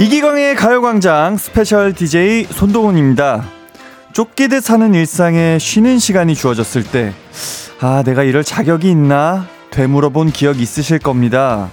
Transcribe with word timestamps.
이기광의 0.00 0.54
가요광장 0.54 1.36
스페셜 1.36 1.92
DJ 1.92 2.44
손동훈입니다. 2.44 3.44
쫓기듯 4.12 4.62
사는 4.62 4.94
일상에 4.94 5.58
쉬는 5.58 5.98
시간이 5.98 6.36
주어졌을 6.36 6.84
때, 6.84 7.12
아, 7.80 8.04
내가 8.06 8.22
이럴 8.22 8.44
자격이 8.44 8.88
있나? 8.88 9.46
되물어본 9.70 10.30
기억 10.30 10.60
있으실 10.60 11.00
겁니다. 11.00 11.68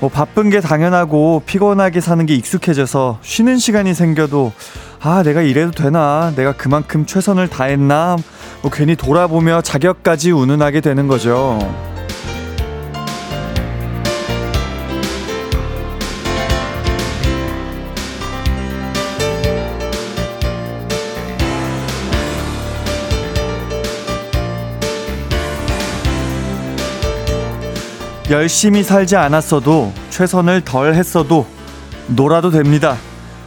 뭐 0.00 0.08
바쁜 0.08 0.48
게 0.48 0.60
당연하고 0.60 1.42
피곤하게 1.44 2.00
사는 2.00 2.24
게 2.24 2.34
익숙해져서 2.34 3.18
쉬는 3.20 3.58
시간이 3.58 3.92
생겨도 3.92 4.52
아, 5.02 5.22
내가 5.22 5.42
이래도 5.42 5.70
되나? 5.70 6.32
내가 6.36 6.52
그만큼 6.52 7.04
최선을 7.04 7.48
다했나? 7.48 8.16
뭐 8.62 8.70
괜히 8.70 8.96
돌아보며 8.96 9.60
자격까지 9.60 10.30
운운하게 10.30 10.80
되는 10.80 11.06
거죠. 11.08 11.58
열심히 28.30 28.84
살지 28.84 29.16
않았어도 29.16 29.92
최선을 30.10 30.60
덜 30.60 30.94
했어도 30.94 31.46
놀아도 32.06 32.52
됩니다. 32.52 32.96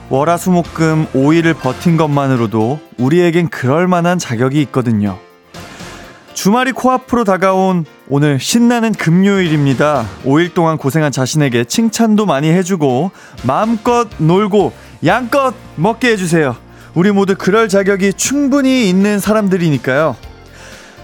월화수목금 0.10 1.08
5일을 1.14 1.58
버틴 1.58 1.96
것만으로도 1.96 2.82
우리에겐 2.98 3.48
그럴 3.48 3.88
만한 3.88 4.20
자격이 4.20 4.62
있거든요. 4.64 5.18
주말이 6.34 6.74
코앞으로 6.74 7.24
다가온 7.24 7.86
오늘 8.10 8.42
신나는 8.42 8.92
금요일입니다. 8.92 10.06
5일 10.26 10.54
동안 10.54 10.78
고생한 10.78 11.14
자신에게 11.14 11.64
칭찬도 11.64 12.26
많이 12.26 12.50
해주고 12.50 13.12
마음껏 13.44 14.10
놀고 14.18 14.74
양껏 15.06 15.54
먹게 15.78 16.10
해주세요. 16.10 16.58
우리 16.94 17.12
모두 17.12 17.36
그럴 17.38 17.70
자격이 17.70 18.16
충분히 18.16 18.90
있는 18.90 19.20
사람들이니까요. 19.20 20.18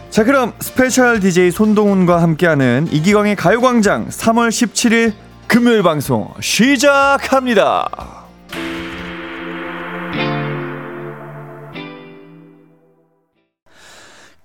자 0.09 0.23
그럼 0.23 0.53
스페셜 0.59 1.19
DJ 1.19 1.51
손동훈과 1.51 2.21
함께하는 2.23 2.87
이기광의 2.91 3.35
가요광장 3.35 4.07
3월 4.09 4.49
17일 4.49 5.13
금요일 5.47 5.83
방송 5.83 6.33
시작합니다. 6.41 7.87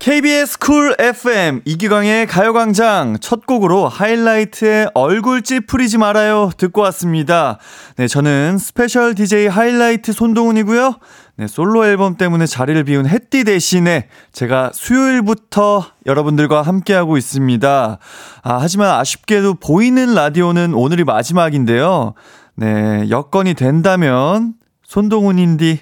KBS 0.04 0.58
쿨 0.58 0.94
FM 0.98 1.62
이기광의 1.64 2.26
가요광장 2.26 3.16
첫 3.22 3.46
곡으로 3.46 3.88
하이라이트의 3.88 4.90
얼굴 4.92 5.40
찌푸리지 5.40 5.96
말아요 5.96 6.50
듣고 6.58 6.82
왔습니다. 6.82 7.58
네, 7.96 8.06
저는 8.06 8.58
스페셜 8.58 9.14
DJ 9.14 9.46
하이라이트 9.46 10.12
손동훈이고요. 10.12 10.96
네, 11.36 11.48
솔로 11.48 11.84
앨범 11.84 12.16
때문에 12.16 12.46
자리를 12.46 12.84
비운 12.84 13.06
햇띠 13.06 13.42
대신에 13.42 14.08
제가 14.30 14.70
수요일부터 14.72 15.84
여러분들과 16.06 16.62
함께하고 16.62 17.16
있습니다. 17.16 17.98
아, 18.42 18.58
하지만 18.60 18.90
아쉽게도 18.90 19.54
보이는 19.54 20.14
라디오는 20.14 20.74
오늘이 20.74 21.02
마지막인데요. 21.02 22.14
네, 22.54 23.10
여건이 23.10 23.54
된다면 23.54 24.54
손동훈 24.84 25.40
인디 25.40 25.80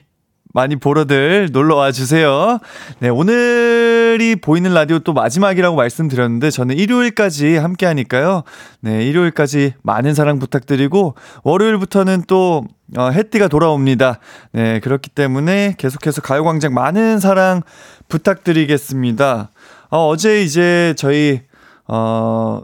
많이 0.53 0.77
보러들 0.77 1.48
놀러 1.53 1.77
와 1.77 1.92
주세요. 1.92 2.58
네, 2.98 3.08
오늘이 3.08 4.36
보이는 4.36 4.73
라디오 4.73 4.98
또 4.98 5.13
마지막이라고 5.13 5.77
말씀드렸는데 5.77 6.51
저는 6.51 6.77
일요일까지 6.77 7.57
함께 7.57 7.86
하니까요. 7.86 8.42
네, 8.80 9.05
일요일까지 9.07 9.74
많은 9.83 10.14
사랑 10.14 10.39
부탁드리고 10.39 11.14
월요일부터는 11.42 12.24
또 12.27 12.64
어, 12.96 13.08
해띠가 13.11 13.48
돌아옵니다. 13.48 14.18
네, 14.52 14.80
그렇기 14.80 15.11
때문에 15.11 15.74
계속해서 15.79 16.20
가요광장 16.20 16.74
많은 16.74 17.20
사랑 17.20 17.63
부탁드리겠습니다. 18.08 19.51
어, 19.90 20.08
어제 20.08 20.42
이제 20.42 20.95
저희, 20.98 21.40
어, 21.89 22.61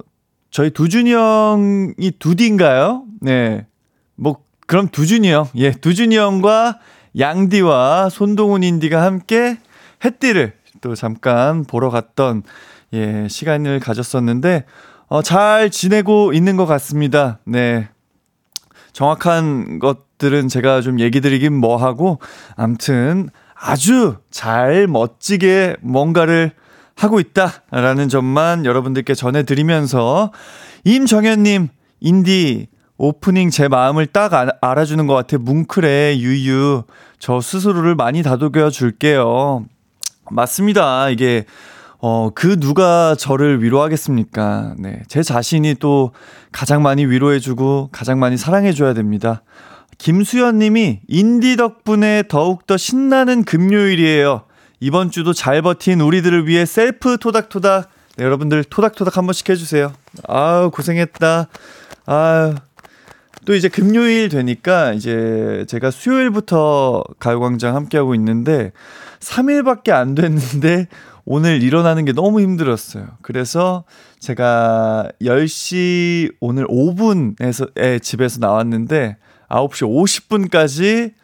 저희 0.50 0.70
두준이 0.70 1.12
형이 1.12 2.12
두디인가요? 2.18 3.04
네. 3.20 3.66
뭐, 4.16 4.36
그럼 4.66 4.88
두준이 4.88 5.30
형. 5.32 5.48
예, 5.56 5.70
두준이 5.70 6.16
형과 6.16 6.78
양디와 7.16 8.08
손동훈 8.10 8.62
인디가 8.62 9.02
함께 9.02 9.58
햇띠를 10.04 10.52
또 10.80 10.94
잠깐 10.94 11.64
보러 11.64 11.90
갔던 11.90 12.42
예, 12.94 13.26
시간을 13.28 13.80
가졌었는데 13.80 14.64
어, 15.08 15.22
잘 15.22 15.70
지내고 15.70 16.32
있는 16.32 16.56
것 16.56 16.66
같습니다. 16.66 17.38
네. 17.44 17.88
정확한 18.92 19.78
것들은 19.78 20.48
제가 20.48 20.80
좀 20.80 21.00
얘기 21.00 21.20
드리긴 21.20 21.54
뭐 21.54 21.76
하고 21.76 22.18
암튼 22.56 23.28
아주 23.54 24.16
잘 24.30 24.86
멋지게 24.86 25.76
뭔가를 25.80 26.52
하고 26.94 27.20
있다라는 27.20 28.08
점만 28.08 28.64
여러분들께 28.64 29.14
전해드리면서 29.14 30.32
임정현님 30.84 31.68
인디 32.00 32.68
오프닝 32.98 33.50
제 33.50 33.68
마음을 33.68 34.06
딱 34.06 34.34
아, 34.34 34.48
알아주는 34.60 35.06
것 35.06 35.14
같아. 35.14 35.38
뭉클해, 35.38 36.18
유유. 36.18 36.82
저 37.20 37.40
스스로를 37.40 37.94
많이 37.94 38.22
다독여 38.22 38.70
줄게요. 38.70 39.64
맞습니다. 40.30 41.08
이게, 41.08 41.46
어, 42.00 42.30
그 42.34 42.58
누가 42.58 43.14
저를 43.14 43.62
위로하겠습니까? 43.62 44.74
네. 44.78 45.02
제 45.08 45.22
자신이 45.22 45.76
또 45.76 46.12
가장 46.50 46.82
많이 46.82 47.06
위로해주고 47.06 47.90
가장 47.92 48.18
많이 48.18 48.36
사랑해줘야 48.36 48.94
됩니다. 48.94 49.42
김수연 49.98 50.58
님이 50.58 51.00
인디 51.08 51.56
덕분에 51.56 52.24
더욱더 52.28 52.76
신나는 52.76 53.44
금요일이에요. 53.44 54.42
이번 54.80 55.10
주도 55.10 55.32
잘 55.32 55.62
버틴 55.62 56.00
우리들을 56.00 56.46
위해 56.46 56.66
셀프 56.66 57.16
토닥토닥. 57.18 57.88
네, 58.16 58.24
여러분들 58.24 58.64
토닥토닥 58.64 59.16
한 59.16 59.26
번씩 59.26 59.48
해주세요. 59.48 59.92
아우, 60.26 60.70
고생했다. 60.70 61.48
아유. 62.06 62.54
또 63.48 63.54
이제 63.54 63.70
금요일 63.70 64.28
되니까 64.28 64.92
이제 64.92 65.64
제가 65.68 65.90
수요일부터 65.90 67.02
가요광장 67.18 67.74
함께하고 67.74 68.14
있는데 68.14 68.72
3일밖에 69.20 69.90
안 69.90 70.14
됐는데 70.14 70.86
오늘 71.24 71.62
일어나는 71.62 72.04
게 72.04 72.12
너무 72.12 72.42
힘들었어요. 72.42 73.08
그래서 73.22 73.84
제가 74.18 75.08
10시 75.22 76.34
오늘 76.40 76.66
5분에서 76.66 78.02
집에서 78.02 78.38
나왔는데 78.38 79.16
9시 79.48 80.50
50분까지 80.50 81.14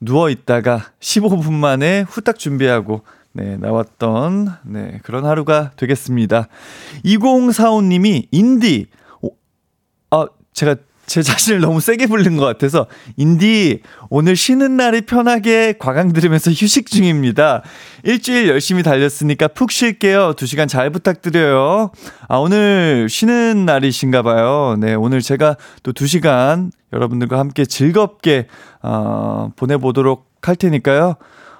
누워 0.00 0.30
있다가 0.30 0.86
15분 0.98 1.52
만에 1.52 2.00
후딱 2.08 2.40
준비하고 2.40 3.02
네, 3.34 3.56
나왔던 3.56 4.52
네, 4.64 4.98
그런 5.04 5.24
하루가 5.24 5.70
되겠습니다. 5.76 6.48
2045님이 7.04 8.26
인디 8.32 8.88
오, 9.20 9.30
아, 10.10 10.26
제가 10.52 10.74
제 11.12 11.20
자신을 11.20 11.60
너무 11.60 11.78
세게 11.78 12.06
부른 12.06 12.38
것 12.38 12.46
같아서 12.46 12.86
인디 13.18 13.82
오늘 14.08 14.34
쉬는 14.34 14.78
날이 14.78 15.02
편하게 15.02 15.74
과강 15.78 16.14
들으면서 16.14 16.50
휴식 16.50 16.86
중입니다. 16.86 17.62
일주일 18.02 18.48
열심히 18.48 18.82
달렸으니까 18.82 19.48
푹 19.48 19.70
쉴게요. 19.72 20.32
두 20.38 20.46
시간 20.46 20.68
잘 20.68 20.88
부탁드려요. 20.88 21.90
아 22.28 22.36
오늘 22.38 23.08
쉬는 23.10 23.66
날이신가 23.66 24.22
봐요. 24.22 24.76
네 24.78 24.94
오늘 24.94 25.20
제가 25.20 25.56
또 25.82 25.92
두 25.92 26.06
시간 26.06 26.72
여러분들과 26.94 27.38
함께 27.38 27.66
즐겁게 27.66 28.46
어, 28.80 29.50
보내보도록 29.56 30.30
할 30.40 30.56
테니까요. 30.56 31.16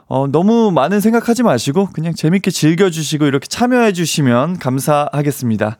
어, 0.09 0.27
너무 0.29 0.71
많은 0.71 1.01
생각하지 1.01 1.43
마시고 1.43 1.91
그냥 1.93 2.15
재밌게 2.15 2.51
즐겨주시고 2.51 3.27
이렇게 3.27 3.47
참여해 3.47 3.93
주시면 3.93 4.59
감사하겠습니다. 4.61 5.77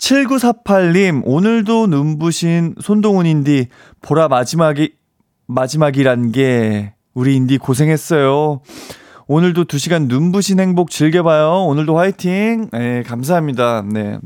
7948님, 0.00 1.22
오늘도 1.24 1.86
눈부신 1.86 2.74
손동훈 2.80 3.26
인디, 3.26 3.68
보라 4.00 4.28
마지막이, 4.28 4.94
마지막이란 5.46 6.32
게, 6.32 6.94
우리 7.14 7.36
인디 7.36 7.58
고생했어요. 7.58 8.62
오늘도 9.26 9.64
2시간 9.66 10.06
눈부신 10.08 10.58
행복 10.58 10.90
즐겨봐요. 10.90 11.66
오늘도 11.66 11.96
화이팅! 11.96 12.70
네, 12.72 13.02
감사합니다. 13.02 13.84
네. 13.86 14.18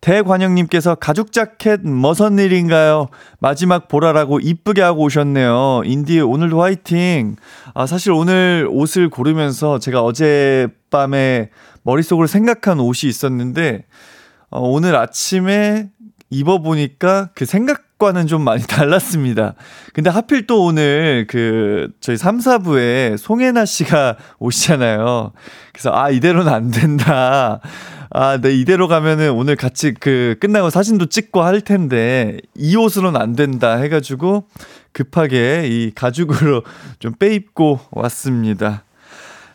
대관영님께서 0.00 0.96
가죽 0.96 1.30
자켓 1.30 1.82
머선 1.84 2.38
일인가요? 2.38 3.08
마지막 3.38 3.86
보라라고 3.86 4.40
이쁘게 4.40 4.82
하고 4.82 5.02
오셨네요. 5.02 5.82
인디 5.84 6.18
오늘도 6.18 6.60
화이팅. 6.60 7.36
아, 7.74 7.86
사실 7.86 8.10
오늘 8.10 8.66
옷을 8.68 9.10
고르면서 9.10 9.78
제가 9.78 10.02
어젯밤에 10.02 11.50
머릿속으로 11.84 12.26
생각한 12.26 12.80
옷이 12.80 13.08
있었는데, 13.08 13.84
어, 14.52 14.68
오늘 14.68 14.94
아침에 14.94 15.88
입어보니까 16.28 17.30
그 17.34 17.46
생각과는 17.46 18.26
좀 18.26 18.42
많이 18.42 18.62
달랐습니다. 18.68 19.54
근데 19.94 20.10
하필 20.10 20.46
또 20.46 20.64
오늘 20.64 21.26
그 21.28 21.90
저희 22.00 22.16
3, 22.16 22.38
4부에 22.38 23.16
송혜나 23.16 23.64
씨가 23.64 24.16
오시잖아요. 24.38 25.32
그래서 25.72 25.90
아, 25.94 26.10
이대로는 26.10 26.52
안 26.52 26.70
된다. 26.70 27.60
아, 28.10 28.38
네, 28.38 28.54
이대로 28.54 28.88
가면은 28.88 29.30
오늘 29.30 29.56
같이 29.56 29.94
그 29.94 30.36
끝나고 30.38 30.68
사진도 30.68 31.06
찍고 31.06 31.40
할 31.40 31.62
텐데 31.62 32.36
이 32.54 32.76
옷으로는 32.76 33.18
안 33.18 33.34
된다 33.34 33.76
해가지고 33.76 34.48
급하게 34.92 35.66
이 35.66 35.92
가죽으로 35.94 36.62
좀 37.00 37.14
빼입고 37.14 37.80
왔습니다. 37.90 38.84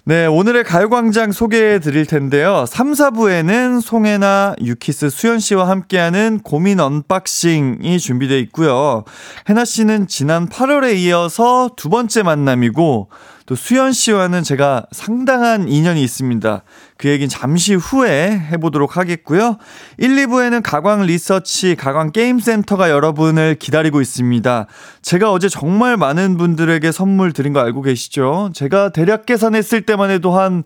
네, 0.08 0.26
오늘의 0.26 0.64
가요광장 0.64 1.34
소개해 1.34 1.80
드릴 1.80 2.06
텐데요. 2.06 2.64
3, 2.66 2.94
4부에는 2.94 3.82
송해나, 3.82 4.56
유키스, 4.64 5.10
수현 5.10 5.40
씨와 5.40 5.68
함께하는 5.68 6.40
고민 6.46 6.80
언박싱이 6.80 8.00
준비되어 8.00 8.38
있고요. 8.38 9.04
해나 9.50 9.66
씨는 9.66 10.08
지난 10.08 10.48
8월에 10.48 10.96
이어서 10.96 11.72
두 11.76 11.90
번째 11.90 12.24
만남이고, 12.24 13.10
또 13.48 13.56
수현 13.56 13.94
씨와는 13.94 14.44
제가 14.44 14.86
상당한 14.92 15.70
인연이 15.70 16.04
있습니다. 16.04 16.64
그 16.98 17.08
얘기는 17.08 17.30
잠시 17.30 17.76
후에 17.76 18.38
해보도록 18.52 18.98
하겠고요. 18.98 19.56
1, 19.98 20.10
2부에는 20.18 20.62
가광 20.62 21.04
리서치, 21.04 21.76
가광 21.76 22.12
게임센터가 22.12 22.90
여러분을 22.90 23.56
기다리고 23.56 24.02
있습니다. 24.02 24.68
제가 25.02 25.32
어제 25.32 25.48
정말 25.48 25.96
많은 25.96 26.36
분들에게 26.36 26.92
선물 26.92 27.32
드린 27.32 27.54
거 27.54 27.62
알고 27.62 27.84
계시죠? 27.84 28.52
제가 28.54 28.90
대략 28.90 29.26
계산했을 29.26 29.84
때만 29.84 30.10
해도 30.10 30.38
한 30.38 30.66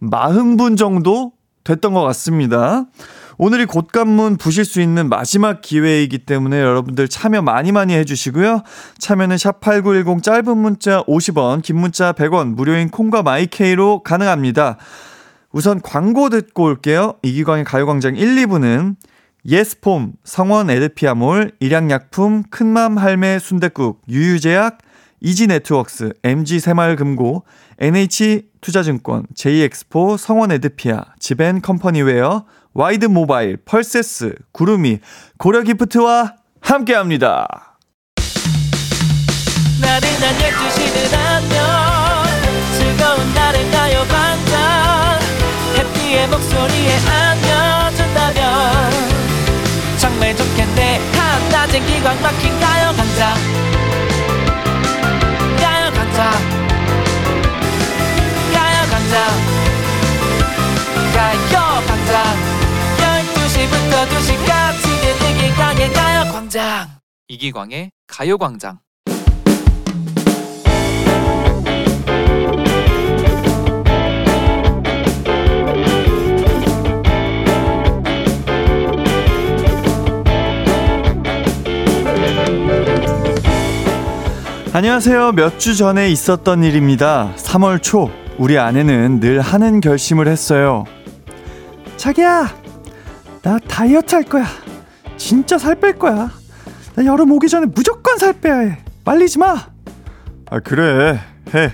40분 0.00 0.78
정도 0.78 1.32
됐던 1.64 1.92
것 1.92 2.00
같습니다. 2.04 2.86
오늘이 3.36 3.66
곳간문 3.66 4.36
부실 4.36 4.64
수 4.64 4.80
있는 4.80 5.08
마지막 5.08 5.60
기회이기 5.60 6.18
때문에 6.18 6.60
여러분들 6.60 7.08
참여 7.08 7.42
많이 7.42 7.72
많이 7.72 7.94
해주시고요. 7.94 8.62
참여는 8.98 9.36
샵8910 9.36 10.22
짧은 10.22 10.56
문자 10.56 11.02
50원, 11.04 11.62
긴 11.62 11.76
문자 11.76 12.12
100원, 12.12 12.54
무료인 12.54 12.90
콩과 12.90 13.22
마이케이로 13.22 14.02
가능합니다. 14.02 14.76
우선 15.50 15.80
광고 15.80 16.30
듣고 16.30 16.64
올게요. 16.64 17.14
이기광의 17.22 17.64
가요광장 17.64 18.16
1, 18.16 18.34
2부는 18.46 18.96
예스폼, 19.46 20.12
성원 20.24 20.70
애드피아몰, 20.70 21.52
일양약품, 21.60 22.44
큰맘 22.50 22.96
할매 22.96 23.38
순댓국, 23.38 24.02
유유제약, 24.08 24.78
이지네트웍스, 25.20 26.14
MG새마을금고, 26.22 27.44
NH투자증권, 27.78 29.26
JX포, 29.34 30.16
성원 30.16 30.52
에드피아, 30.52 31.04
지벤컴퍼니웨어, 31.18 32.44
와이드 32.74 33.06
모바일, 33.06 33.56
펄세스, 33.64 34.34
구름이, 34.52 34.98
고려 35.38 35.62
기프트와 35.62 36.34
함께 36.60 36.94
합니다. 36.94 37.46
나른한 39.80 40.34
12시는 40.38 41.14
안녕. 41.14 42.24
즐거운 42.76 43.34
날을 43.34 43.70
가요 43.70 44.04
반짝. 44.08 45.20
해피의 45.78 46.28
목소리에 46.28 46.96
안겨준다면. 47.06 48.90
정말 49.98 50.34
좋겠네. 50.36 51.14
한낮엔 51.64 51.86
기광 51.86 52.20
막힌 52.22 52.60
가요 52.60 52.92
강장 52.96 53.34
가요 55.58 55.90
강장 55.92 56.30
가요 58.52 58.90
강장 58.90 59.43
12시부터 63.64 64.06
2시까지 64.08 65.30
이기광의 65.30 65.92
가요광장 65.92 66.88
이기광의 67.28 67.90
가요광장 68.06 68.78
안녕하세요. 84.72 85.32
몇 85.32 85.58
주 85.58 85.76
전에 85.76 86.08
있었던 86.10 86.64
일입니다. 86.64 87.32
3월 87.36 87.80
초 87.82 88.10
우리 88.38 88.58
아내는 88.58 89.20
늘 89.20 89.40
하는 89.40 89.80
결심을 89.80 90.26
했어요. 90.26 90.84
자기야, 91.96 92.52
나 93.44 93.58
다이어트 93.68 94.14
할 94.14 94.24
거야. 94.24 94.46
진짜 95.16 95.58
살 95.58 95.74
뺄 95.76 95.98
거야. 95.98 96.30
나 96.96 97.04
여름 97.04 97.30
오기 97.32 97.48
전에 97.48 97.66
무조건 97.66 98.18
살 98.18 98.32
빼야 98.32 98.58
해. 98.58 98.78
말리지 99.04 99.38
마. 99.38 99.54
아, 100.50 100.60
그래. 100.60 101.20
해. 101.54 101.72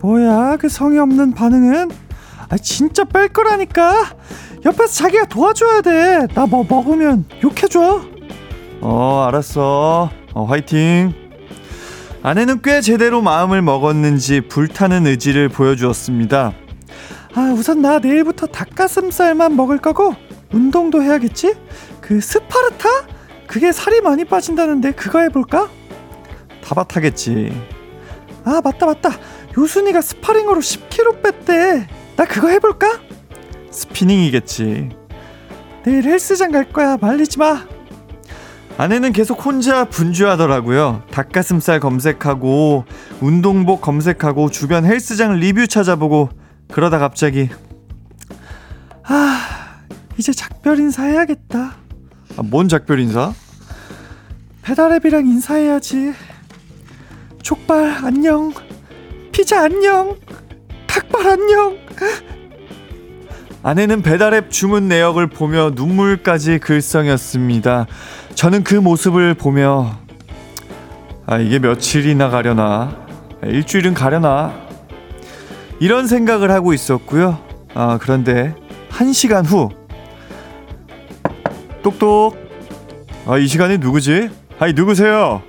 뭐야, 0.00 0.56
그 0.56 0.68
성의 0.68 0.98
없는 0.98 1.32
반응은? 1.34 1.90
아, 2.50 2.56
진짜 2.58 3.04
뺄 3.04 3.28
거라니까. 3.28 4.14
옆에서 4.64 4.92
자기가 4.92 5.26
도와줘야 5.26 5.80
돼. 5.80 6.26
나 6.34 6.46
뭐 6.46 6.64
먹으면 6.68 7.24
욕해줘. 7.42 8.02
어, 8.80 9.24
알았어. 9.28 10.10
어, 10.34 10.44
화이팅. 10.44 11.12
아내는 12.22 12.60
꽤 12.62 12.80
제대로 12.80 13.22
마음을 13.22 13.62
먹었는지 13.62 14.42
불타는 14.42 15.06
의지를 15.06 15.48
보여주었습니다. 15.48 16.52
아, 17.34 17.40
우선 17.56 17.80
나 17.82 17.98
내일부터 18.00 18.46
닭가슴살만 18.46 19.54
먹을 19.56 19.78
거고 19.78 20.14
운동도 20.52 21.02
해야겠지? 21.02 21.54
그 22.00 22.20
스파르타? 22.20 22.88
그게 23.46 23.72
살이 23.72 24.00
많이 24.00 24.24
빠진다는데 24.24 24.92
그거 24.92 25.20
해볼까? 25.20 25.68
타바타겠지. 26.64 27.52
아 28.44 28.60
맞다 28.62 28.86
맞다. 28.86 29.10
요순이가 29.56 30.00
스파링으로 30.00 30.60
10kg 30.60 31.22
뺐대. 31.22 31.88
나 32.16 32.24
그거 32.24 32.48
해볼까? 32.48 33.00
스피닝이겠지. 33.70 34.90
내일 35.84 36.04
헬스장 36.04 36.50
갈 36.52 36.70
거야. 36.70 36.96
말리지 37.00 37.38
마. 37.38 37.66
아내는 38.76 39.12
계속 39.12 39.44
혼자 39.44 39.84
분주하더라고요. 39.86 41.02
닭가슴살 41.10 41.80
검색하고 41.80 42.84
운동복 43.20 43.80
검색하고 43.80 44.50
주변 44.50 44.84
헬스장 44.84 45.34
리뷰 45.40 45.66
찾아보고 45.66 46.28
그러다 46.70 46.98
갑자기 46.98 47.48
아 49.02 49.57
이제 50.18 50.32
작별 50.32 50.78
인사해야겠다. 50.80 51.76
아, 52.36 52.42
뭔 52.42 52.68
작별 52.68 52.98
인사? 52.98 53.32
배달앱이랑 54.62 55.26
인사해야지. 55.26 56.12
족발 57.42 58.04
안녕. 58.04 58.52
피자 59.32 59.62
안녕. 59.62 60.16
닭발 60.86 61.26
안녕. 61.26 61.78
아내는 63.62 64.02
배달앱 64.02 64.50
주문 64.50 64.88
내역을 64.88 65.28
보며 65.28 65.70
눈물까지 65.74 66.58
글썽였습니다. 66.58 67.86
저는 68.34 68.64
그 68.64 68.74
모습을 68.74 69.34
보며 69.34 69.98
아 71.26 71.38
이게 71.38 71.58
며칠이나 71.58 72.30
가려나 72.30 73.06
일주일은 73.42 73.94
가려나 73.94 74.54
이런 75.80 76.06
생각을 76.06 76.50
하고 76.50 76.72
있었고요. 76.72 77.38
아 77.74 77.98
그런데 78.00 78.54
한 78.90 79.12
시간 79.12 79.44
후 79.44 79.70
똑똑. 81.82 82.36
아, 83.26 83.38
이 83.38 83.46
시간에 83.46 83.76
누구지? 83.76 84.30
아이, 84.58 84.72
누구세요? 84.72 85.42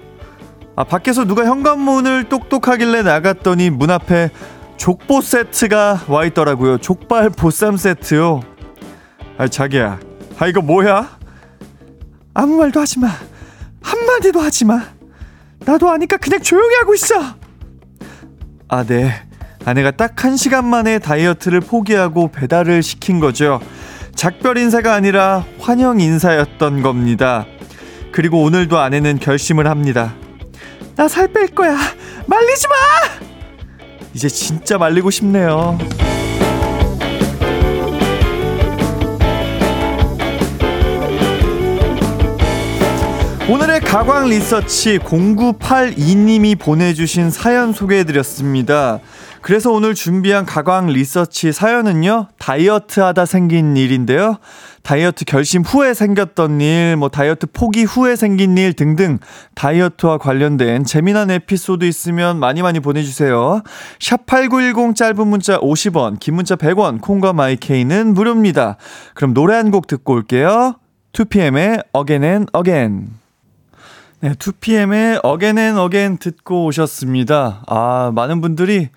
아, 0.76 0.84
밖에서 0.84 1.26
누가 1.26 1.46
현관문을 1.46 2.30
똑똑하길래 2.30 3.02
나갔더니 3.04 3.70
문 3.70 3.90
앞에 3.92 4.30
족보 4.78 5.22
세트가 5.22 6.06
와 6.08 6.26
있더라고요. 6.26 6.78
족발 6.78 7.30
보쌈 7.32 7.78
세트요. 7.78 8.42
아, 9.38 9.48
자기야. 9.48 10.00
아, 10.38 10.48
이거 10.48 10.62
뭐야? 10.62 11.18
아무 12.34 12.58
말도 12.58 12.80
하지 12.80 13.00
마. 13.00 13.10
한마디도 13.82 14.40
하지 14.40 14.66
마. 14.66 14.82
나도 15.66 15.90
아니까 15.90 16.18
그냥 16.18 16.42
조용히 16.42 16.76
하고 16.76 16.94
있어. 16.94 17.16
아, 18.70 18.84
네. 18.84 19.12
아내가 19.66 19.92
딱 19.92 20.24
한 20.24 20.38
시간 20.38 20.66
만에 20.66 21.00
다이어트를 21.00 21.60
포기하고 21.62 22.30
배달을 22.32 22.82
시킨 22.84 23.20
거죠. 23.20 23.60
작별 24.20 24.58
인사가 24.58 24.96
아니라 24.96 25.46
환영 25.62 26.02
인사였던 26.02 26.82
겁니다. 26.82 27.46
그리고 28.12 28.44
오늘도 28.44 28.78
아내는 28.78 29.18
결심을 29.18 29.66
합니다. 29.70 30.14
나 30.98 31.08
살 31.08 31.30
뺄 31.32 31.48
거야. 31.48 31.78
말리지 32.28 32.68
마! 32.68 32.76
이제 34.14 34.28
진짜 34.28 34.78
말리고 34.78 35.10
싶네요. 35.10 35.78
오늘의 43.50 43.80
가광 43.80 44.28
리서치 44.30 45.00
0982님이 45.00 46.60
보내주신 46.60 47.32
사연 47.32 47.74
소개해드렸습니다. 47.74 49.00
그래서 49.50 49.72
오늘 49.72 49.96
준비한 49.96 50.46
가광 50.46 50.90
리서치 50.90 51.52
사연은요, 51.54 52.28
다이어트 52.38 53.00
하다 53.00 53.26
생긴 53.26 53.76
일인데요. 53.76 54.38
다이어트 54.84 55.26
결심 55.26 55.64
후에 55.64 55.96
생겼던 55.96 56.62
일, 56.62 56.98
뭐 56.98 57.10
다이어트 57.10 57.48
포기 57.52 57.84
후에 57.84 58.16
생긴 58.16 58.56
일 58.60 58.74
등등 58.74 59.18
다이어트와 59.56 60.20
관련된 60.20 60.84
재미난 60.84 61.32
에피소드 61.32 61.84
있으면 61.86 62.38
많이 62.40 62.62
많이 62.62 62.80
보내주세요. 62.80 63.64
샵8910 63.98 64.96
짧은 64.96 65.28
문자 65.28 65.58
50원, 65.58 66.20
긴 66.20 66.36
문자 66.36 66.56
100원, 66.56 67.02
콩과 67.02 67.34
마이케이는 67.34 68.14
무료입니다. 68.14 68.78
그럼 69.16 69.34
노래 69.34 69.56
한 69.56 69.72
곡 69.72 69.88
듣고 69.88 70.14
올게요. 70.14 70.76
2PM의 71.14 71.86
Again 71.98 72.24
and 72.24 72.52
Again. 72.56 73.08
네, 74.20 74.34
2PM의 74.36 75.26
Again 75.26 75.58
and 75.58 75.82
Again 75.82 76.18
듣고 76.20 76.66
오셨습니다. 76.66 77.64
아, 77.66 78.12
많은 78.14 78.42
분들이 78.42 78.90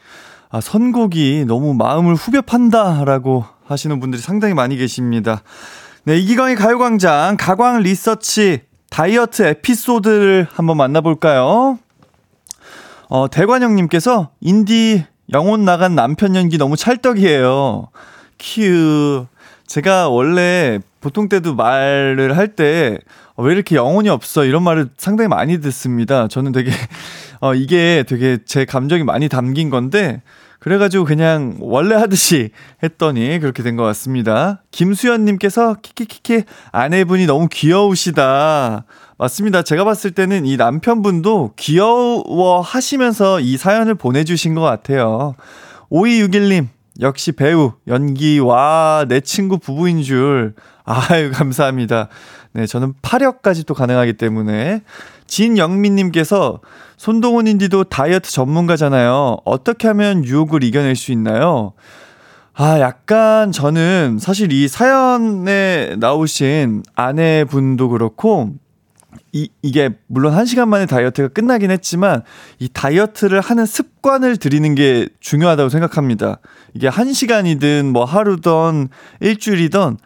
아, 0.52 0.61
선곡이 0.61 1.47
너무 1.49 1.73
마음을 1.73 2.14
후벼 2.14 2.42
판다라고 2.42 3.47
하시는 3.64 3.99
분들이 4.00 4.21
상당히 4.21 4.52
많이 4.52 4.76
계십니다. 4.76 5.42
네, 6.04 6.18
이기광의 6.18 6.56
가요광장 6.56 7.38
가광 7.40 7.80
리서치 7.80 8.61
다이어트 8.90 9.44
에피소드를 9.44 10.47
한번 10.52 10.76
만나볼까요? 10.76 11.78
어, 13.09 13.30
대관영님께서 13.30 14.28
인디 14.42 15.04
영혼 15.32 15.64
나간 15.64 15.94
남편 15.94 16.37
연기 16.37 16.59
너무 16.59 16.76
찰떡이에요. 16.76 17.88
큐. 18.38 19.26
제가 19.66 20.11
원래 20.11 20.80
보통 21.00 21.30
때도 21.30 21.54
말을 21.54 22.37
할 22.37 22.49
때 22.54 22.99
왜 23.37 23.54
이렇게 23.54 23.76
영혼이 23.76 24.09
없어 24.09 24.44
이런 24.44 24.62
말을 24.62 24.90
상당히 24.97 25.28
많이 25.28 25.61
듣습니다. 25.61 26.28
저는 26.28 26.52
되게 26.52 26.71
어 27.40 27.54
이게 27.54 28.04
되게 28.06 28.38
제 28.44 28.64
감정이 28.64 29.04
많이 29.04 29.28
담긴 29.28 29.71
건데 29.71 30.23
그래가지고 30.62 31.04
그냥 31.04 31.57
원래 31.59 31.97
하듯이 31.97 32.50
했더니 32.85 33.40
그렇게 33.40 33.64
된 33.64 33.73
것 33.76 33.83
같습니다. 33.83 34.62
김수연님께서 34.71 35.78
키키키키 35.83 36.45
아내분이 36.71 37.26
너무 37.26 37.49
귀여우시다. 37.50 38.85
맞습니다. 39.19 39.62
제가 39.62 39.83
봤을 39.83 40.12
때는 40.12 40.47
이 40.47 40.57
남편분도 40.57 41.54
귀여워 41.57 42.61
하시면서 42.61 43.40
이 43.40 43.57
사연을 43.57 43.97
보내주신 43.97 44.54
것 44.54 44.61
같아요. 44.61 45.35
5261님, 45.90 46.69
역시 47.00 47.33
배우, 47.33 47.73
연기, 47.88 48.38
와, 48.38 49.04
내 49.09 49.19
친구 49.21 49.59
부부인 49.59 50.02
줄. 50.04 50.54
아유, 50.85 51.33
감사합니다. 51.33 52.09
네, 52.52 52.66
저는 52.66 52.95
파력까지 53.02 53.64
또 53.64 53.75
가능하기 53.75 54.12
때문에. 54.12 54.83
진영민님께서 55.26 56.61
손동훈 56.97 57.47
인디도 57.47 57.85
다이어트 57.85 58.31
전문가잖아요. 58.31 59.38
어떻게 59.45 59.88
하면 59.88 60.25
유혹을 60.25 60.62
이겨낼 60.62 60.95
수 60.97 61.12
있나요? 61.12 61.73
아, 62.55 62.79
약간 62.81 63.50
저는 63.50 64.19
사실 64.21 64.52
이 64.52 64.69
사연에 64.69 65.97
나오신 65.99 66.83
아내분도 66.95 67.88
그렇고, 67.88 68.50
이, 69.33 69.49
이게 69.62 69.91
물론 70.07 70.35
한 70.35 70.45
시간 70.45 70.69
만에 70.69 70.87
다이어트가 70.87 71.29
끝나긴 71.29 71.71
했지만 71.71 72.23
이 72.59 72.69
다이어트를 72.69 73.41
하는 73.41 73.64
습관을 73.64 74.37
들이는 74.37 74.75
게 74.75 75.09
중요하다고 75.21 75.71
생각합니다. 75.71 76.38
이게 76.75 76.88
한 76.88 77.12
시간이든 77.12 77.93
뭐 77.93 78.05
하루든 78.05 78.88
일주일이든 79.21 79.97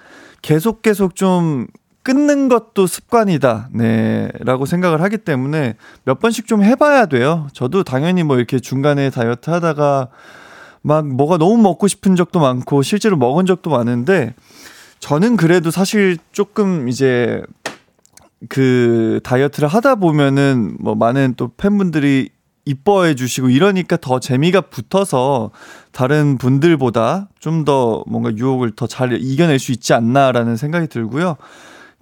계속 0.42 0.82
계속 0.82 1.16
좀 1.16 1.66
끊는 2.06 2.48
것도 2.48 2.86
습관이다. 2.86 3.70
네. 3.72 4.28
라고 4.38 4.64
생각을 4.64 5.02
하기 5.02 5.18
때문에 5.18 5.74
몇 6.04 6.20
번씩 6.20 6.46
좀 6.46 6.62
해봐야 6.62 7.06
돼요. 7.06 7.48
저도 7.52 7.82
당연히 7.82 8.22
뭐 8.22 8.36
이렇게 8.36 8.60
중간에 8.60 9.10
다이어트 9.10 9.50
하다가 9.50 10.06
막 10.82 11.04
뭐가 11.04 11.36
너무 11.36 11.56
먹고 11.60 11.88
싶은 11.88 12.14
적도 12.14 12.38
많고 12.38 12.82
실제로 12.82 13.16
먹은 13.16 13.44
적도 13.44 13.70
많은데 13.70 14.36
저는 15.00 15.36
그래도 15.36 15.72
사실 15.72 16.16
조금 16.30 16.88
이제 16.88 17.42
그 18.48 19.18
다이어트를 19.24 19.66
하다 19.66 19.96
보면은 19.96 20.76
뭐 20.78 20.94
많은 20.94 21.34
또 21.36 21.50
팬분들이 21.56 22.28
이뻐해 22.66 23.16
주시고 23.16 23.48
이러니까 23.48 23.96
더 23.96 24.20
재미가 24.20 24.60
붙어서 24.60 25.50
다른 25.90 26.38
분들보다 26.38 27.30
좀 27.40 27.64
더 27.64 28.04
뭔가 28.06 28.30
유혹을 28.36 28.76
더 28.76 28.86
잘 28.86 29.12
이겨낼 29.20 29.58
수 29.58 29.72
있지 29.72 29.92
않나라는 29.92 30.56
생각이 30.56 30.86
들고요. 30.86 31.36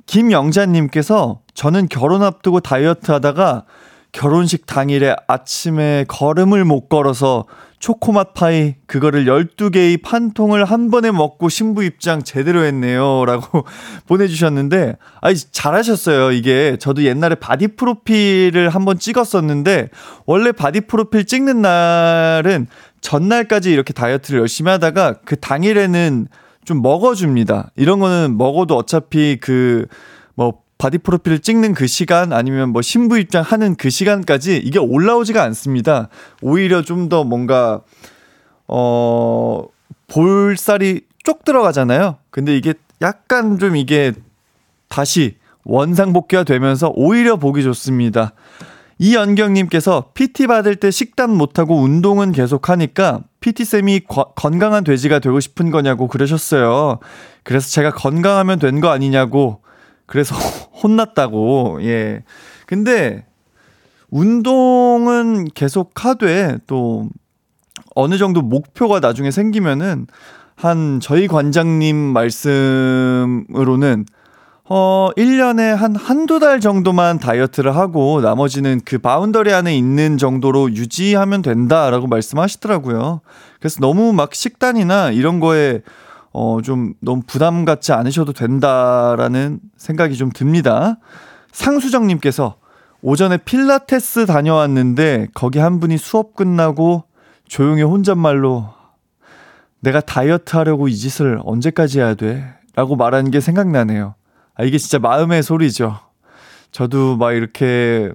김영자님께서 0.06 1.40
저는 1.54 1.88
결혼 1.88 2.22
앞두고 2.22 2.60
다이어트 2.60 3.10
하다가 3.10 3.64
결혼식 4.12 4.66
당일에 4.66 5.16
아침에 5.26 6.04
걸음을 6.06 6.64
못 6.64 6.88
걸어서 6.88 7.44
초코맛 7.84 8.32
파이 8.32 8.76
그거를 8.86 9.26
12개입 9.26 10.02
한 10.02 10.21
통을 10.21 10.64
한 10.64 10.90
번에 10.90 11.10
먹고 11.10 11.50
신부 11.50 11.84
입장 11.84 12.22
제대로 12.22 12.64
했네요. 12.64 13.24
라고 13.26 13.66
보내주셨는데, 14.08 14.96
아이, 15.20 15.34
잘하셨어요. 15.34 16.32
이게 16.32 16.78
저도 16.78 17.02
옛날에 17.02 17.34
바디 17.34 17.68
프로필을 17.76 18.70
한번 18.70 18.98
찍었었는데, 18.98 19.90
원래 20.24 20.52
바디 20.52 20.82
프로필 20.82 21.26
찍는 21.26 21.60
날은 21.60 22.68
전날까지 23.02 23.70
이렇게 23.70 23.92
다이어트를 23.92 24.40
열심히 24.40 24.70
하다가 24.70 25.16
그 25.26 25.36
당일에는 25.38 26.28
좀 26.64 26.82
먹어줍니다. 26.82 27.70
이런 27.76 27.98
거는 28.00 28.36
먹어도 28.36 28.76
어차피 28.76 29.38
그, 29.40 29.86
뭐, 30.34 30.62
바디 30.76 30.98
프로필을 30.98 31.38
찍는 31.38 31.72
그 31.74 31.86
시간 31.86 32.32
아니면 32.32 32.70
뭐 32.70 32.82
신부 32.82 33.18
입장 33.18 33.42
하는 33.42 33.76
그 33.76 33.90
시간까지 33.90 34.56
이게 34.58 34.78
올라오지가 34.78 35.42
않습니다. 35.44 36.08
오히려 36.42 36.82
좀 36.82 37.08
더 37.08 37.24
뭔가, 37.24 37.80
어, 38.66 39.64
볼살이 40.08 41.02
쪽 41.22 41.44
들어가잖아요. 41.44 42.16
근데 42.30 42.56
이게 42.56 42.74
약간 43.02 43.58
좀 43.58 43.76
이게 43.76 44.12
다시 44.88 45.36
원상복귀가 45.64 46.44
되면서 46.44 46.92
오히려 46.94 47.36
보기 47.36 47.62
좋습니다. 47.62 48.32
이연경님께서 48.98 50.10
PT 50.14 50.46
받을 50.46 50.76
때 50.76 50.90
식단 50.90 51.30
못하고 51.30 51.80
운동은 51.80 52.32
계속 52.32 52.68
하니까 52.68 53.22
PT쌤이 53.40 54.02
건강한 54.36 54.84
돼지가 54.84 55.18
되고 55.18 55.40
싶은 55.40 55.70
거냐고 55.70 56.08
그러셨어요. 56.08 56.98
그래서 57.42 57.68
제가 57.68 57.92
건강하면 57.92 58.58
된 58.58 58.80
거 58.80 58.88
아니냐고 58.88 59.60
그래서 60.06 60.34
혼났다고, 60.82 61.78
예. 61.82 62.22
근데 62.66 63.24
운동은 64.10 65.46
계속 65.54 66.04
하되 66.04 66.58
또 66.66 67.08
어느 67.94 68.18
정도 68.18 68.42
목표가 68.42 69.00
나중에 69.00 69.30
생기면은 69.30 70.06
한 70.56 71.00
저희 71.00 71.26
관장님 71.26 71.96
말씀으로는 71.96 74.04
어, 74.66 75.10
1년에 75.18 75.74
한 75.74 75.94
한두 75.94 76.40
달 76.40 76.58
정도만 76.58 77.18
다이어트를 77.18 77.76
하고 77.76 78.22
나머지는 78.22 78.80
그 78.84 78.96
boundary 78.96 79.52
안에 79.52 79.76
있는 79.76 80.16
정도로 80.16 80.72
유지하면 80.72 81.42
된다라고 81.42 82.06
말씀하시더라고요. 82.06 83.20
그래서 83.58 83.80
너무 83.80 84.14
막 84.14 84.34
식단이나 84.34 85.10
이런 85.10 85.38
거에 85.38 85.82
어, 86.32 86.58
좀 86.62 86.94
너무 87.00 87.22
부담 87.26 87.66
갖지 87.66 87.92
않으셔도 87.92 88.32
된다라는 88.32 89.60
생각이 89.76 90.16
좀 90.16 90.30
듭니다. 90.32 90.96
상수정님께서 91.52 92.56
오전에 93.02 93.36
필라테스 93.36 94.24
다녀왔는데 94.24 95.28
거기 95.34 95.58
한 95.58 95.78
분이 95.78 95.98
수업 95.98 96.34
끝나고 96.34 97.04
조용히 97.46 97.82
혼잣말로 97.82 98.70
내가 99.80 100.00
다이어트 100.00 100.56
하려고 100.56 100.88
이 100.88 100.96
짓을 100.96 101.38
언제까지 101.44 102.00
해야 102.00 102.14
돼? 102.14 102.54
라고 102.74 102.96
말하는 102.96 103.30
게 103.30 103.40
생각나네요. 103.40 104.14
아, 104.56 104.64
이게 104.64 104.78
진짜 104.78 104.98
마음의 104.98 105.42
소리죠. 105.42 105.98
저도 106.70 107.16
막 107.16 107.32
이렇게 107.32 108.10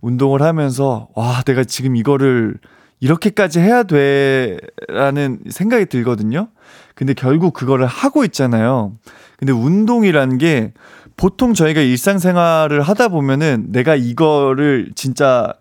운동을 0.00 0.42
하면서, 0.42 1.08
와, 1.14 1.42
내가 1.42 1.64
지금 1.64 1.96
이거를 1.96 2.58
이렇게까지 3.00 3.60
해야 3.60 3.82
돼. 3.82 4.56
라는 4.88 5.40
생각이 5.50 5.86
들거든요. 5.86 6.48
근데 6.94 7.12
결국 7.12 7.52
그거를 7.52 7.86
하고 7.86 8.24
있잖아요. 8.24 8.92
근데 9.38 9.52
운동이라는 9.52 10.38
게 10.38 10.72
보통 11.16 11.54
저희가 11.54 11.80
일상생활을 11.80 12.82
하다 12.82 13.08
보면은 13.08 13.66
내가 13.68 13.94
이거를 13.94 14.92
진짜 14.94 15.52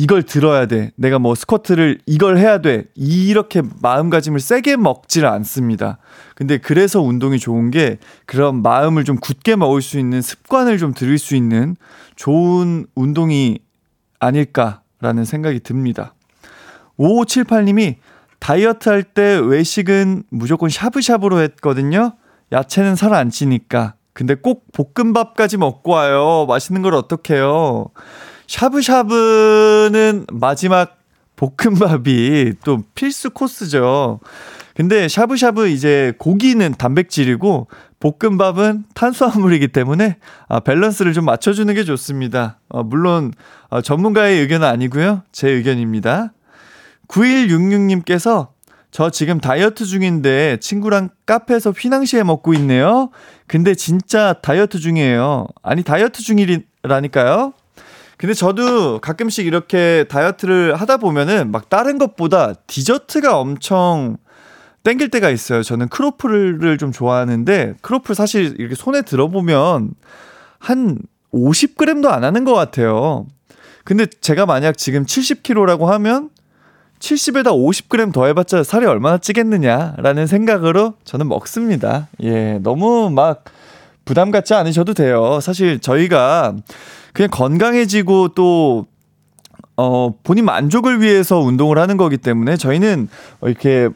이걸 0.00 0.22
들어야 0.22 0.64
돼. 0.64 0.92
내가 0.96 1.18
뭐 1.18 1.34
스쿼트를 1.34 1.98
이걸 2.06 2.38
해야 2.38 2.56
돼. 2.62 2.86
이렇게 2.94 3.60
마음가짐을 3.82 4.40
세게 4.40 4.76
먹지를 4.78 5.28
않습니다. 5.28 5.98
근데 6.34 6.56
그래서 6.56 7.02
운동이 7.02 7.38
좋은 7.38 7.70
게 7.70 7.98
그런 8.24 8.62
마음을 8.62 9.04
좀 9.04 9.16
굳게 9.16 9.56
먹을 9.56 9.82
수 9.82 9.98
있는 9.98 10.22
습관을 10.22 10.78
좀 10.78 10.94
들일 10.94 11.18
수 11.18 11.36
있는 11.36 11.76
좋은 12.16 12.86
운동이 12.94 13.58
아닐까라는 14.20 15.26
생각이 15.26 15.60
듭니다. 15.60 16.14
5578님이 16.98 17.96
다이어트 18.38 18.88
할 18.88 19.02
때 19.02 19.38
외식은 19.38 20.22
무조건 20.30 20.70
샤브샤브로 20.70 21.40
했거든요. 21.40 22.14
야채는 22.52 22.96
살 22.96 23.12
안 23.12 23.28
찌니까. 23.28 23.96
근데 24.14 24.34
꼭 24.34 24.64
볶음밥까지 24.72 25.58
먹고 25.58 25.90
와요. 25.92 26.46
맛있는 26.48 26.80
걸 26.80 26.94
어떡해요. 26.94 27.88
샤브샤브는 28.50 30.26
마지막 30.32 30.98
볶음밥이 31.36 32.54
또 32.64 32.82
필수 32.96 33.30
코스죠. 33.30 34.18
근데 34.74 35.06
샤브샤브 35.06 35.68
이제 35.68 36.12
고기는 36.18 36.74
단백질이고 36.76 37.68
볶음밥은 38.00 38.86
탄수화물이기 38.94 39.68
때문에 39.68 40.16
아, 40.48 40.58
밸런스를 40.58 41.12
좀 41.12 41.26
맞춰주는 41.26 41.72
게 41.72 41.84
좋습니다. 41.84 42.58
어, 42.68 42.82
물론 42.82 43.32
어, 43.68 43.82
전문가의 43.82 44.40
의견은 44.40 44.66
아니고요. 44.66 45.22
제 45.30 45.48
의견입니다. 45.48 46.32
9166님께서 47.06 48.48
저 48.90 49.10
지금 49.10 49.38
다이어트 49.38 49.84
중인데 49.84 50.56
친구랑 50.58 51.10
카페에서 51.24 51.70
휘낭시에 51.70 52.24
먹고 52.24 52.54
있네요. 52.54 53.10
근데 53.46 53.76
진짜 53.76 54.32
다이어트 54.32 54.80
중이에요. 54.80 55.46
아니 55.62 55.84
다이어트 55.84 56.20
중이라니까요. 56.20 57.52
근데 58.20 58.34
저도 58.34 58.98
가끔씩 58.98 59.46
이렇게 59.46 60.04
다이어트를 60.10 60.74
하다 60.76 60.98
보면은 60.98 61.50
막 61.50 61.70
다른 61.70 61.96
것보다 61.96 62.52
디저트가 62.66 63.38
엄청 63.38 64.18
땡길 64.82 65.08
때가 65.08 65.30
있어요. 65.30 65.62
저는 65.62 65.88
크로플을 65.88 66.76
좀 66.76 66.92
좋아하는데 66.92 67.76
크로플 67.80 68.14
사실 68.14 68.56
이렇게 68.58 68.74
손에 68.74 69.00
들어보면 69.00 69.92
한 70.58 70.98
50g도 71.32 72.10
안 72.10 72.22
하는 72.22 72.44
것 72.44 72.52
같아요. 72.52 73.24
근데 73.84 74.04
제가 74.04 74.44
만약 74.44 74.76
지금 74.76 75.06
70kg라고 75.06 75.86
하면 75.86 76.28
70에다 76.98 77.46
50g 77.46 78.12
더 78.12 78.26
해봤자 78.26 78.64
살이 78.64 78.84
얼마나 78.84 79.16
찌겠느냐라는 79.16 80.26
생각으로 80.26 80.92
저는 81.04 81.26
먹습니다. 81.26 82.08
예, 82.22 82.58
너무 82.62 83.08
막 83.08 83.44
부담 84.04 84.30
갖지 84.30 84.52
않으셔도 84.52 84.92
돼요. 84.92 85.40
사실 85.40 85.78
저희가 85.78 86.54
그냥 87.12 87.30
건강해지고 87.30 88.28
또 88.28 88.86
어, 89.76 90.14
본인 90.22 90.44
만족을 90.44 91.00
위해서 91.00 91.38
운동을 91.38 91.78
하는 91.78 91.96
거기 91.96 92.18
때문에 92.18 92.56
저희는 92.56 93.08
이렇게 93.42 93.88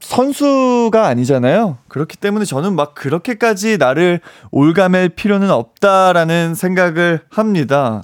선수가 0.00 1.06
아니잖아요. 1.06 1.78
그렇기 1.88 2.16
때문에 2.18 2.44
저는 2.44 2.74
막 2.76 2.94
그렇게까지 2.94 3.78
나를 3.78 4.20
올가맬 4.50 5.10
필요는 5.16 5.50
없다라는 5.50 6.54
생각을 6.54 7.20
합니다. 7.30 8.02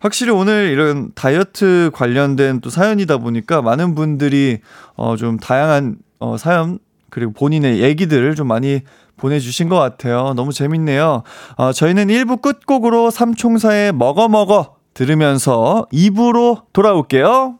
확실히 0.00 0.32
오늘 0.32 0.70
이런 0.70 1.10
다이어트 1.14 1.90
관련된 1.92 2.60
또 2.60 2.70
사연이다 2.70 3.18
보니까 3.18 3.62
많은 3.62 3.94
분들이 3.94 4.60
어 4.96 5.16
좀 5.16 5.38
다양한 5.38 5.96
어 6.18 6.36
사연 6.36 6.78
그리고 7.10 7.32
본인의 7.32 7.80
얘기들을 7.80 8.34
좀 8.34 8.46
많이 8.46 8.82
보내주신 9.20 9.68
것 9.68 9.76
같아요. 9.78 10.32
너무 10.34 10.52
재밌네요. 10.52 11.22
어, 11.56 11.72
저희는 11.72 12.08
1부 12.08 12.40
끝곡으로 12.42 13.10
삼총사의 13.10 13.92
먹어먹어 13.92 14.76
들으면서 14.94 15.86
2부로 15.92 16.62
돌아올게요. 16.72 17.58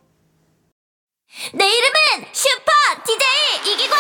내 1.55 1.65
이름은 1.65 2.27
슈퍼 2.33 2.73
DJ 3.07 3.73
이기광 3.75 3.99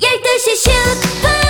12시 0.00 0.56
슈퍼 0.56 1.41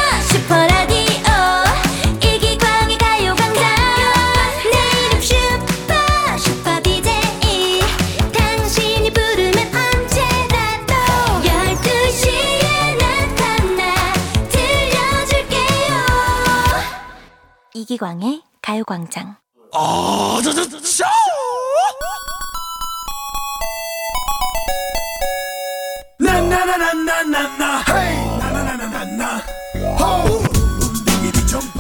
이기광의 17.92 18.42
가요광장. 18.62 19.37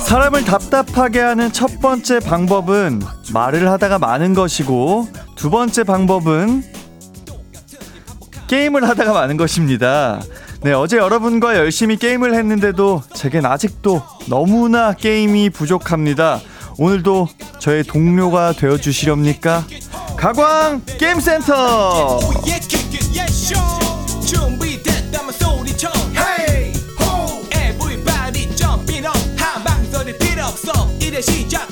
사람을 0.04 0.44
답답하게 0.44 1.20
하는 1.20 1.50
첫 1.52 1.80
번째 1.80 2.20
방법은 2.20 3.00
말을 3.32 3.70
하다가 3.70 3.98
많은 3.98 4.34
것이고 4.34 5.08
두 5.36 5.50
번째 5.50 5.84
방법은 5.84 6.62
게임을 8.48 8.86
하다가 8.86 9.14
많은 9.14 9.38
것입니다. 9.38 10.20
네, 10.64 10.72
어제 10.72 10.96
여러분과 10.96 11.56
열심히 11.56 11.96
게임을 11.96 12.34
했는데도 12.34 13.02
제겐 13.14 13.44
아직도 13.46 14.00
너무나 14.28 14.92
게임이 14.92 15.50
부족합니다. 15.50 16.40
오늘도 16.78 17.28
저의 17.58 17.82
동료가 17.82 18.52
되어 18.52 18.76
주시렵니까? 18.76 19.64
가광 20.16 20.82
게임 21.00 21.18
센터. 21.18 22.20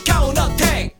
카운터 0.04 0.48
택. 0.56 0.96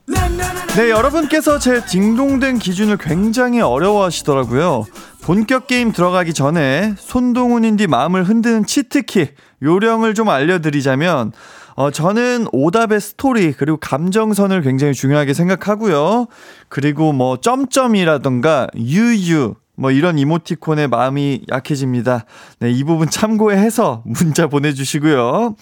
네, 0.76 0.90
여러분께서 0.90 1.58
제 1.58 1.84
딩동댕 1.84 2.58
기준을 2.58 2.98
굉장히 2.98 3.60
어려워하시더라고요. 3.60 4.86
본격 5.22 5.66
게임 5.66 5.92
들어가기 5.92 6.34
전에 6.34 6.94
손동운디 6.98 7.86
마음을 7.86 8.24
흔드는 8.24 8.64
cheat 8.66 9.05
key 9.05 9.28
요령을 9.62 10.14
좀 10.14 10.28
알려드리자면 10.28 11.32
어, 11.76 11.90
저는 11.90 12.46
오답의 12.52 13.00
스토리 13.00 13.52
그리고 13.52 13.76
감정선을 13.78 14.62
굉장히 14.62 14.92
중요하게 14.92 15.34
생각하고요. 15.34 16.26
그리고 16.68 17.12
뭐 17.12 17.36
점점이라던가 17.36 18.68
유유 18.76 19.54
뭐 19.76 19.90
이런 19.90 20.18
이모티콘에 20.18 20.88
마음이 20.88 21.42
약해집니다. 21.48 22.24
네, 22.58 22.70
이 22.70 22.84
부분 22.84 23.08
참고해서 23.08 24.02
문자 24.04 24.46
보내주시고요. 24.46 25.54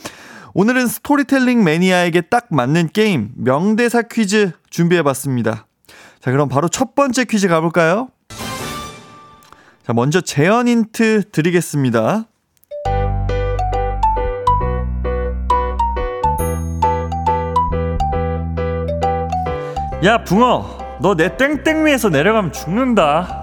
오늘은 0.55 0.87
스토리텔링 0.89 1.63
매니아에게 1.63 2.23
딱 2.23 2.47
맞는 2.51 2.91
게임 2.93 3.31
명대사 3.37 4.03
퀴즈 4.03 4.53
준비해봤습니다. 4.71 5.67
자, 6.21 6.31
그럼 6.33 6.49
바로 6.49 6.69
첫 6.69 6.95
번째 6.95 7.25
퀴즈 7.27 7.47
가볼까요? 7.47 8.09
자, 9.89 9.95
먼저 9.95 10.21
재현 10.21 10.69
힌트 10.69 11.31
드리겠습니다. 11.33 12.27
야, 20.05 20.25
붕어. 20.25 20.77
너 21.01 21.15
내 21.15 21.35
땡땡 21.39 21.87
위에서 21.87 22.11
내려가면 22.11 22.53
죽는다. 22.53 23.43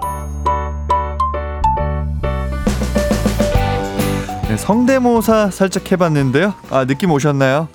네, 4.48 4.56
성대모사 4.56 5.50
살짝 5.50 5.90
해봤는데요. 5.90 6.54
아, 6.70 6.84
느낌 6.84 7.10
오셨나요? 7.10 7.66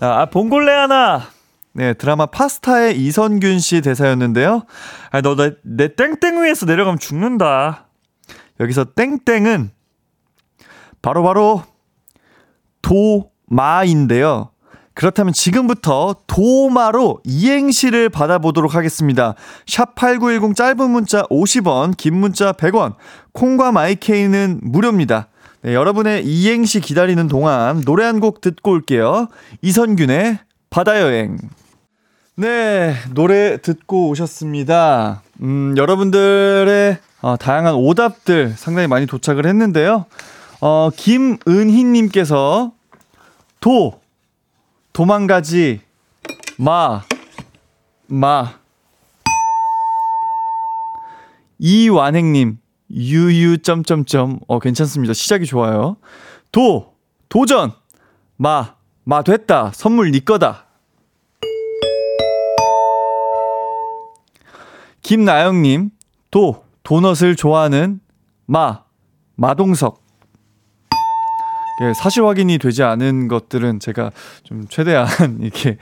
아, 0.00 0.24
봉골레 0.30 0.72
하나. 0.72 1.24
네, 1.74 1.92
드라마 1.92 2.24
파스타의 2.24 2.96
이선균 2.96 3.58
씨 3.58 3.82
대사였는데요. 3.82 4.62
아, 5.10 5.20
너내내 5.20 5.94
땡땡 5.94 6.42
위에서 6.42 6.64
내려가면 6.64 6.98
죽는다. 6.98 7.83
여기서 8.60 8.84
땡땡은 8.94 9.70
바로 11.02 11.22
바로 11.22 11.62
도마인데요. 12.82 14.50
그렇다면 14.94 15.32
지금부터 15.32 16.14
도마로 16.28 17.20
이행시를 17.24 18.08
받아보도록 18.10 18.76
하겠습니다. 18.76 19.34
샵 19.66 19.96
8910 19.96 20.54
짧은 20.54 20.88
문자 20.88 21.24
50원, 21.24 21.96
긴 21.96 22.14
문자 22.14 22.52
100원, 22.52 22.94
콩과 23.32 23.72
마이케이는 23.72 24.60
무료입니다. 24.62 25.28
네, 25.62 25.74
여러분의 25.74 26.24
이행시 26.24 26.78
기다리는 26.80 27.26
동안 27.26 27.80
노래 27.80 28.04
한 28.04 28.20
곡 28.20 28.40
듣고 28.40 28.70
올게요. 28.70 29.26
이선균의 29.62 30.38
바다여행. 30.70 31.38
네, 32.36 32.94
노래 33.14 33.56
듣고 33.56 34.10
오셨습니다. 34.10 35.23
음, 35.42 35.74
여러분들의 35.76 36.98
어, 37.22 37.36
다양한 37.36 37.74
오답들 37.74 38.50
상당히 38.56 38.86
많이 38.88 39.06
도착을 39.06 39.46
했는데요. 39.46 40.06
어, 40.60 40.90
김은희님께서 40.96 42.72
도, 43.60 44.00
도망가지, 44.92 45.80
마, 46.58 47.02
마. 48.06 48.54
이완행님, 51.58 52.58
유유 52.90 53.58
점점점 53.62 54.40
어 54.46 54.58
괜찮습니다. 54.58 55.14
시작이 55.14 55.46
좋아요. 55.46 55.96
도 56.52 56.94
도전 57.28 57.72
마 58.36 58.74
마 59.04 59.22
됐다 59.22 59.70
선물 59.74 60.10
니 60.10 60.24
거다. 60.24 60.63
김나영님 65.04 65.90
도 66.30 66.64
도넛을 66.82 67.36
좋아하는 67.36 68.00
마 68.46 68.82
마동석 69.36 70.02
예, 71.82 71.92
사실 71.92 72.24
확인이 72.24 72.56
되지 72.58 72.82
않은 72.82 73.28
것들은 73.28 73.80
제가 73.80 74.10
좀 74.44 74.66
최대한 74.68 75.08
이렇게 75.42 75.76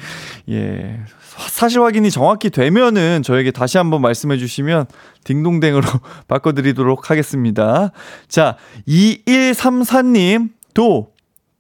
예 0.49 1.01
사실 1.49 1.81
확인이 1.83 2.11
정확히 2.11 2.51
되면은 2.51 3.23
저에게 3.23 3.53
다시 3.53 3.79
한번 3.79 4.03
말씀해 4.03 4.39
주시면 4.39 4.87
딩동댕으로 5.25 5.87
바꿔드리도록 6.29 7.11
하겠습니다. 7.11 7.93
자 8.29 8.57
2134님 8.89 10.51
도 10.75 11.13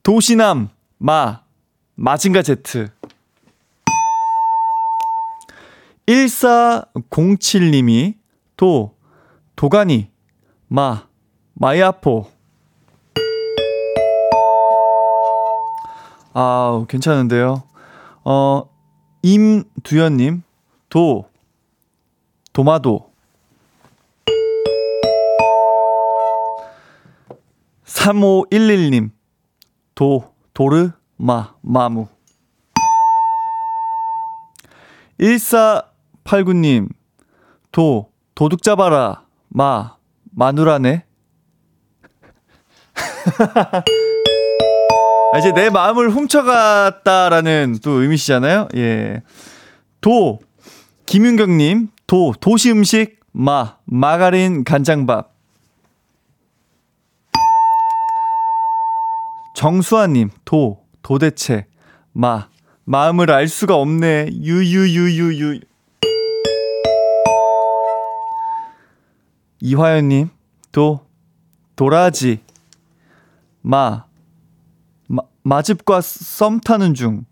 도시남 0.02 0.68
마 0.98 1.42
마징가 1.94 2.42
제트 2.42 2.88
1407님이 6.06 8.14
도 8.56 8.96
도가니 9.56 10.10
마 10.68 11.08
마야포 11.54 12.32
아, 16.34 16.84
괜찮은데요. 16.88 17.62
어, 18.24 18.70
임두현님, 19.22 20.42
도, 20.88 21.28
도마도. 22.52 23.10
3511님, 27.84 29.10
도, 29.94 30.32
도르, 30.54 30.92
마, 31.16 31.54
마무. 31.60 32.08
1489님, 36.24 36.88
도, 37.70 38.10
도둑 38.34 38.62
잡아라, 38.62 39.24
마, 39.48 39.96
마누라네. 40.32 41.04
아, 45.32 45.38
이제 45.38 45.52
내 45.52 45.70
마음을 45.70 46.10
훔쳐갔다라는 46.10 47.78
또 47.82 48.02
의미시잖아요. 48.02 48.68
예. 48.76 49.22
도, 50.00 50.40
김윤경님, 51.06 51.88
도, 52.06 52.34
도시 52.40 52.70
음식, 52.70 53.20
마, 53.32 53.76
마가린 53.84 54.64
간장밥. 54.64 55.32
정수아님, 59.54 60.30
도, 60.44 60.84
도대체, 61.02 61.66
마, 62.12 62.48
마음을 62.84 63.30
알 63.30 63.48
수가 63.48 63.76
없네. 63.76 64.30
유유유유유. 64.32 65.60
이화연님, 69.64 70.28
도, 70.72 71.06
도라지, 71.76 72.40
마, 73.60 74.06
마집과 75.44 76.00
썸 76.00 76.58
타는 76.58 76.94
중. 76.94 77.24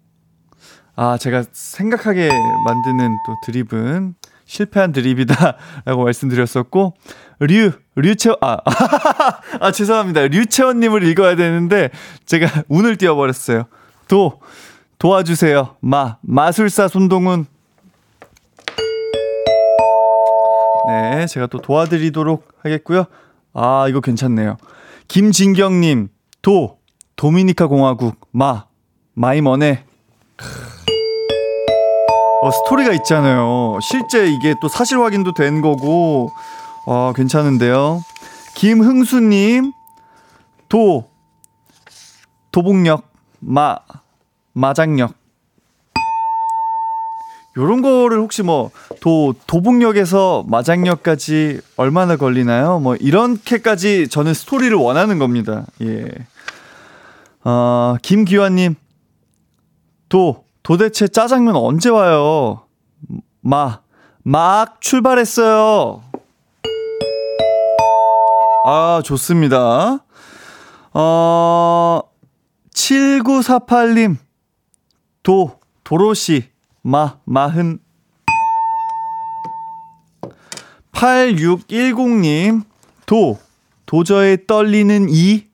아, 0.95 1.19
제가 1.19 1.43
생각하게 1.51 2.55
만드는 2.57 3.19
또 3.25 3.35
드립은 3.35 4.15
실패한 4.45 4.93
드립이다. 4.93 5.57
라고 5.85 6.05
말씀드렸었고, 6.05 6.95
류, 7.41 7.73
류채원, 7.97 8.39
아, 8.41 8.59
아, 9.61 9.73
죄송합니다. 9.73 10.29
류채원님을 10.29 11.03
읽어야 11.03 11.35
되는데, 11.35 11.91
제가 12.27 12.63
운을 12.71 12.97
띄워버렸어요. 12.97 13.65
도, 14.07 14.41
도와주세요. 14.99 15.79
마, 15.81 16.19
마술사 16.21 16.87
손동훈. 16.87 17.47
네, 20.91 21.27
제가 21.27 21.47
또 21.47 21.59
도와드리도록 21.59 22.49
하겠고요. 22.63 23.05
아, 23.53 23.87
이거 23.89 24.01
괜찮네요. 24.01 24.57
김진경님, 25.09 26.09
도, 26.43 26.79
도미니카 27.17 27.67
공화국 27.67 28.17
마 28.33 28.65
마이머네 29.15 29.85
어, 32.43 32.51
스토리가 32.51 32.93
있잖아요. 32.95 33.79
실제 33.83 34.27
이게 34.27 34.55
또 34.63 34.69
사실 34.69 34.99
확인도 34.99 35.35
된 35.35 35.61
거고 35.61 36.31
어, 36.87 37.13
괜찮은데요. 37.15 38.01
김흥수님 38.57 39.73
도 40.69 41.11
도봉역 42.53 43.13
마 43.41 43.77
마장역 44.53 45.13
요런 47.57 47.83
거를 47.83 48.19
혹시 48.19 48.43
뭐 48.43 48.71
도 49.01 49.35
도봉역에서 49.47 50.45
마장역까지 50.47 51.61
얼마나 51.77 52.17
걸리나요? 52.17 52.81
뭐 52.81 52.97
이렇게까지 52.97 54.09
저는 54.09 54.35
스토리를 54.35 54.77
원하는 54.77 55.19
겁니다. 55.19 55.65
예. 55.81 56.07
어, 57.43 57.97
김기환님, 58.03 58.75
도, 60.11 60.45
도대체 60.63 61.09
짜장면 61.09 61.57
언제 61.57 61.89
와요? 61.89 62.63
마, 63.41 63.81
막 64.23 64.81
출발했어요. 64.83 66.03
아, 68.67 69.01
좋습니다. 69.03 70.05
어, 70.93 72.01
7948님, 72.75 74.17
도, 75.23 75.59
도로시, 75.85 76.51
마, 76.83 77.17
마흔. 77.25 77.79
8610님, 81.01 82.63
도, 83.07 83.39
도저히 83.87 84.37
떨리는 84.47 85.07
이, 85.09 85.47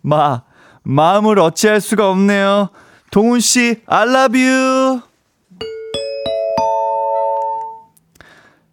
마, 0.00 0.42
마음을 0.82 1.38
어찌할 1.38 1.80
수가 1.80 2.10
없네요. 2.10 2.70
동훈 3.12 3.38
씨, 3.38 3.82
I 3.86 4.08
love 4.08 4.44
you. 4.44 5.00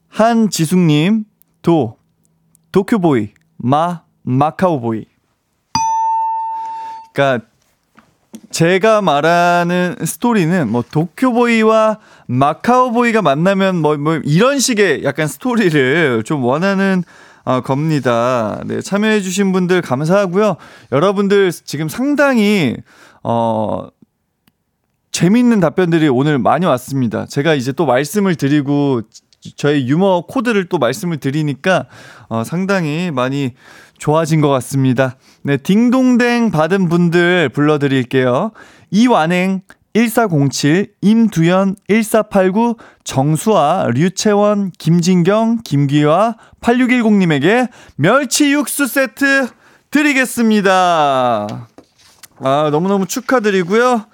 한지숙님, 0.07 1.25
도, 1.61 1.97
도쿄보이, 2.71 3.33
마, 3.57 4.01
마카오보이. 4.23 5.05
그니까, 7.13 7.45
제가 8.49 9.03
말하는 9.03 9.97
스토리는 10.03 10.69
뭐 10.71 10.83
도쿄보이와 10.89 11.99
마카오보이가 12.29 13.23
만나면 13.23 13.77
뭐, 13.77 13.97
뭐 13.97 14.21
이런 14.23 14.59
식의 14.59 15.03
약간 15.03 15.27
스토리를 15.27 16.23
좀 16.25 16.43
원하는 16.43 17.03
어, 17.43 17.61
겁니다. 17.61 18.61
네, 18.65 18.81
참여해주신 18.81 19.51
분들 19.51 19.81
감사하고요. 19.81 20.57
여러분들 20.91 21.51
지금 21.51 21.89
상당히, 21.89 22.75
어, 23.23 23.87
재밌는 25.11 25.59
답변들이 25.59 26.09
오늘 26.09 26.37
많이 26.37 26.67
왔습니다. 26.67 27.25
제가 27.25 27.55
이제 27.55 27.71
또 27.71 27.87
말씀을 27.87 28.35
드리고, 28.35 29.01
저의 29.55 29.87
유머 29.87 30.25
코드를 30.27 30.65
또 30.65 30.77
말씀을 30.77 31.17
드리니까, 31.17 31.87
어, 32.27 32.43
상당히 32.43 33.09
많이 33.11 33.55
좋아진 33.97 34.41
것 34.41 34.49
같습니다. 34.49 35.15
네, 35.41 35.57
딩동댕 35.57 36.51
받은 36.51 36.87
분들 36.87 37.49
불러드릴게요. 37.49 38.51
이완행, 38.91 39.61
1407, 39.93 40.93
임두현, 41.01 41.75
1489, 41.87 42.77
정수아, 43.03 43.87
류채원, 43.93 44.71
김진경, 44.77 45.59
김기화, 45.63 46.35
8610님에게 46.61 47.69
멸치 47.95 48.51
육수 48.53 48.87
세트 48.87 49.47
드리겠습니다. 49.91 51.67
아, 52.41 52.69
너무너무 52.71 53.05
축하드리고요. 53.07 54.05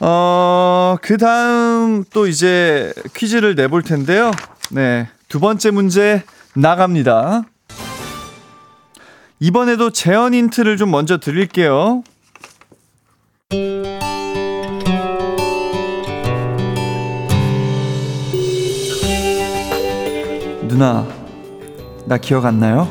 어, 0.00 0.96
그 1.00 1.16
다음 1.16 2.04
또 2.12 2.26
이제 2.26 2.92
퀴즈를 3.14 3.54
내볼 3.54 3.82
텐데요. 3.82 4.30
네. 4.70 5.08
두 5.28 5.40
번째 5.40 5.70
문제 5.70 6.22
나갑니다. 6.54 7.44
이번에도 9.40 9.90
재현 9.90 10.34
힌트를 10.34 10.76
좀 10.76 10.90
먼저 10.90 11.18
드릴게요. 11.18 12.02
누나, 20.76 21.06
나 22.04 22.18
기억 22.18 22.44
안 22.44 22.60
나요? 22.60 22.86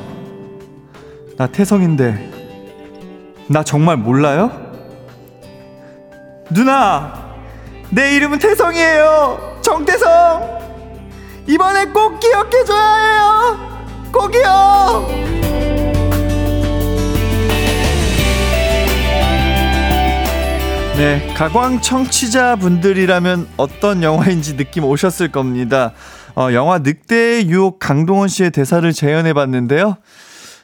나 1.38 1.46
태성인데, 1.46 2.32
나 3.48 3.62
정말 3.62 3.96
몰라요? 3.96 4.50
누나, 6.50 7.36
내 7.92 8.16
이름은 8.16 8.40
태성이에요! 8.40 9.60
정태성! 9.62 10.08
이번에 11.48 11.86
꼭 11.86 12.20
기억해줘야 12.20 12.96
해요! 12.96 13.60
꼭이요! 14.12 15.08
네, 20.98 21.34
가광 21.36 21.82
청취자분들이라면 21.82 23.48
어떤 23.58 24.02
영화인지 24.02 24.58
느낌 24.58 24.86
오셨을 24.86 25.32
겁니다. 25.32 25.94
어, 26.36 26.52
영화 26.52 26.80
늑대의 26.80 27.48
유혹 27.50 27.80
강동원 27.80 28.28
씨의 28.28 28.52
대사를 28.52 28.92
재현해 28.92 29.34
봤는데요. 29.34 29.98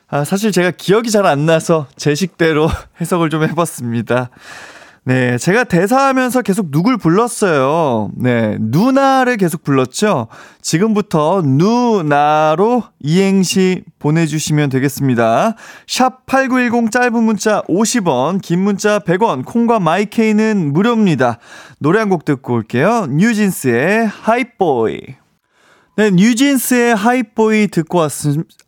아, 0.10 0.24
사실 0.26 0.52
제가 0.52 0.72
기억이 0.72 1.10
잘 1.10 1.26
안 1.26 1.46
나서 1.46 1.88
제 1.96 2.14
식대로 2.16 2.70
해석을 3.00 3.30
좀 3.30 3.44
해봤습니다. 3.44 4.30
네, 5.04 5.38
제가 5.40 5.64
대사하면서 5.64 6.44
계속 6.44 6.70
누굴 6.70 6.98
불렀어요. 6.98 8.12
네, 8.18 8.58
누나를 8.60 9.38
계속 9.38 9.64
불렀죠. 9.64 10.28
지금부터 10.62 11.42
누나로 11.44 12.84
이행시 13.00 13.84
보내주시면 13.98 14.70
되겠습니다. 14.70 15.56
샵 15.88 16.26
8910 16.28 16.92
짧은 16.92 17.24
문자 17.24 17.62
50원, 17.64 18.42
긴 18.44 18.60
문자 18.60 19.00
100원, 19.00 19.44
콩과 19.46 19.80
마이케이는 19.80 20.72
무료입니다. 20.72 21.40
노래 21.80 21.98
한 22.00 22.10
곡 22.10 22.24
듣고 22.26 22.54
올게요. 22.54 23.08
뉴진스의 23.10 24.06
하이보이. 24.08 25.00
네, 25.98 26.10
뉴진스의 26.10 26.96
하이보이 26.96 27.68
듣고 27.68 27.98
왔, 27.98 28.12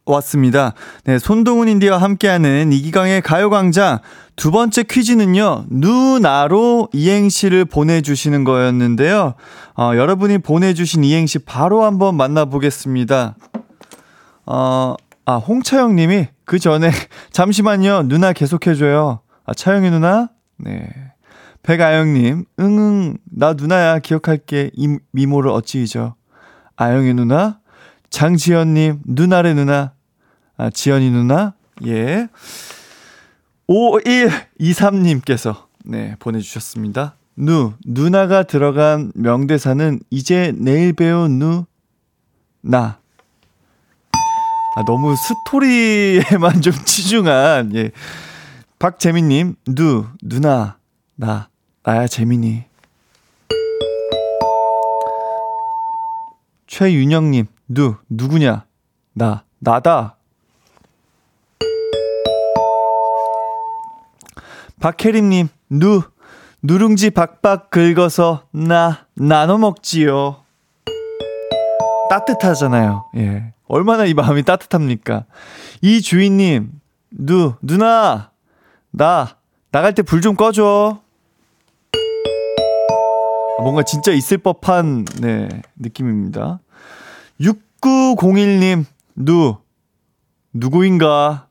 왔습니다. 0.05 0.73
네, 1.05 1.17
손동훈 1.17 1.69
인디와 1.69 1.97
함께하는 1.97 2.73
이기광의 2.73 3.21
가요광장 3.21 3.99
두 4.35 4.51
번째 4.51 4.83
퀴즈는요, 4.83 5.67
누나로 5.69 6.89
이행시를 6.91 7.63
보내주시는 7.65 8.43
거였는데요. 8.43 9.35
어, 9.77 9.91
여러분이 9.95 10.39
보내주신 10.39 11.05
이행시 11.05 11.39
바로 11.39 11.85
한번 11.85 12.15
만나보겠습니다. 12.17 13.37
어, 14.45 14.95
아, 15.25 15.35
홍차영 15.35 15.95
님이 15.95 16.27
그 16.43 16.59
전에, 16.59 16.91
잠시만요, 17.31 18.03
누나 18.09 18.33
계속해줘요. 18.33 19.21
아, 19.45 19.53
차영이 19.53 19.89
누나? 19.91 20.29
네. 20.57 20.89
백아영 21.63 22.13
님, 22.13 22.43
응응, 22.59 23.17
나 23.31 23.53
누나야, 23.53 23.99
기억할게. 23.99 24.71
이 24.73 24.97
미모를 25.13 25.49
어찌 25.51 25.81
잊어. 25.81 26.15
아영이 26.75 27.13
누나, 27.13 27.59
장지연님, 28.09 29.01
누나래 29.05 29.53
누나, 29.53 29.93
아, 30.57 30.69
지연이 30.69 31.09
누나, 31.09 31.53
예. 31.85 32.27
5123님께서, 33.67 35.65
네, 35.85 36.15
보내주셨습니다. 36.19 37.15
누, 37.35 37.73
누나가 37.85 38.43
들어간 38.43 39.11
명대사는 39.15 39.99
이제 40.09 40.53
내일 40.55 40.93
배운 40.93 41.39
누, 41.39 41.65
나. 42.61 42.99
아, 44.75 44.83
너무 44.85 45.15
스토리에만 45.15 46.61
좀 46.61 46.73
치중한, 46.85 47.75
예. 47.75 47.91
박재민님, 48.79 49.55
누, 49.67 50.05
누나, 50.21 50.77
나, 51.15 51.49
나야 51.83 52.07
재민이. 52.07 52.72
최윤영님, 56.77 57.45
누, 57.67 57.97
누구냐? 58.09 58.65
나, 59.13 59.43
나다. 59.59 60.15
박혜림님, 64.79 65.49
누, 65.69 66.01
누룽지 66.63 67.11
박박 67.11 67.69
긁어서 67.69 68.47
나, 68.49 69.05
나눠 69.13 69.59
먹지요. 69.59 70.37
따뜻하잖아요. 72.09 73.05
예. 73.17 73.53
얼마나 73.67 74.05
이 74.05 74.15
마음이 74.15 74.41
따뜻합니까? 74.41 75.25
이 75.83 76.01
주인님, 76.01 76.71
누, 77.11 77.53
누나, 77.61 78.31
나, 78.89 79.37
나갈 79.71 79.93
때 79.93 80.01
불 80.01 80.21
좀 80.21 80.35
꺼줘. 80.35 80.99
뭔가 83.59 83.83
진짜 83.83 84.11
있을 84.11 84.39
법한, 84.39 85.05
네, 85.21 85.47
느낌입니다. 85.75 86.59
6901님, 87.39 88.85
누, 89.15 89.57
누구인가? 90.53 91.47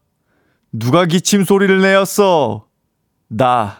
누가 0.72 1.06
기침 1.06 1.44
소리를 1.44 1.80
내었어? 1.80 2.66
나. 3.28 3.78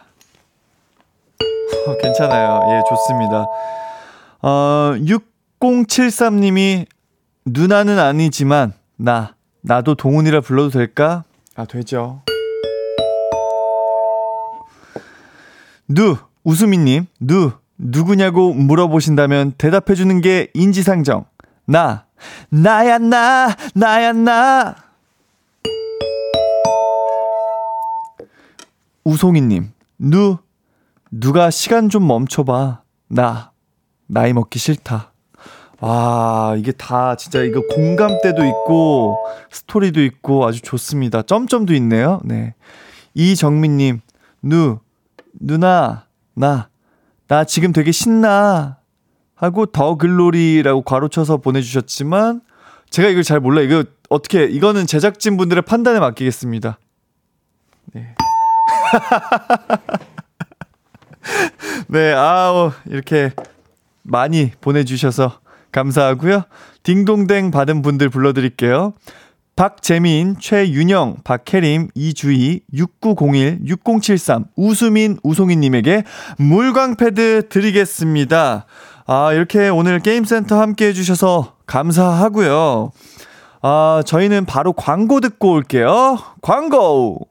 괜찮아요. 2.01 2.61
예, 2.71 2.81
좋습니다. 2.89 3.45
어, 4.41 4.93
6073님이 5.59 6.85
누나는 7.45 7.99
아니지만, 7.99 8.73
나, 8.95 9.35
나도 9.61 9.95
동훈이라 9.95 10.41
불러도 10.41 10.69
될까? 10.69 11.23
아, 11.55 11.65
되죠. 11.65 12.21
누, 15.87 16.17
우수미님, 16.43 17.07
누, 17.19 17.51
누구냐고 17.77 18.53
물어보신다면 18.53 19.53
대답해주는 19.57 20.21
게 20.21 20.49
인지상정. 20.53 21.25
나, 21.65 22.05
나야, 22.49 22.97
나, 22.97 23.55
나야, 23.73 24.11
나. 24.11 24.75
우송이님, 29.05 29.71
누, 29.97 30.37
누가 31.09 31.49
시간 31.49 31.89
좀 31.89 32.05
멈춰봐. 32.07 32.81
나, 33.07 33.51
나이 34.07 34.33
먹기 34.33 34.59
싫다. 34.59 35.11
와, 35.79 36.55
이게 36.57 36.71
다 36.71 37.15
진짜 37.15 37.43
이거 37.43 37.61
공감대도 37.67 38.45
있고, 38.45 39.17
스토리도 39.51 40.01
있고 40.03 40.45
아주 40.45 40.61
좋습니다. 40.61 41.21
점점도 41.21 41.73
있네요. 41.75 42.21
네. 42.25 42.55
이정민님, 43.13 44.01
누, 44.41 44.79
누나, 45.39 46.07
나, 46.33 46.69
나 47.27 47.43
지금 47.45 47.71
되게 47.71 47.91
신나. 47.91 48.82
하고 49.43 49.65
더 49.65 49.95
글로리라고 49.95 50.83
괄호 50.83 51.09
쳐서 51.09 51.37
보내주셨지만, 51.37 52.41
제가 52.89 53.09
이걸 53.09 53.23
잘 53.23 53.41
몰라요. 53.41 53.65
이거 53.65 53.83
어떻게, 54.07 54.45
이거는 54.45 54.87
제작진 54.87 55.35
분들의 55.35 55.63
판단에 55.63 55.99
맡기겠습니다. 55.99 56.79
네. 57.93 58.15
네, 61.87 62.13
아우, 62.13 62.71
이렇게 62.85 63.33
많이 64.01 64.51
보내주셔서 64.61 65.39
감사하고요. 65.73 66.43
딩동댕 66.83 67.51
받은 67.51 67.81
분들 67.81 68.09
불러드릴게요. 68.09 68.93
박재민, 69.57 70.37
최윤영, 70.39 71.17
박혜림, 71.25 71.89
이주희, 71.93 72.61
6901, 72.73 73.59
6073, 73.65 74.45
우수민, 74.55 75.17
우송이님에게 75.21 76.03
물광패드 76.37 77.49
드리겠습니다. 77.49 78.65
아, 79.05 79.33
이렇게 79.33 79.69
오늘 79.69 79.99
게임센터 79.99 80.59
함께 80.59 80.87
해주셔서 80.87 81.57
감사하고요. 81.65 82.91
아, 83.61 84.03
저희는 84.05 84.45
바로 84.45 84.73
광고 84.73 85.19
듣고 85.19 85.51
올게요. 85.51 86.17
광고! 86.41 87.27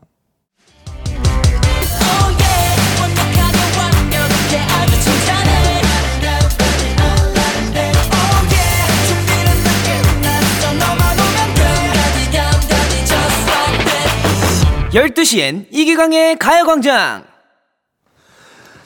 열두 14.94 15.24
시엔 15.24 15.68
이기광의 15.70 16.37
가요광장 16.37 17.32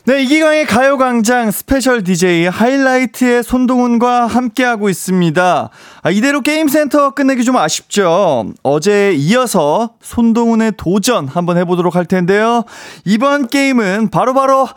네, 0.07 0.23
이기광의 0.23 0.66
가요광장 0.66 1.51
special 1.51 2.05
DJ 2.05 2.47
하이라이트의 2.47 3.42
손동운과 3.42 4.29
함께하고 4.29 4.88
있습니다. 4.88 5.71
아, 6.03 6.11
이대로 6.11 6.42
게임센터 6.42 7.11
끝내기 7.14 7.45
좀 7.45 7.57
아쉽죠? 7.57 8.53
어제 8.62 9.12
이어서 9.14 9.95
손동운의 10.01 10.75
도전 10.77 11.27
한번 11.27 11.57
해보도록 11.59 11.97
할 11.97 12.07
텐데요. 12.07 12.62
이번 13.05 13.49
게임은 13.49 14.11
바로바로 14.11 14.66
바로 14.66 14.69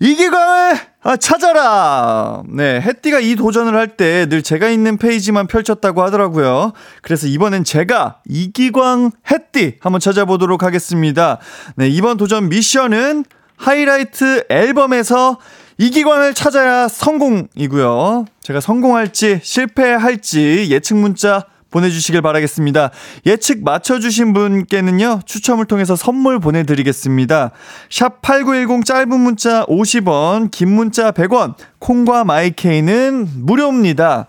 이기광을 0.00 0.76
아, 1.02 1.16
찾아라! 1.16 2.42
네, 2.50 2.78
햇띠가 2.82 3.20
이 3.20 3.36
도전을 3.36 3.74
할 3.74 3.96
때 3.96 4.26
늘 4.26 4.42
제가 4.42 4.68
있는 4.68 4.98
페이지만 4.98 5.46
펼쳤다고 5.46 6.02
하더라고요. 6.02 6.72
그래서 7.00 7.26
이번엔 7.26 7.64
제가 7.64 8.18
이기광 8.28 9.12
햇띠 9.30 9.76
한번 9.80 10.00
찾아보도록 10.00 10.62
하겠습니다. 10.62 11.38
네, 11.76 11.88
이번 11.88 12.18
도전 12.18 12.50
미션은 12.50 13.24
하이라이트 13.56 14.44
앨범에서 14.48 15.38
이기광을 15.78 16.34
찾아야 16.34 16.88
성공이고요. 16.88 18.26
제가 18.40 18.60
성공할지 18.60 19.40
실패할지 19.42 20.68
예측 20.70 20.96
문자 20.96 21.46
보내주시길 21.74 22.22
바라겠습니다. 22.22 22.92
예측 23.26 23.64
맞춰주신 23.64 24.32
분께는요, 24.32 25.22
추첨을 25.26 25.64
통해서 25.64 25.96
선물 25.96 26.38
보내드리겠습니다. 26.38 27.50
샵 27.90 28.22
8910 28.22 28.84
짧은 28.84 29.20
문자 29.20 29.64
50원, 29.66 30.52
긴 30.52 30.72
문자 30.72 31.10
100원, 31.10 31.54
콩과 31.80 32.22
마이케이는 32.22 33.28
무료입니다. 33.38 34.28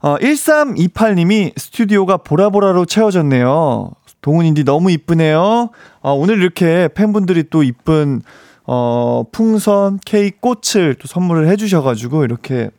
어, 0.00 0.16
1328님이 0.18 1.58
스튜디오가 1.58 2.18
보라보라로 2.18 2.84
채워졌네요. 2.84 3.92
동운디 4.24 4.64
너무 4.64 4.90
이쁘네요. 4.90 5.68
어, 6.00 6.12
오늘 6.14 6.40
이렇게 6.40 6.88
팬분들이 6.94 7.44
또 7.50 7.62
이쁜, 7.62 8.22
어, 8.64 9.24
풍선, 9.30 10.00
케이크, 10.02 10.38
꽃을 10.40 10.94
또 10.94 11.06
선물을 11.06 11.46
해주셔가지고, 11.48 12.24
이렇게, 12.24 12.70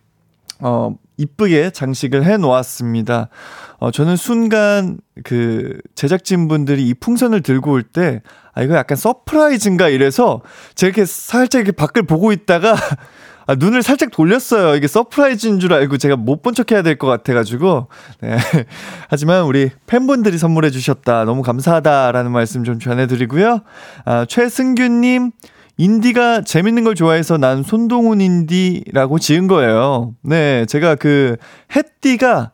어, 0.59 0.95
이쁘게 1.17 1.69
장식을 1.69 2.25
해 2.25 2.37
놓았습니다. 2.37 3.29
어, 3.77 3.91
저는 3.91 4.15
순간 4.15 4.97
그 5.23 5.77
제작진분들이 5.93 6.87
이 6.87 6.95
풍선을 6.95 7.43
들고 7.43 7.73
올 7.73 7.83
때, 7.83 8.23
아, 8.53 8.63
이거 8.63 8.75
약간 8.75 8.97
surprise인가 8.97 9.89
이래서 9.89 10.41
제가 10.73 10.89
이렇게 10.89 11.05
살짝 11.05 11.61
이렇게 11.61 11.73
밖을 11.73 12.07
보고 12.07 12.31
있다가 12.31 12.73
아, 13.47 13.55
눈을 13.55 13.83
살짝 13.83 14.11
돌렸어요. 14.11 14.75
이게 14.75 14.87
surprise인 14.87 15.59
줄 15.59 15.73
알고 15.73 15.97
제가 15.97 16.15
못 16.15 16.41
본 16.41 16.53
척 16.55 16.71
해야 16.71 16.81
될 16.81 16.97
것 16.97 17.07
같아가지고. 17.07 17.87
네. 18.21 18.37
하지만 19.09 19.43
우리 19.43 19.69
팬분들이 19.87 20.37
선물해 20.37 20.69
주셨다. 20.71 21.25
너무 21.25 21.41
감사하다라는 21.43 22.31
말씀 22.31 22.63
좀 22.63 22.79
전해드리고요. 22.79 23.59
아, 24.05 24.25
최승규님, 24.27 25.31
인디가 25.77 26.41
재밌는 26.41 26.83
걸 26.85 26.95
좋아해서 26.95 27.37
난 27.37 27.61
손동훈 27.63 28.21
인디라고 28.21 29.19
지은 29.19 29.47
거예요. 29.47 30.13
네. 30.23 30.65
제가 30.65 30.95
그, 30.95 31.35
햇띠가 31.75 32.51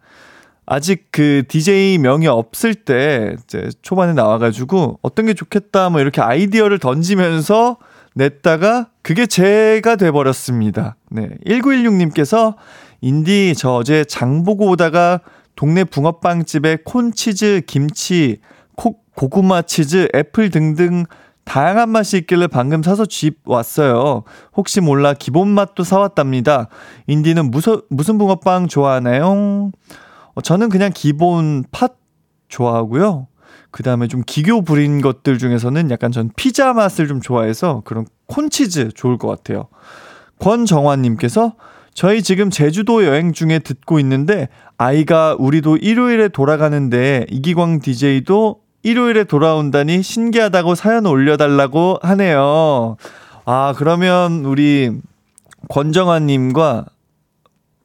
아직 0.66 1.08
그 1.12 1.44
DJ 1.48 1.98
명이 2.00 2.28
없을 2.28 2.74
때 2.76 3.36
이제 3.44 3.70
초반에 3.82 4.14
나와가지고 4.14 5.00
어떤 5.02 5.26
게 5.26 5.34
좋겠다 5.34 5.90
뭐 5.90 6.00
이렇게 6.00 6.22
아이디어를 6.22 6.80
던지면서 6.80 7.78
냈다가 8.16 8.90
그게 9.02 9.26
제가 9.26 9.96
돼버렸습니다. 9.96 10.96
네. 11.10 11.30
1916님께서 11.46 12.56
운디 13.02 13.54
저 13.58 13.74
어제 13.76 14.04
장 14.04 14.44
보고 14.44 14.70
오다가 14.70 15.22
동네 15.56 15.84
붕어빵집에 15.84 16.80
corn 16.84 17.12
cheese, 17.12 17.62
김치, 17.68 18.40
코, 18.76 18.98
고구마 19.16 19.64
치즈, 19.64 20.10
애플 20.16 20.50
등등 20.50 21.06
다양한 21.44 21.90
맛이 21.90 22.18
있길래 22.18 22.48
방금 22.48 22.84
사서 22.84 23.06
집 23.06 23.40
왔어요. 23.46 24.24
혹시 24.56 24.80
몰라 24.80 25.14
기본 25.14 25.50
맛도 25.50 25.84
사왔답니다. 25.84 26.68
운디는 27.08 27.52
무서, 27.52 27.82
무슨 27.90 28.18
붕어빵 28.18 28.68
좋아하나요? 28.68 29.72
어, 30.34 30.42
저는 30.42 30.70
그냥 30.70 30.92
기본 30.94 31.64
팥 31.72 31.98
좋아하고요. 32.48 33.28
그 33.72 33.84
다음에 33.84 34.08
좀 34.08 34.22
기교 34.26 34.64
부린 34.64 35.02
것들 35.02 35.38
중에서는 35.38 35.92
약간 35.92 36.12
전 36.12 36.30
피자 36.36 36.74
맛을 36.74 37.08
좀 37.08 37.22
좋아해서 37.22 37.82
그런 37.86 38.06
corn 38.28 38.53
cheese 38.53 38.92
좋을 38.94 39.18
것 39.18 39.28
같아요. 39.28 39.68
권정환님께서 40.40 41.54
저희 41.94 42.22
지금 42.22 42.50
제주도 42.50 43.06
여행 43.06 43.34
중에 43.34 43.60
듣고 43.60 44.00
있는데 44.00 44.50
아이가 44.78 45.36
우리도 45.38 45.78
일요일에 45.78 46.28
돌아가는데 46.30 47.26
이기광 47.30 47.80
DJ도 47.80 48.62
일요일에 48.84 49.26
돌아온다니 49.26 50.02
신기하다고 50.02 50.76
사연 50.76 51.06
올려달라고 51.06 52.00
하네요. 52.02 52.98
아, 53.46 53.74
그러면 53.78 54.46
우리 54.46 54.92
권정환님과 55.70 56.86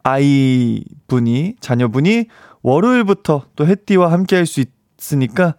아이 0.02 0.82
분이, 1.08 1.56
자녀분이 1.60 2.26
월요일부터 2.62 3.42
또 3.56 3.66
햇띠와 3.66 4.10
함께 4.10 4.36
할 4.36 4.46
수 4.46 4.64
있으니까 4.98 5.54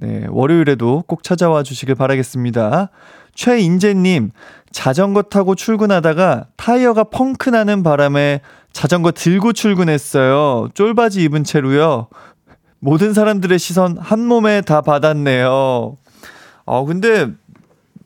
네, 0.00 0.26
월요일에도 0.28 1.02
꼭 1.08 1.24
찾아와 1.24 1.64
주시길 1.64 1.96
바라겠습니다. 1.96 2.90
최인재님, 3.34 4.30
자전거 4.70 5.22
타고 5.22 5.56
출근하다가 5.56 6.46
타이어가 6.56 7.04
펑크 7.04 7.50
나는 7.50 7.82
바람에 7.82 8.40
자전거 8.72 9.10
들고 9.10 9.52
출근했어요. 9.52 10.68
쫄바지 10.74 11.22
입은 11.24 11.42
채로요. 11.42 12.08
모든 12.78 13.12
사람들의 13.12 13.58
시선 13.58 13.98
한 13.98 14.20
몸에 14.24 14.60
다 14.60 14.82
받았네요. 14.82 15.96
어, 16.64 16.84
근데, 16.84 17.26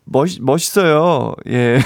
멋, 0.05 0.29
멋있어요. 0.41 1.35
예. 1.49 1.79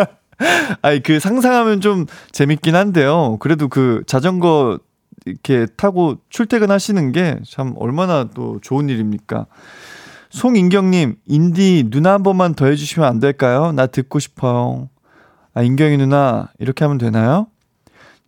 아니, 0.80 1.02
그 1.02 1.20
상상하면 1.20 1.82
좀 1.82 2.06
재밌긴 2.32 2.74
한데요. 2.74 3.36
그래도 3.40 3.68
그 3.68 4.02
자전거 4.06 4.78
이렇게 5.26 5.66
타고 5.76 6.16
출퇴근하시는 6.30 7.12
게 7.12 7.38
참 7.46 7.74
얼마나 7.76 8.24
또 8.34 8.58
좋은 8.62 8.88
일입니까? 8.88 9.46
송인경님, 10.30 11.16
인디 11.26 11.84
누나 11.90 12.14
한 12.14 12.22
번만 12.22 12.54
더 12.54 12.66
해주시면 12.66 13.08
안 13.08 13.20
될까요? 13.20 13.72
나 13.72 13.86
듣고 13.86 14.18
싶어요. 14.18 14.88
아, 15.54 15.62
인경이 15.62 15.96
누나, 15.96 16.48
이렇게 16.58 16.84
하면 16.84 16.98
되나요? 16.98 17.46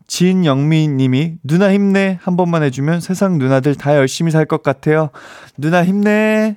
진영미 0.07 0.89
님이 0.89 1.35
누나 1.45 1.71
힘내 1.73 2.19
한 2.23 2.37
번만 2.37 2.63
해주면 2.63 3.01
세상 3.03 3.37
누나들 3.37 3.75
다 3.75 3.95
열심히 3.95 4.31
살 4.31 4.47
것 4.47 4.63
같아요. 4.63 5.11
누나 5.59 5.85
힘내. 5.85 6.57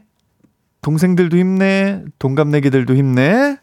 동생들도 0.81 1.35
힘내. 1.37 2.01
동갑내기들도 2.17 2.95
힘내. 2.95 3.57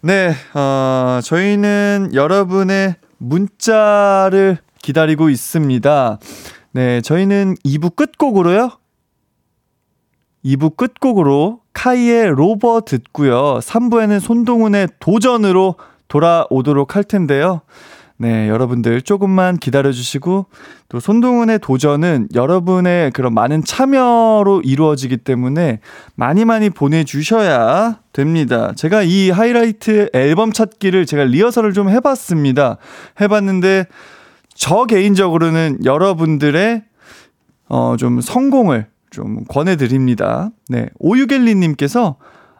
네, 0.00 0.32
어, 0.54 1.20
저희는 1.22 2.10
여러분의 2.12 2.96
문자를 3.18 4.58
기다리고 4.82 5.30
있습니다. 5.30 6.18
네, 6.72 7.00
저희는 7.00 7.56
2부 7.64 7.96
끝곡으로요. 7.96 8.70
2부 10.44 10.76
끝곡으로 10.76 11.60
카이의 11.72 12.30
로버 12.30 12.82
듣고요. 12.82 13.58
3부에는 13.60 14.20
손동훈의 14.20 14.88
도전으로 15.00 15.74
돌아오도록 16.08 16.96
할 16.96 17.04
텐데요. 17.04 17.60
네, 18.20 18.48
여러분들 18.48 19.02
조금만 19.02 19.58
기다려주시고, 19.58 20.46
또 20.88 21.00
손동훈의 21.00 21.60
도전은 21.60 22.28
여러분의 22.34 23.12
그런 23.12 23.32
많은 23.32 23.62
참여로 23.62 24.60
이루어지기 24.64 25.18
때문에 25.18 25.78
많이 26.16 26.44
많이 26.44 26.68
보내주셔야 26.68 28.00
됩니다. 28.12 28.72
제가 28.74 29.02
이 29.02 29.30
하이라이트 29.30 30.10
앨범 30.14 30.50
찾기를 30.52 31.06
제가 31.06 31.24
리허설을 31.24 31.72
좀 31.72 31.88
해봤습니다. 31.90 32.78
해봤는데, 33.20 33.86
저 34.58 34.86
개인적으로는 34.86 35.84
여러분들의 35.84 36.82
어, 37.68 37.94
좀 37.96 38.20
성공을 38.20 38.88
좀 39.10 39.44
권해드립니다. 39.44 40.50
네. 40.68 40.88
오유겔리님께서 40.98 42.16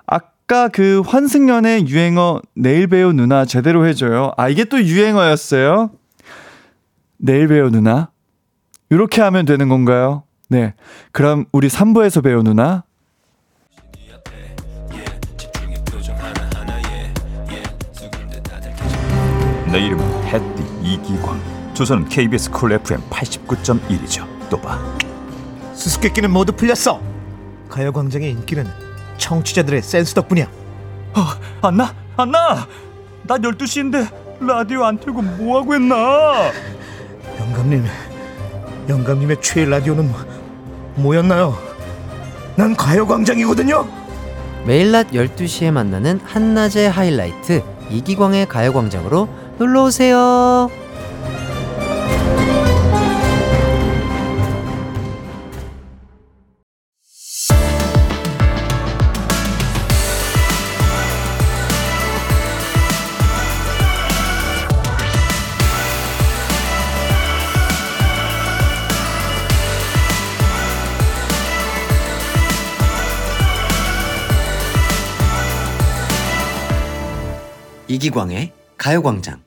아까 0.07 0.69
그 0.69 1.03
환승연의 1.05 1.89
유행어 1.89 2.41
내일 2.55 2.87
배우 2.87 3.13
누나 3.13 3.45
제대로 3.45 3.85
해줘요. 3.85 4.31
아, 4.37 4.49
이게 4.49 4.65
또 4.65 4.81
유행어였어요? 4.81 5.91
내일 7.17 7.49
배우 7.49 7.69
누나? 7.69 8.11
이렇게 8.91 9.21
하면 9.21 9.45
되는 9.45 9.69
건가요? 9.69 10.23
네. 10.49 10.75
그럼 11.11 11.47
우리 11.51 11.67
3부에서 11.67 12.23
배우 12.23 12.45
누나? 12.45 12.85
내 19.73 19.81
이름은 19.81 20.25
햇띠 20.25 20.63
이기광 20.83 21.58
조선은 21.79 22.09
KBS 22.09 22.51
쿨 22.51 22.73
FM 22.73 23.01
89.1이죠 23.09 24.27
또봐 24.51 24.81
수수께끼는 25.75 26.29
모두 26.29 26.51
풀렸어. 26.51 27.01
가요광장의 27.69 28.33
인기는 28.33 28.67
청취자들의 29.17 29.83
센스 29.83 30.13
덕분이야. 30.13 30.47
어, 31.15 31.21
안나? 31.63 31.95
안나? 32.17 32.67
나 33.23 33.39
12시인데 33.39 34.09
라디오 34.41 34.87
안 34.87 34.99
틀고 34.99 35.23
뭐 35.23 35.61
하고 35.61 35.73
했나? 35.73 36.51
영감님, 37.39 37.85
영감님의 38.89 39.41
최애 39.41 39.67
라디오는 39.67 40.11
뭐였나요? 40.97 41.57
난 42.57 42.75
가요광장이거든요. 42.75 43.87
매일 44.67 44.91
낮 44.91 45.13
12시에 45.13 45.71
만나는 45.71 46.19
한낮의 46.25 46.91
하이라이트 46.91 47.63
이기광의 47.89 48.49
가요광장으로 48.49 49.29
놀러 49.59 49.85
오세요. 49.85 50.69
이기광의 77.91 78.53
가요광장 78.77 79.41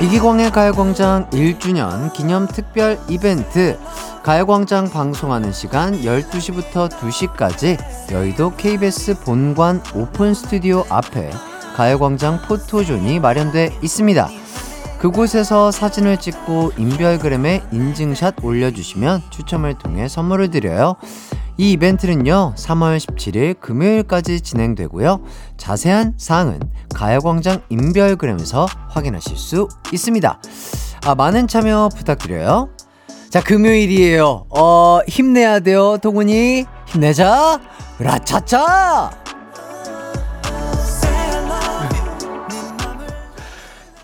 이기광의 0.00 0.50
가요광장 0.52 1.28
1주년 1.28 2.10
기념 2.14 2.48
특별 2.48 2.98
이벤트 3.10 3.78
가요광장 4.22 4.88
방송하는 4.88 5.52
시간 5.52 6.00
12시부터 6.00 6.88
2시까지 6.88 7.78
여의도 8.10 8.56
KBS 8.56 9.20
본관 9.20 9.82
오픈 9.94 10.32
스튜디오 10.32 10.86
앞에 10.88 11.30
가요광장 11.76 12.40
포토존이 12.48 13.20
마련돼 13.20 13.76
있습니다. 13.82 14.28
그곳에서 14.98 15.70
사진을 15.70 16.18
찍고 16.18 16.72
인별그램에 16.78 17.64
인증샷 17.70 18.42
올려주시면 18.42 19.24
추첨을 19.28 19.74
통해 19.74 20.08
선물을 20.08 20.50
드려요. 20.50 20.96
이 21.56 21.72
이벤트는요, 21.72 22.54
3월 22.56 22.98
17일 22.98 23.60
금요일까지 23.60 24.40
진행되고요. 24.40 25.20
자세한 25.56 26.14
사항은 26.16 26.60
가요광장 26.94 27.62
인별그램에서 27.68 28.66
확인하실 28.88 29.36
수 29.36 29.68
있습니다. 29.92 30.40
아, 31.04 31.14
많은 31.14 31.48
참여 31.48 31.90
부탁드려요. 31.96 32.68
자, 33.30 33.42
금요일이에요. 33.42 34.46
어, 34.50 35.00
힘내야 35.06 35.60
돼요, 35.60 35.98
동운이. 35.98 36.64
힘내자. 36.86 37.60
라차차! 37.98 39.19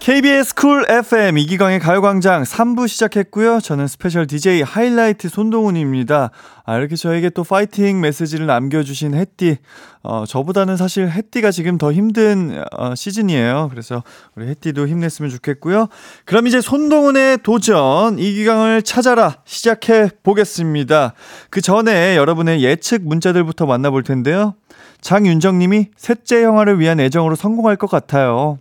KBS 0.07 0.55
쿨 0.55 0.87
FM 0.89 1.37
이기광의 1.37 1.81
가요광장 1.81 2.45
3부 2.45 2.87
시작했고요. 2.87 3.59
저는 3.59 3.89
special 3.89 4.29
DJ 4.29 4.63
하이라이트 4.63 5.29
손동운입니다. 5.29 6.31
아, 6.65 6.79
이렇게 6.79 6.95
저에게 6.95 7.29
또 7.29 7.43
파이팅 7.43 8.01
메시지를 8.01 8.47
남겨주신 8.47 9.15
햇띠. 9.15 9.57
어, 10.05 10.23
저보다는 10.25 10.77
사실 10.77 11.11
햇띠가 11.11 11.51
지금 11.51 11.77
더 11.77 11.93
힘든 11.93 12.63
어, 12.77 12.95
시즌이에요. 12.95 13.67
그래서 13.69 14.05
우리 14.37 14.47
햇띠도 14.47 14.87
힘냈으면 14.87 15.29
좋겠고요. 15.29 15.89
그럼 16.25 16.47
이제 16.47 16.61
손동훈의 16.61 17.39
도전 17.43 18.21
이기광을 18.21 18.83
찾아라 18.83 19.39
시작해 19.45 20.11
보겠습니다. 20.23 21.15
그 21.51 21.61
전에 21.61 22.17
여러분의 22.17 22.63
예측 22.63 23.03
문자들부터 23.03 23.67
만나볼 23.67 24.05
텐데요. 24.05 24.55
장윤정님이 25.01 25.89
셋째 25.97 26.45
영화를 26.45 26.79
위한 26.79 27.01
애정으로 27.01 27.35
성공할 27.35 27.75
것 27.75 27.91
같아요. 27.91 28.61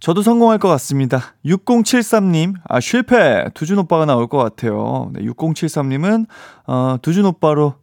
저도 0.00 0.22
성공할 0.22 0.58
것 0.58 0.68
같습니다. 0.68 1.34
6073님, 1.44 2.54
아, 2.68 2.78
실패! 2.80 3.44
두준 3.54 3.78
오빠가 3.78 4.04
나올 4.04 4.28
것 4.28 4.38
같아요. 4.38 5.10
네, 5.12 5.22
6073님은, 5.22 6.26
어, 6.66 6.96
두준 7.02 7.24
오빠로, 7.24 7.74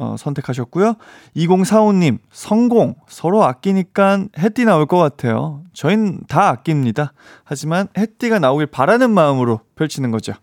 어, 0.00 0.14
선택하셨고요. 0.16 0.94
2045님, 1.36 2.18
성공! 2.30 2.94
서로 3.08 3.42
아끼니까 3.44 4.26
해띠 4.38 4.64
나올 4.64 4.86
것 4.86 4.96
같아요. 4.96 5.62
저흰 5.72 6.20
다 6.28 6.50
아낍니다. 6.50 7.12
하지만 7.42 7.88
해띠가 7.98 8.38
나오길 8.38 8.68
바라는 8.68 9.10
마음으로 9.10 9.60
펼치는 9.74 10.12
거죠. 10.12 10.34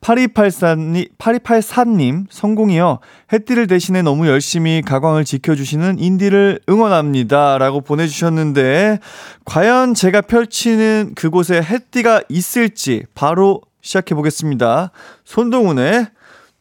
8284님, 0.00 1.10
8284님, 1.18 2.26
성공이요. 2.30 3.00
해띠를 3.34 3.66
대신해 3.66 4.00
너무 4.00 4.26
열심히 4.26 4.80
가광을 4.80 5.26
지켜주시는 5.26 5.98
인디를 5.98 6.60
응원합니다. 6.66 7.58
라고 7.58 7.82
보내주셨는데, 7.82 8.98
과연 9.44 9.92
제가 9.92 10.22
펼치는 10.22 11.12
그곳에 11.16 11.62
해띠가 11.62 12.22
있을지 12.30 13.04
바로 13.14 13.60
시작해 13.82 14.14
보겠습니다. 14.14 14.90
손동훈의 15.24 16.06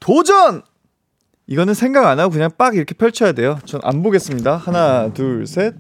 도전! 0.02 0.64
이거는 1.48 1.74
생각 1.74 2.08
안 2.08 2.20
하고 2.20 2.32
그냥 2.32 2.50
빡 2.58 2.76
이렇게 2.76 2.94
펼쳐야 2.94 3.32
돼요. 3.34 3.60
전 3.66 3.82
안 3.84 4.04
보겠습니다. 4.04 4.58
하나, 4.58 5.12
둘, 5.14 5.46
셋. 5.48 5.74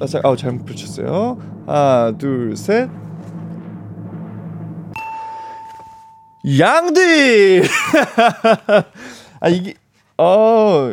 아, 0.00 0.06
자, 0.06 0.20
아우, 0.22 0.36
잘못 0.36 0.64
펼쳤어요. 0.66 1.38
하나, 1.66 2.12
둘, 2.18 2.56
셋. 2.56 2.88
양디! 6.58 7.62
아, 9.40 9.48
이게, 9.48 9.74
어, 10.16 10.92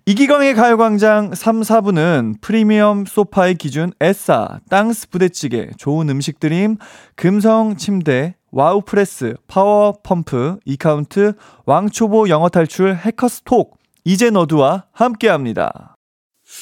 이기광의 0.05 0.53
가요광장 0.55 1.35
3, 1.35 1.61
4부는 1.61 2.41
프리미엄 2.41 3.05
소파의 3.05 3.55
기준 3.55 3.93
에싸, 4.01 4.59
땅스 4.69 5.11
부대찌개, 5.11 5.69
좋은 5.77 6.09
음식 6.09 6.41
드림, 6.41 6.75
금성 7.15 7.77
침대, 7.77 8.35
와우 8.55 8.81
프레스, 8.81 9.33
파워 9.47 9.93
펌프, 10.03 10.59
이카운트, 10.63 11.33
왕초보 11.65 12.29
영어 12.29 12.49
탈출, 12.49 12.95
해커스톡, 12.95 13.79
이제 14.05 14.29
너드와 14.29 14.83
함께 14.91 15.27
합니다. 15.27 15.95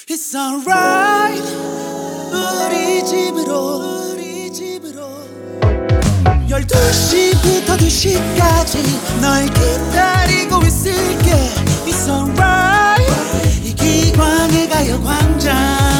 It's 0.07 0.33
alright. 0.33 1.43
우리 2.31 3.03
집으로 3.03 4.13
우리 4.13 4.49
집으로. 4.53 5.01
12시부터 6.47 7.75
2시까지 7.75 9.21
널 9.21 9.45
기다리고 9.47 10.65
있을게. 10.65 11.31
It's 11.85 12.07
alright. 12.07 13.03
이기광의 13.67 14.69
가요광장 14.69 15.90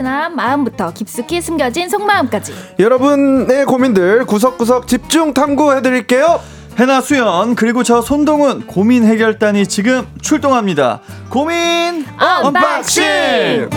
드러난 0.00 0.34
마음부터 0.34 0.92
깊숙이 0.92 1.42
숨겨진 1.42 1.90
속마음까지 1.90 2.54
여러분의 2.78 3.66
고민들 3.66 4.24
구석구석 4.24 4.86
집중 4.86 5.34
탐구해드릴게요. 5.34 6.40
해나 6.78 7.02
수연 7.02 7.54
그리고 7.54 7.82
저 7.82 8.00
손동훈 8.00 8.66
고민 8.66 9.04
해결단이 9.04 9.66
지금 9.66 10.06
출동합니다. 10.22 11.00
고민 11.28 12.06
unboxing! 12.18 13.68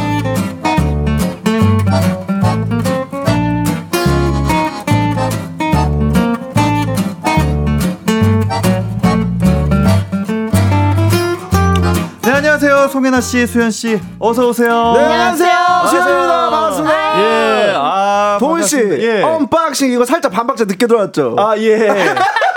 안녕하세요 12.83 12.87
송해나 12.89 13.21
씨 13.21 13.47
수현 13.47 13.71
씨 13.71 13.97
어서 14.19 14.45
오세요. 14.49 14.93
네, 14.97 15.03
안녕하세요. 15.05 15.57
수현입니다. 15.89 16.49
반갑습니다. 16.49 17.19
예, 17.21 17.73
아 17.77 18.37
동운 18.41 18.61
씨, 18.61 18.75
반갑습니다. 18.75 19.19
예. 19.19 19.21
unboxing 19.23 19.91
이거 19.93 20.03
살짝 20.03 20.31
반박자 20.33 20.65
늦게 20.65 20.87
들어왔죠? 20.87 21.35
아, 21.39 21.57
예. 21.57 21.77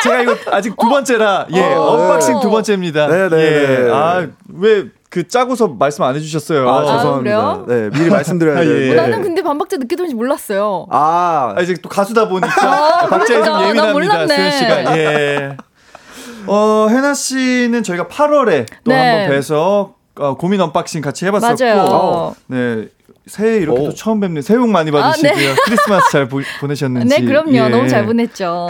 제가 0.03 0.23
이거 0.23 0.37
아직 0.51 0.75
두 0.77 0.89
번째라, 0.89 1.47
예, 1.53 1.63
어, 1.75 1.81
언박싱 1.81 2.35
네. 2.35 2.41
두 2.43 2.51
번째입니다. 2.51 3.07
네, 3.07 3.29
네, 3.29 3.37
예. 3.37 3.85
네. 3.85 3.91
아, 3.93 4.27
왜그 4.53 5.29
짜고서 5.29 5.69
말씀 5.69 6.03
안 6.03 6.17
해주셨어요? 6.17 6.69
아, 6.69 6.85
죄송합니다. 6.97 7.61
네, 7.69 7.91
미리 7.91 8.11
말씀드려야 8.11 8.59
아, 8.59 8.65
예. 8.65 8.69
돼요. 8.69 8.95
네. 8.95 8.97
나는 8.97 9.23
근데 9.23 9.43
반박자 9.43 9.77
늦게 9.77 9.95
들은지 9.95 10.17
몰랐어요 10.17 10.87
아, 10.91 11.55
아, 11.57 11.61
이제 11.63 11.75
또 11.81 11.89
가수다 11.89 12.29
보니까 12.29 13.07
박자에 13.09 13.45
좀 13.45 13.59
그러니까. 13.59 13.83
나 13.85 13.89
예민합니다. 13.95 14.35
수현 14.35 14.51
씨가. 14.51 14.99
예. 14.99 15.57
어, 16.49 16.87
해나 16.89 17.13
씨는 17.15 17.83
저희가 17.83 18.07
8월에 18.07 18.67
또 18.85 18.91
네. 18.93 19.11
한번 19.11 19.31
뵈서 19.31 19.96
어, 19.96 19.96
고민 20.39 20.61
언박싱 20.61 21.01
같이 21.01 21.27
해봤었고, 21.27 21.65
맞아요. 21.65 22.35
네. 22.47 22.89
새해 23.27 23.57
이렇게 23.57 23.81
오. 23.81 23.85
또 23.87 23.95
처음 23.95 24.21
뵙네. 24.21 24.41
새해 24.41 24.59
복 24.59 24.69
많이 24.69 24.91
아, 24.91 24.93
네. 24.93 25.01
받으시고요. 25.01 25.55
크리스마스 25.67 26.13
잘 26.13 26.29
보, 26.29 26.41
보내셨는지. 26.61 27.09
네, 27.09 27.25
그럼요. 27.27 27.57
예. 27.57 27.69
너무 27.69 27.89
잘 27.89 28.07
보냈죠. 28.07 28.69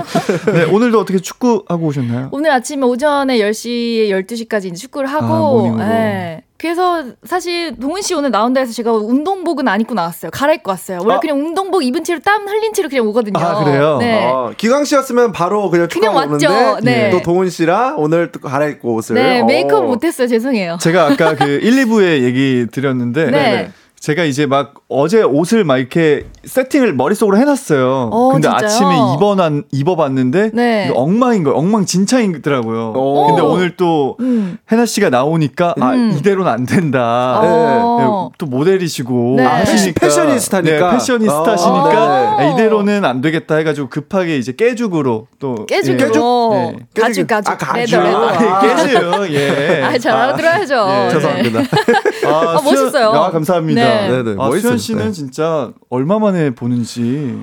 네, 0.52 0.64
오늘도 0.64 0.98
어떻게 0.98 1.18
축구 1.18 1.64
하고 1.68 1.86
오셨나요? 1.86 2.30
오늘 2.32 2.50
아침에 2.50 2.84
오전에 2.86 3.38
10시, 3.38 4.08
12시까지 4.08 4.66
이제 4.66 4.76
축구를 4.76 5.08
아, 5.10 5.12
하고, 5.12 5.58
모닝으로. 5.58 5.84
예. 5.84 6.42
그래서 6.58 7.04
사실 7.24 7.76
동훈 7.78 8.02
씨 8.02 8.14
오늘 8.14 8.32
나온다 8.32 8.58
해서 8.60 8.72
제가 8.72 8.92
운동복은 8.92 9.68
안 9.68 9.80
입고 9.80 9.94
나왔어요. 9.94 10.32
갈아입고 10.32 10.70
왔어요. 10.70 10.98
원래 11.02 11.14
아. 11.14 11.20
그냥 11.20 11.38
운동복 11.38 11.84
입은 11.84 12.02
채로 12.02 12.18
땀 12.18 12.48
흘린 12.48 12.72
채로 12.72 12.88
그냥 12.88 13.06
오거든요. 13.06 13.38
아, 13.38 13.62
그래요? 13.62 13.98
네. 14.00 14.24
아, 14.24 14.50
기광 14.56 14.84
씨였으면 14.84 15.30
바로 15.30 15.70
그냥 15.70 15.86
그냥 15.86 16.16
오는데 16.16 16.46
왔죠. 16.48 16.80
네. 16.82 17.10
또 17.10 17.22
동훈 17.22 17.48
씨랑 17.48 17.94
오늘 17.98 18.32
또 18.32 18.40
갈아입고 18.40 18.92
옷을. 18.92 19.14
네, 19.14 19.40
어. 19.40 19.44
메이크업 19.44 19.84
못했어요. 19.84 20.26
죄송해요. 20.26 20.78
제가 20.80 21.06
아까 21.12 21.34
그 21.38 21.44
1, 21.44 21.86
2부에 21.86 22.22
얘기 22.24 22.66
드렸는데 22.72 23.30
네. 23.30 23.70
제가 24.00 24.24
이제 24.24 24.46
막 24.46 24.74
어제 24.88 25.22
옷을 25.22 25.64
막 25.64 25.78
이렇게 25.78 26.26
세팅을 26.44 26.92
머릿속으로 26.94 27.36
해놨어요. 27.36 28.10
어, 28.12 28.32
근데 28.32 28.48
진짜요? 28.48 28.66
아침에 28.66 28.94
입어난, 29.14 29.64
입어봤는데 29.72 30.50
네. 30.54 30.92
엉망인 30.94 31.42
거예요. 31.42 31.58
엉망진창이더라고요. 31.58 32.92
오. 32.94 33.26
근데 33.26 33.42
오늘 33.42 33.76
또 33.76 34.16
음. 34.20 34.58
해나 34.70 34.86
씨가 34.86 35.10
나오니까 35.10 35.74
아 35.80 35.94
음. 35.94 36.14
이대로 36.16 36.44
는안 36.48 36.66
된다. 36.66 37.40
어. 37.42 38.28
네, 38.30 38.34
또 38.38 38.46
모델이시고 38.46 39.34
네. 39.36 39.44
하시니까 39.44 40.00
패셔니스타니까. 40.00 40.90
네, 40.90 40.92
패셔니스타시니까 40.96 42.36
어. 42.38 42.52
이대로는 42.54 43.04
안 43.04 43.20
되겠다 43.20 43.56
해가지고 43.56 43.88
급하게 43.88 44.36
이제 44.38 44.52
깨죽으로 44.52 45.26
또. 45.38 45.66
예. 45.70 45.80
네. 45.80 47.02
가죽, 47.02 47.26
가죽. 47.26 47.52
아, 47.52 47.56
가죽. 47.56 48.00
레더, 48.00 48.30
레더. 48.30 48.48
아, 48.48 48.60
깨져요. 48.60 49.26
예. 49.34 49.82
아, 49.82 49.98
잘 49.98 50.14
알아들어야죠. 50.16 50.74
예. 50.88 50.92
네. 51.04 51.10
죄송합니다. 51.10 51.60
아, 52.26 52.58
아, 52.58 52.60
멋있어요. 52.62 53.08
아, 53.10 53.30
감사합니다. 53.30 53.80
네. 53.82 54.08
네네, 54.08 54.30
아, 54.32 54.48
멋있어요. 54.48 54.60
수현 54.60 54.78
씨는 54.78 55.04
네. 55.06 55.12
진짜 55.12 55.70
얼마 55.90 56.18
만에 56.18 56.50
보는지 56.50 57.38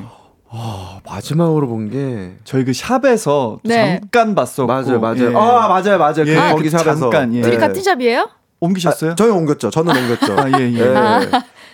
아, 0.49 0.99
마지막으로 1.06 1.68
본 1.68 1.89
게 1.89 2.32
저희 2.45 2.64
그 2.66 2.74
샵에서 2.74 3.60
네. 3.64 3.99
잠깐 4.01 4.34
봤었고 4.36 4.66
맞아요, 4.68 4.99
맞아요. 4.99 5.32
예. 5.32 5.36
아, 5.36 5.68
맞아요, 5.68 5.97
맞아요. 5.99 6.22
예, 6.26 6.36
그그 6.36 6.49
거기 6.56 6.70
샵에서. 6.70 6.95
잠깐, 6.95 7.34
예. 7.36 7.41
둘이 7.41 7.56
네. 7.56 7.60
같은 7.60 7.82
샵이에요? 7.84 8.30
옮기셨어요? 8.66 9.11
아, 9.11 9.16
저희 9.16 9.30
옮겼죠. 9.32 9.70
저는 9.70 9.95
옮겼죠. 9.95 10.34
아, 10.39 10.59
예, 10.59 10.72
예. 10.72 10.80
예. 10.80 10.95
아. 10.95 11.20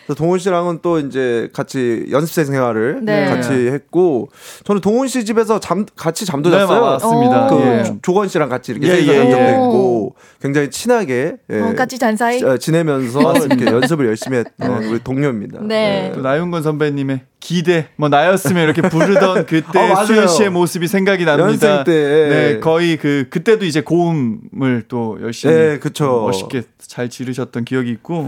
그래서 0.06 0.16
동훈 0.18 0.40
씨랑은 0.40 0.80
또 0.82 1.00
이제 1.00 1.48
같이 1.54 2.08
연습생 2.10 2.46
생활을 2.46 3.02
네. 3.04 3.26
같이 3.26 3.52
했고 3.68 4.30
저는 4.64 4.82
동훈 4.82 5.08
씨 5.08 5.24
집에서 5.26 5.60
잠 5.60 5.86
같이 5.96 6.26
잠도 6.26 6.50
네, 6.50 6.58
잤어요. 6.58 6.82
맞습니다. 6.82 7.48
그 7.48 7.62
예. 7.62 7.84
조- 7.84 7.98
조건 8.02 8.28
씨랑 8.28 8.50
같이 8.50 8.72
이렇게 8.72 8.88
예, 8.88 8.96
셋이서 8.96 9.14
예, 9.14 9.18
잔 9.18 9.32
적도 9.32 9.44
예. 9.46 9.50
있고 9.52 10.16
굉장히 10.42 10.70
친하게 10.72 11.36
예. 11.52 11.60
어, 11.60 11.74
같이 11.76 12.00
잔 12.00 12.18
사이? 12.18 12.40
지- 12.40 12.46
지내면서 12.60 13.34
이렇게 13.46 13.66
연습을 13.66 14.08
열심히 14.08 14.38
했던 14.40 14.84
우리 14.86 15.00
동료입니다. 15.04 15.60
네. 15.62 16.12
또 16.16 16.22
나윤건 16.22 16.64
선배님의 16.64 17.22
기대 17.40 17.88
뭐 17.96 18.10
나였으면 18.10 18.64
이렇게 18.64 18.82
부르던 18.84 19.46
그때 19.48 19.80
아, 19.80 19.88
맞아요. 19.94 20.06
수현 20.06 20.28
씨의 20.28 20.50
모습이 20.50 20.88
생각이 20.88 21.26
납니다. 21.26 21.48
연습 21.70 21.84
때. 21.86 21.92
네, 22.30 22.60
거의 22.60 22.98
그 22.98 23.28
그때도 23.30 23.66
이제 23.66 23.82
고음을 23.82 24.84
또 24.88 25.18
열심히 25.22 25.54
네, 25.54 25.80
그쵸. 25.80 26.22
멋있게 26.26 26.64
잘 26.92 27.10
지르셨던 27.10 27.64
기억이 27.64 27.90
있고. 27.92 28.28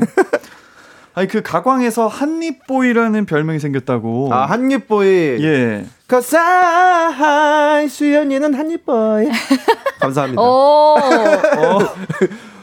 아니 1.15 1.27
그 1.27 1.41
가광에서 1.41 2.07
한입보이라는 2.07 3.25
별명이 3.25 3.59
생겼다고. 3.59 4.33
아 4.33 4.45
한입보이. 4.45 5.43
예. 5.43 5.85
Cause 6.09 6.37
I 6.39 7.89
수연이는 7.89 8.53
한입보이. 8.53 9.27
감사합니다. 9.99 10.41
오. 10.41 10.45
어. 10.45 11.79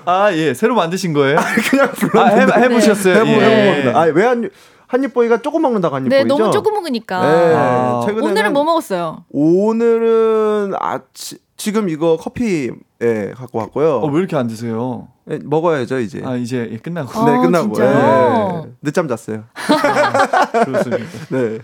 아, 0.06 0.32
예. 0.32 0.54
새로 0.54 0.74
만드신 0.74 1.12
거예요? 1.12 1.36
그냥 1.70 1.88
아, 1.88 1.92
불렀는데. 1.92 2.52
해, 2.54 2.62
해보셨어요? 2.64 3.14
해보, 3.16 3.28
예. 3.28 3.34
해본 3.34 3.70
겁니다. 3.70 4.00
아왜 4.00 4.24
한, 4.24 4.50
한입보이가 4.86 5.42
조금 5.42 5.60
먹는다고 5.60 5.96
한입보이죠? 5.96 6.24
네, 6.24 6.26
너무 6.26 6.50
조금 6.50 6.72
먹으니까. 6.72 7.20
네, 7.20 7.54
아. 7.54 8.00
오늘은 8.22 8.54
뭐 8.54 8.64
먹었어요? 8.64 9.26
오늘은 9.30 10.72
아치, 10.80 11.36
지금 11.60 11.90
이거 11.90 12.16
커피 12.18 12.70
예, 13.02 13.32
갖고 13.36 13.58
왔고요. 13.58 13.96
어, 13.96 14.06
왜 14.06 14.18
이렇게 14.20 14.34
안 14.34 14.46
드세요? 14.46 15.08
예, 15.30 15.38
먹어야죠 15.44 15.98
이제. 16.00 16.22
아, 16.24 16.34
이제 16.36 16.66
예, 16.72 16.78
끝나고. 16.78 17.24
네 17.26 17.32
아, 17.32 17.40
끝나고. 17.42 17.74
진짜요? 17.74 18.62
예. 18.66 18.70
늦잠 18.80 19.06
잤어요. 19.08 19.44
좋습니다. 20.64 21.04
네. 21.28 21.58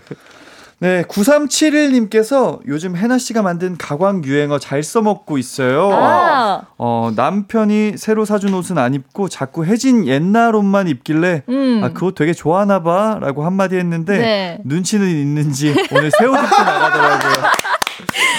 네, 0.79 1.01
9371님께서 1.05 2.59
요즘 2.67 2.95
해나 2.95 3.17
씨가 3.17 3.41
만든 3.41 3.75
가광 3.79 4.23
유행어 4.23 4.59
잘 4.59 4.83
써먹고 4.83 5.39
있어요. 5.39 5.89
아. 5.91 6.61
어, 6.77 7.11
남편이 7.15 7.93
새로 7.97 8.23
사준 8.25 8.53
옷은 8.53 8.77
안 8.77 8.93
입고 8.93 9.29
자꾸 9.29 9.65
해진 9.65 10.05
옛날 10.05 10.53
옷만 10.53 10.87
입길래 10.87 11.41
음. 11.49 11.81
아, 11.83 11.89
그거 11.89 12.11
되게 12.11 12.33
좋아하나 12.33 12.83
봐 12.83 13.17
라고 13.19 13.43
한마디 13.43 13.75
했는데 13.77 14.17
네. 14.19 14.59
눈치는 14.65 15.07
있는지 15.07 15.73
오늘 15.91 16.11
새 16.11 16.25
옷 16.25 16.35
입고 16.35 16.61
나가더라고요. 16.63 17.33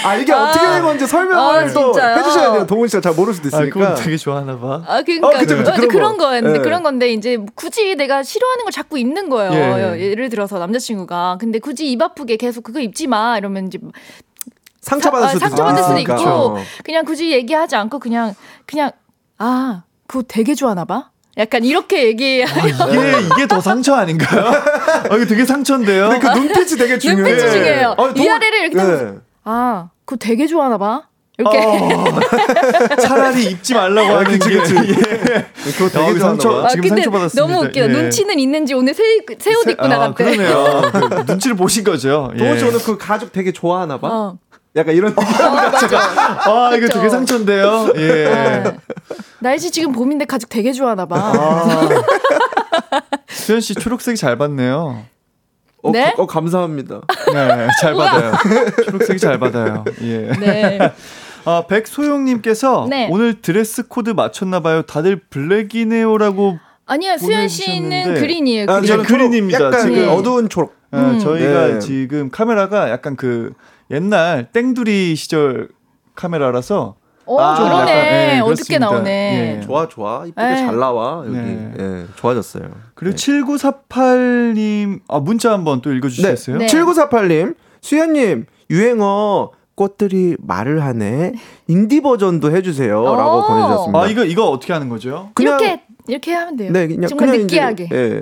아 0.03 0.15
이게 0.15 0.31
아. 0.33 0.49
어떻게 0.49 0.65
된 0.65 0.81
건지 0.83 1.05
설명을 1.07 1.35
아, 1.67 1.73
또 1.73 1.91
진짜요? 1.91 2.17
해주셔야 2.17 2.51
돼요. 2.53 2.67
동훈 2.67 2.87
씨가 2.87 3.01
잘 3.01 3.13
모를 3.13 3.33
수도 3.33 3.47
아, 3.47 3.59
있으니까. 3.61 3.79
그건 3.79 3.95
되게 3.95 4.17
좋아하나 4.17 4.57
봐. 4.59 4.81
아, 4.87 5.01
그러니까 5.01 5.27
어, 5.27 5.31
그쵸, 5.31 5.57
그쵸, 5.57 5.71
어, 5.71 5.73
그런 5.75 5.87
그런 5.89 6.17
거. 6.17 6.35
예. 6.35 6.59
그런 6.59 6.83
건데 6.83 7.11
이제 7.11 7.37
굳이 7.55 7.95
내가 7.95 8.23
싫어하는 8.23 8.63
걸 8.65 8.71
자꾸 8.71 8.97
입는 8.97 9.29
거예요. 9.29 9.95
예. 9.97 9.99
예를 9.99 10.29
들어서 10.29 10.57
남자친구가 10.59 11.37
근데 11.39 11.59
굳이 11.59 11.91
입 11.91 12.01
아프게 12.01 12.37
계속 12.37 12.63
그거 12.63 12.79
입지 12.79 13.07
마 13.07 13.37
이러면 13.37 13.67
이제 13.67 13.77
상처받을 14.81 15.27
사- 15.27 15.33
수도 15.33 15.45
아, 15.45 15.49
상처받을 15.49 15.83
수도. 15.83 15.99
있고 15.99 16.57
그냥 16.83 17.05
굳이 17.05 17.31
얘기하지 17.31 17.75
않고 17.75 17.99
그냥 17.99 18.33
그냥 18.65 18.91
아 19.37 19.83
그거 20.07 20.23
되게 20.27 20.55
좋아하나 20.55 20.85
봐. 20.85 21.09
약간 21.37 21.63
이렇게 21.63 22.05
얘기. 22.05 22.43
아, 22.43 22.65
이게 22.67 23.13
이게 23.35 23.47
더 23.47 23.61
상처 23.61 23.93
아닌가요? 23.95 24.47
아, 25.09 25.15
이게 25.15 25.25
되게 25.25 25.45
상처인데요. 25.45 26.09
근데 26.09 26.27
그 26.27 26.37
눈빛이 26.37 26.77
되게 26.77 26.97
중요해요. 26.97 27.25
눈빛이 27.27 27.51
중요해요. 27.51 27.89
아, 27.91 27.95
동훈- 27.95 28.15
위아래를 28.17 28.59
이렇게 28.71 28.75
네. 28.83 29.13
아 29.51 29.89
그거 30.05 30.17
되게 30.17 30.45
좋아하나 30.45 30.77
봐. 30.77 31.03
이렇게. 31.39 31.57
어, 31.57 32.19
차라리 33.01 33.45
입지 33.45 33.73
말라고 33.73 34.09
하는 34.17 34.37
그치, 34.37 34.49
게 34.49 34.57
그치. 34.59 34.75
예. 34.75 35.71
그거 35.71 35.85
아, 36.01 36.05
되게 36.07 36.19
상처 36.19 36.49
봐. 36.49 36.65
아, 36.65 36.67
지금 36.67 36.89
근데 36.89 37.01
상처 37.03 37.11
받았습니다. 37.11 37.41
너무 37.53 37.65
웃겨. 37.65 37.81
예. 37.81 37.87
눈치는 37.87 38.37
있는지 38.39 38.73
오늘 38.73 38.93
새옷 38.93 39.67
입고 39.69 39.85
아, 39.85 39.87
나갔대. 39.87 40.23
그러네요. 40.35 40.81
그 40.91 41.23
눈치를 41.31 41.55
보신 41.55 41.83
거죠. 41.85 42.29
예. 42.37 42.43
오늘 42.43 42.77
그 42.79 42.97
가죽 42.97 43.31
되게 43.31 43.51
좋아하나 43.53 43.97
봐. 43.97 44.07
어. 44.09 44.37
약간 44.75 44.93
이런 44.93 45.15
느낌. 45.15 45.25
아, 45.97 46.71
이거. 46.75 46.87
되게 46.87 47.09
상처인데요. 47.09 47.93
예. 47.95 48.25
아, 48.65 48.73
날씨 49.39 49.71
지금 49.71 49.93
봄인데 49.93 50.25
가죽 50.25 50.49
되게 50.49 50.73
좋아하나 50.73 51.05
봐. 51.05 51.15
아. 51.17 51.89
수현 53.29 53.61
씨 53.61 53.73
초록색 53.75 54.17
잘 54.17 54.37
받네요. 54.37 55.05
어, 55.81 55.91
네? 55.91 56.13
가- 56.15 56.23
어, 56.23 56.25
감사합니다. 56.25 57.01
네, 57.33 57.67
잘 57.81 57.93
받아요. 57.93 58.33
초록색이 58.85 59.19
잘 59.19 59.39
받아요. 59.39 59.85
예. 60.01 60.31
네. 60.39 60.79
아, 61.45 61.63
백소영님께서 61.67 62.87
네. 62.89 63.07
오늘 63.11 63.41
드레스 63.41 63.87
코드 63.87 64.09
맞췄나봐요. 64.09 64.81
다들 64.83 65.21
블랙이네요라고. 65.29 66.59
아니요, 66.85 67.17
수현 67.17 67.47
씨는. 67.47 68.15
그린이에요. 68.15 68.65
아, 68.67 68.75
그린. 68.81 68.87
저는 68.87 69.03
초록, 69.05 69.07
그린입니다, 69.19 69.65
약간 69.65 69.81
지금. 69.81 69.95
그 69.95 70.09
어두운 70.11 70.49
초록. 70.49 70.73
어, 70.91 70.97
음. 70.97 71.19
저희가 71.19 71.67
네. 71.67 71.79
지금 71.79 72.29
카메라가 72.31 72.89
약간 72.89 73.15
그 73.15 73.53
옛날 73.91 74.51
땡두리 74.51 75.15
시절 75.15 75.69
카메라라서 76.15 76.95
어, 77.29 77.39
아, 77.39 77.53
그러네. 77.55 77.91
약간, 77.91 77.97
예, 77.97 78.39
어둡게 78.39 78.77
그렇습니다. 78.77 78.79
나오네. 78.91 79.57
예. 79.57 79.61
좋아 79.65 79.87
좋아 79.87 80.25
이쁘게 80.25 80.47
에이. 80.47 80.55
잘 80.57 80.77
나와 80.79 81.23
여기 81.25 81.37
네. 81.37 81.71
예, 81.79 82.05
좋아졌어요. 82.15 82.63
그리고 82.95 83.15
7948님 83.15 84.99
아 85.07 85.19
문자 85.19 85.51
한번 85.51 85.81
또 85.81 85.93
읽어주시겠어요? 85.93 86.57
네. 86.57 86.65
7948님 86.67 87.55
수현님 87.81 88.45
유행어 88.71 89.51
꽃들이 89.75 90.35
말을 90.39 90.83
하네 90.83 91.33
인디 91.67 92.01
버전도 92.01 92.51
해주세요라고 92.55 93.37
오. 93.37 93.47
보내주셨습니다. 93.47 93.99
아 94.01 94.07
이거 94.07 94.23
이거 94.25 94.49
어떻게 94.49 94.73
하는 94.73 94.89
거죠? 94.89 95.29
그냥- 95.35 95.59
이렇게 95.61 95.83
이렇게 96.07 96.33
하면 96.33 96.55
돼요. 96.55 96.71
네 96.71 96.87
그냥 96.87 97.07
정말 97.07 97.27
그냥 97.27 97.41
느끼하게. 97.43 97.83
이제, 97.85 97.95
예. 97.95 98.21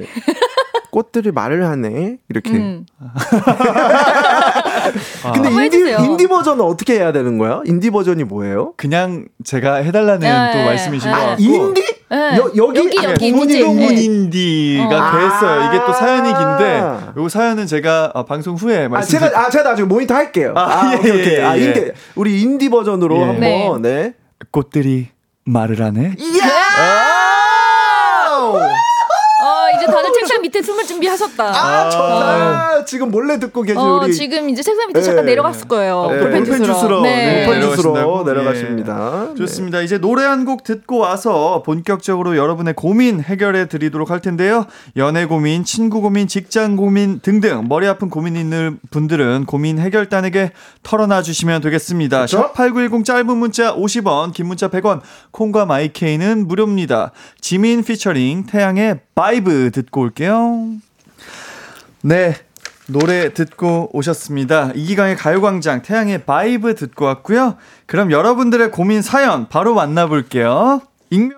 꽃들이 0.91 1.31
말을 1.31 1.65
하네 1.65 2.17
이렇게. 2.29 2.51
음. 2.51 2.85
근데 5.33 5.49
한번 5.49 5.63
인디. 5.65 5.77
인디 6.03 6.27
버전은 6.27 6.63
어떻게 6.63 6.95
해야 6.95 7.11
되는 7.11 7.37
거야? 7.37 7.61
인디 7.65 7.89
버전이 7.89 8.23
뭐예요? 8.23 8.73
그냥 8.77 9.25
제가 9.43 9.75
해달라는 9.75 10.19
네. 10.19 10.51
또 10.53 10.65
말씀이신 10.65 11.09
아, 11.09 11.15
것 11.19 11.25
같고 11.27 11.43
인디? 11.43 11.81
네. 12.09 12.37
여, 12.37 12.51
여기 12.55 12.79
여기, 12.79 12.99
아, 12.99 13.11
여기. 13.11 13.31
동문 13.31 13.47
네. 13.47 14.03
인디가 14.03 15.09
어. 15.09 15.19
됐어요. 15.19 15.69
이게 15.69 15.85
또 15.85 15.93
사연이 15.93 16.29
긴데 16.29 16.79
아. 16.79 17.13
요 17.17 17.29
사연은 17.29 17.67
제가 17.67 18.11
아, 18.13 18.23
방송 18.23 18.55
후에 18.55 18.85
아 18.85 18.89
말씀. 18.89 19.19
제가 19.19 19.39
아 19.39 19.49
제가 19.49 19.69
나중에 19.69 19.87
모니터 19.87 20.15
할게요. 20.15 20.53
아, 20.55 20.61
아, 20.61 20.93
예, 20.93 20.97
오케이 20.97 21.11
오케이. 21.11 21.33
예, 21.35 21.43
아 21.43 21.57
예. 21.57 21.63
인디 21.63 21.91
우리 22.15 22.41
인디 22.41 22.69
버전으로 22.69 23.17
예. 23.17 23.23
한번 23.23 23.81
네. 23.81 24.03
네. 24.03 24.13
꽃들이 24.51 25.07
말을 25.45 25.81
하네. 25.81 26.13
이제 26.17 26.39
다들 29.91 30.11
책상 30.13 30.41
밑에 30.41 30.61
숨을 30.61 30.85
준비하셨다. 30.85 31.43
아, 31.43 31.89
좋다. 31.89 32.85
지금 32.85 33.11
몰래 33.11 33.39
듣고 33.39 33.61
계신 33.61 33.77
어, 33.81 33.99
우리 34.03 34.13
지금 34.13 34.49
이제 34.49 34.61
책상 34.61 34.87
밑에 34.87 34.99
네. 34.99 35.05
잠깐 35.05 35.25
내려갔을 35.25 35.67
거예요. 35.67 36.07
네, 36.11 36.19
볼펜. 36.19 36.43
네. 37.03 37.45
볼펜 37.45 37.59
내려가신다고? 37.59 38.23
내려가십니다. 38.23 39.27
예. 39.31 39.35
좋습니다. 39.35 39.81
이제 39.81 39.97
노래 39.99 40.23
한 40.23 40.47
곡 40.47 40.63
듣고 40.63 40.99
와서 40.99 41.61
본격적으로 41.65 42.37
여러분의 42.37 42.73
고민 42.73 43.19
해결해 43.19 43.67
드리도록 43.67 44.11
할 44.11 44.21
텐데요. 44.21 44.65
연애 44.95 45.25
고민, 45.25 45.65
친구 45.65 45.99
고민, 45.99 46.27
직장 46.27 46.77
고민 46.77 47.19
등등 47.19 47.65
머리 47.67 47.85
아픈 47.87 48.09
고민 48.09 48.37
있는 48.37 48.79
분들은 48.91 49.45
고민 49.45 49.77
해결단에게 49.79 50.51
털어놔 50.83 51.21
주시면 51.23 51.61
되겠습니다. 51.61 52.17
그렇죠? 52.27 52.53
샵8910 52.53 53.03
짧은 53.03 53.35
문자 53.37 53.75
50원, 53.75 54.31
긴 54.33 54.45
문자 54.47 54.69
100원, 54.69 55.01
콩과 55.31 55.65
마이케이는 55.65 56.47
무료입니다. 56.47 57.11
지민 57.41 57.83
피처링 57.83 58.45
태양의 58.45 58.99
VIBE 59.15 59.71
듣고 59.77 60.01
올게요. 60.01 60.69
네. 62.01 62.35
노래 62.89 63.33
듣고 63.33 63.89
오셨습니다. 63.91 64.71
이기광의 64.73 65.17
가요광장 65.17 65.81
태양의 65.81 66.23
VIBE 66.25 66.75
듣고 66.75 67.05
왔고요. 67.05 67.57
그럼 67.85 68.11
여러분들의 68.11 68.71
고민 68.71 69.01
사연 69.01 69.49
바로 69.49 69.75
만나볼게요. 69.75 70.81
익명 71.09 71.36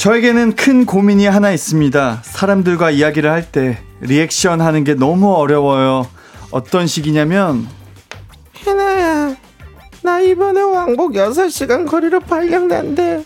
저에게는 0.00 0.56
큰 0.56 0.86
고민이 0.86 1.26
하나 1.26 1.50
있습니다. 1.50 2.20
사람들과 2.22 2.90
이야기를 2.90 3.30
할 3.30 3.52
때 3.52 3.78
리액션 4.00 4.62
하는 4.62 4.82
게 4.82 4.94
너무 4.94 5.34
어려워요. 5.34 6.08
어떤 6.50 6.86
식이냐면 6.86 7.68
희나야, 8.54 9.36
나 10.02 10.20
이번에 10.20 10.62
왕복 10.62 11.12
6시간 11.12 11.86
거리로 11.86 12.20
발령난대. 12.20 13.24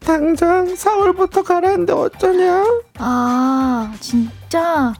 당장 0.00 0.74
서울부터 0.74 1.44
가라는데 1.44 1.92
어쩌냐? 1.92 2.64
아, 2.98 3.94
진짜? 4.00 4.92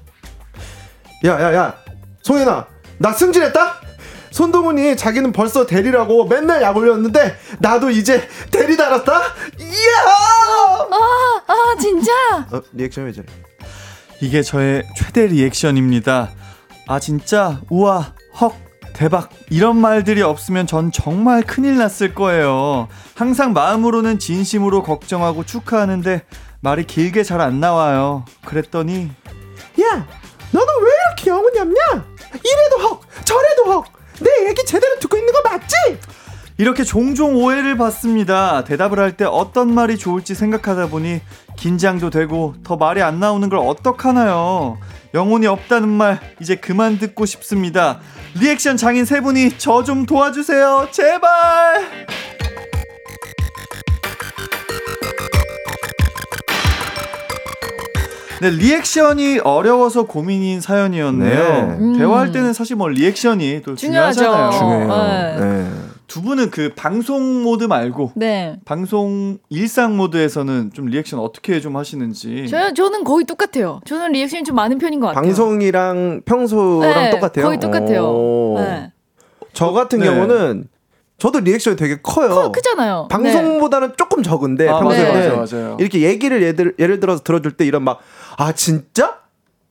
야, 1.25 1.41
야, 1.43 1.53
야. 1.53 1.75
송혜나, 2.23 2.65
나 2.99 3.13
승진했다? 3.13 3.81
손동훈이 4.39 4.97
자기는 4.97 5.33
벌써 5.33 5.67
대리라고 5.67 6.27
맨날 6.27 6.63
약 6.63 6.77
올렸는데 6.77 7.37
나도 7.59 7.91
이제 7.91 8.23
대리 8.53 8.77
달았다? 8.77 9.13
이야! 9.59 10.87
아, 10.93 11.43
아, 11.49 11.77
진짜? 11.81 12.13
어, 12.53 12.63
리액션 12.73 13.07
왜 13.07 13.13
저래? 13.13 13.27
이게 14.21 14.43
저의 14.43 14.85
최대 14.97 15.27
리액션입니다. 15.27 16.31
아 16.87 17.01
진짜 17.01 17.61
우와 17.69 18.15
헉 18.41 18.55
대박 18.93 19.29
이런 19.51 19.77
말들이 19.77 20.23
없으면 20.23 20.69
전 20.69 20.93
정말 20.93 21.43
큰일 21.43 21.77
났을 21.77 22.15
거예요. 22.15 22.87
항상 23.17 23.53
마음으로는 23.53 24.21
진심으로 24.21 24.85
걱정하고 24.85 25.45
축하하는데 25.47 26.23
말이 26.61 26.85
길게 26.85 27.25
잘 27.25 27.41
안 27.41 27.59
나와요. 27.59 28.25
그랬더니 28.45 29.11
야, 29.83 30.07
너는 30.53 30.69
왜 30.83 30.91
이렇게 31.09 31.31
영혼이 31.31 31.59
없냐? 31.59 32.07
이래도 32.35 32.89
헉, 32.89 33.01
저래도 33.25 33.73
헉. 33.73 33.98
내 34.21 34.49
얘기 34.49 34.65
제대로 34.65 34.99
듣고 34.99 35.17
있는 35.17 35.33
거 35.33 35.41
맞지? 35.43 35.75
이렇게 36.59 36.83
종종 36.83 37.37
오해를 37.37 37.77
받습니다. 37.77 38.65
대답을 38.65 38.99
할 38.99 39.17
때 39.17 39.25
어떤 39.25 39.73
말이 39.73 39.97
좋을지 39.97 40.35
생각하다 40.35 40.89
보니 40.89 41.21
긴장도 41.57 42.11
되고 42.11 42.55
더 42.65 42.77
말이 42.77 43.01
안 43.01 43.21
나오는 43.21 43.49
걸 43.49 43.61
어떡하나요? 43.61 44.79
영혼이 45.15 45.47
없다는 45.47 45.89
말 45.89 46.19
이제 46.41 46.57
그만 46.57 46.99
듣고 46.99 47.27
싶습니다. 47.27 48.01
리액션 48.41 48.77
장인 48.77 49.05
세 49.05 49.21
분이 49.21 49.59
저 49.59 49.83
좀 49.85 50.05
도와주세요. 50.05 50.89
제발. 50.91 52.07
네, 58.41 58.51
리액션이 58.51 59.41
어려워서 59.41 60.05
고민인 60.05 60.61
사연이었네요. 60.61 61.43
네. 61.43 61.77
음. 61.81 61.99
대화할 61.99 62.33
때는 62.33 62.53
사실 62.53 62.77
뭐 62.77 62.89
리액션이 62.89 63.63
또 63.65 63.75
중요하죠. 63.75 64.21
중요하잖아요. 64.21 64.51
중요해요. 64.59 65.41
네. 65.41 65.71
두 66.07 66.23
분은 66.23 66.51
그 66.51 66.73
방송 66.75 67.43
모드 67.43 67.65
말고 67.65 68.13
네. 68.17 68.57
방송 68.65 69.39
일상 69.51 69.97
모드에서는 69.97 70.71
좀 70.73 70.87
리액션 70.87 71.21
어떻게 71.21 71.61
좀 71.61 71.77
하시는지. 71.77 72.47
저, 72.49 72.73
저는 72.73 73.05
거의 73.05 73.27
똑같아요. 73.27 73.81
저는 73.85 74.13
리액션이 74.13 74.45
좀 74.45 74.57
많은 74.57 74.79
편인 74.79 75.01
것 75.01 75.09
같아요. 75.09 75.23
방송이랑 75.23 76.23
평소랑 76.25 77.05
네, 77.05 77.11
똑같아요? 77.11 77.45
거의 77.45 77.61
똑같아요. 77.61 78.05
오. 78.05 78.55
네. 78.59 78.91
저 79.53 79.73
같은 79.73 79.99
네. 79.99 80.07
경우는 80.07 80.69
저도 81.19 81.41
리액션이 81.41 81.77
되게 81.77 81.99
커요. 82.01 82.29
커, 82.29 82.53
크잖아요. 82.53 83.09
네. 83.11 83.15
방송보다는 83.15 83.93
조금 83.99 84.23
적은데 84.23 84.69
아, 84.69 84.81
맞아요, 84.81 85.13
맞아요, 85.13 85.37
맞아요. 85.37 85.77
이렇게 85.81 86.03
얘기를 86.03 86.41
예를, 86.43 86.75
예를 86.79 87.01
들어서 87.01 87.23
들어줄 87.23 87.53
때 87.53 87.67
이런 87.67 87.83
막 87.83 87.99
아 88.39 88.53
진짜? 88.53 89.19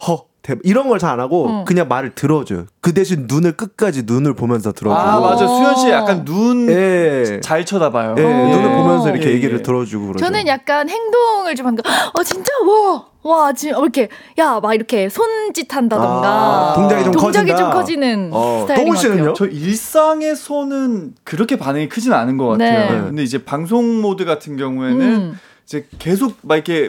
허 0.08 0.26
대박 0.42 0.62
이런 0.64 0.88
걸 0.88 1.00
잘 1.00 1.12
안 1.14 1.20
하고 1.20 1.48
응. 1.50 1.66
그냥 1.66 1.88
말을 1.88 2.14
들어줘요. 2.16 2.66
그 2.82 2.94
대신 2.94 3.26
눈을 3.28 3.54
끝까지 3.58 4.04
눈을 4.06 4.34
보면서 4.34 4.72
들어주고 4.72 4.96
아 5.00 5.20
맞아 5.20 5.48
수현 5.48 5.76
씨 5.78 5.90
약간 5.90 6.24
눈 6.26 6.93
잘 6.93 7.60
예. 7.62 7.66
쳐다봐요. 7.66 8.16
예, 8.18 8.24
어. 8.24 8.28
눈을 8.28 8.70
보면서 8.78 9.10
이렇게 9.10 9.30
예, 9.30 9.34
얘기를 9.34 9.58
예. 9.60 9.62
들어주고 9.62 10.08
그러죠. 10.08 10.24
저는 10.26 10.48
약간 10.48 10.88
행동을 10.90 11.56
좀 11.56 11.66
하는 11.68 11.82
거, 11.82 11.90
어, 12.14 12.24
진짜? 12.24 12.52
와! 12.66 13.06
와, 13.24 13.52
지금 13.52 13.82
이렇게, 13.82 14.08
야, 14.38 14.60
막 14.62 14.74
이렇게 14.74 15.10
손짓 15.10 15.74
한다던가. 15.76 16.28
아, 16.30 16.74
동작이 16.76 17.04
좀 17.04 17.12
동작이 17.14 17.52
커진다. 17.52 17.58
좀 17.58 17.72
커지는 17.72 18.30
어, 18.32 18.60
스타일인 18.62 18.86
동훈 18.86 18.96
것 18.96 19.02
씨는요? 19.02 19.18
같아요. 19.18 19.34
저 19.34 19.46
일상에서는 19.48 21.14
그렇게 21.26 21.58
반응이 21.58 21.90
크진 21.90 22.14
않은 22.14 22.38
것 22.38 22.48
같아요. 22.50 22.92
네. 22.92 23.02
근데 23.08 23.24
이제 23.24 23.44
방송 23.44 24.02
모드 24.02 24.24
같은 24.24 24.56
경우에는 24.56 25.02
음. 25.02 25.40
이제 25.66 25.86
계속 26.00 26.38
막 26.44 26.56
이렇게 26.56 26.88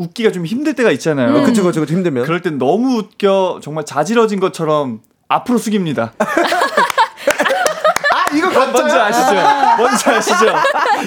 웃기가 0.00 0.32
좀 0.32 0.46
힘들 0.46 0.74
때가 0.74 0.90
있잖아요. 0.92 1.34
음. 1.36 1.44
그쵸 1.44 1.62
그쵸 1.62 1.80
그쵸 1.80 1.92
힘들면 1.94 2.24
그럴 2.24 2.40
땐 2.42 2.58
너무 2.58 2.96
웃겨 2.98 3.60
정말 3.62 3.84
자지러진 3.84 4.40
것처럼 4.40 5.00
앞으로 5.28 5.58
숙입니다. 5.58 6.12
아 8.12 8.34
이거 8.36 8.48
뭔지 8.48 8.96
가짜야? 8.96 9.04
아시죠? 9.06 9.82
뭔지 9.82 10.10
아시죠? 10.10 10.46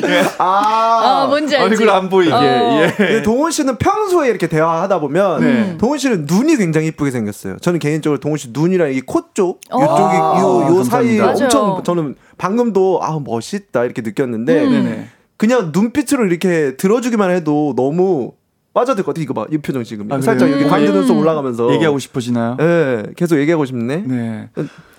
예. 0.08 0.24
아, 0.38 1.24
아, 1.24 1.28
뭔지 1.28 1.56
알지? 1.56 1.72
얼굴 1.72 1.90
안 1.90 2.10
보이게. 2.10 2.34
어. 2.34 2.88
예. 3.00 3.22
동훈 3.24 3.52
씨는 3.52 3.78
평소에 3.78 4.30
이렇게 4.30 4.48
대화하다 4.48 5.00
보면 5.00 5.40
네. 5.42 5.78
동훈 5.78 5.98
씨는 5.98 6.26
눈이 6.28 6.58
굉장히 6.58 6.88
이쁘게 6.88 7.12
생겼어요. 7.12 7.58
저는 7.60 7.80
개인적으로 7.80 8.20
동훈 8.20 8.38
씨 8.38 8.50
눈이랑 8.52 8.94
이 8.94 9.02
코 9.02 9.22
쪽, 9.34 9.60
어. 9.72 9.84
이쪽이 9.84 10.16
아, 10.18 10.40
요, 10.42 10.78
요 10.78 10.84
사이. 10.84 11.20
엄청. 11.20 11.82
저는 11.84 12.16
방금도 12.38 13.00
아 13.02 13.20
멋있다 13.24 13.84
이렇게 13.86 14.02
느꼈는데 14.02 14.64
음. 14.64 15.10
그냥 15.38 15.72
눈빛으로 15.74 16.26
이렇게 16.26 16.76
들어주기만 16.78 17.32
해도 17.32 17.74
너무 17.76 18.34
빠져들 18.74 19.04
것 19.04 19.14
같아. 19.14 19.22
이거 19.22 19.34
봐, 19.34 19.46
이 19.52 19.58
표정 19.58 19.84
지금 19.84 20.12
아, 20.12 20.20
살짝? 20.20 20.52
여기 20.52 20.64
음. 20.64 20.70
가운데 20.70 20.92
눈썹 20.92 21.18
올라가면서 21.18 21.72
얘기하고 21.74 22.00
싶어지나요? 22.00 22.58
예, 22.60 23.04
계속 23.16 23.38
얘기하고 23.40 23.66
싶네. 23.66 23.98
네. 24.08 24.50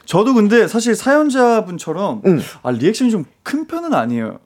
저도 0.04 0.34
근데 0.34 0.68
사실 0.68 0.94
사연자분처럼 0.94 2.22
응. 2.26 2.40
아, 2.62 2.70
리액션이 2.70 3.10
좀 3.10 3.24
큰 3.42 3.66
편은 3.66 3.92
아니에요. 3.94 4.38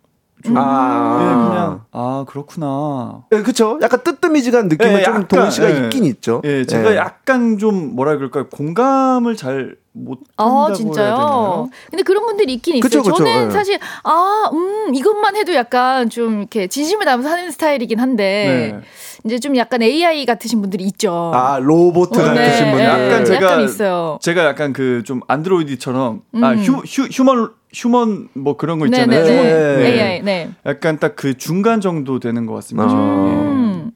좀 0.44 0.54
아, 0.56 1.18
예, 1.20 1.48
그냥 1.48 1.84
아 1.90 2.24
그렇구나. 2.28 3.24
예, 3.32 3.42
그쵸. 3.42 3.78
약간 3.82 4.00
뜨뜨미지간 4.04 4.68
느낌은 4.68 5.00
예, 5.00 5.02
좀 5.02 5.26
동훈 5.26 5.50
씨가 5.50 5.70
예. 5.70 5.84
있긴 5.84 6.04
있죠. 6.04 6.42
예, 6.44 6.64
제가 6.64 6.92
예. 6.92 6.96
약간 6.96 7.58
좀 7.58 7.96
뭐라 7.96 8.16
그럴까요? 8.16 8.48
공감을 8.48 9.36
잘 9.36 9.76
못 9.98 10.20
한다고 10.36 10.58
아, 10.60 10.66
해야 10.66 10.74
진짜요? 10.74 11.14
되나요? 11.14 11.68
근데 11.90 12.02
그런 12.02 12.24
분들이 12.24 12.54
있긴 12.54 12.76
있어요. 12.76 12.88
그쵸, 12.88 13.02
그쵸, 13.02 13.16
저는 13.24 13.48
예. 13.48 13.50
사실, 13.50 13.78
아, 14.04 14.50
음, 14.52 14.94
이것만 14.94 15.36
해도 15.36 15.54
약간 15.54 16.08
좀 16.08 16.38
이렇게 16.40 16.66
진심을 16.68 17.04
담아서 17.04 17.28
하는 17.28 17.50
스타일이긴 17.50 17.98
한데, 17.98 18.74
네. 18.76 18.80
이제 19.28 19.38
좀 19.38 19.56
약간 19.58 19.82
AI 19.82 20.24
같으신 20.24 20.62
분들이 20.62 20.84
있죠. 20.84 21.30
아, 21.34 21.58
로보트 21.60 22.18
어, 22.18 22.24
같으신 22.24 22.64
네, 22.64 22.70
분들. 22.70 22.78
네. 22.78 22.84
약간 22.86 23.24
제가 23.26 23.46
약간 23.46 23.64
있어요. 23.64 24.18
제가 24.22 24.44
약간 24.46 24.72
그 24.72 25.02
좀 25.04 25.20
안드로이드처럼 25.28 26.22
아 26.42 26.52
음. 26.52 26.58
휴, 26.58 26.72
휴, 26.86 27.02
human 27.12 27.50
human 27.74 28.28
뭐 28.32 28.56
그런 28.56 28.78
거 28.78 28.86
있잖아요. 28.86 29.24
네네네. 29.24 29.38
human, 29.42 29.78
네. 29.82 29.92
AI, 29.92 30.22
네. 30.22 30.50
약간 30.64 30.98
딱 30.98 31.14
그 31.16 31.36
중간 31.36 31.80
정도 31.82 32.18
되는 32.20 32.46
것 32.46 32.54
같습니다. 32.54 32.88
아. 32.90 32.94
예. 32.94 33.34
음. 33.34 33.90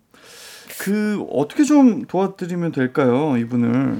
그 0.80 1.24
어떻게 1.32 1.64
좀 1.64 2.04
도와드리면 2.06 2.72
될까요, 2.72 3.36
이분을? 3.38 3.96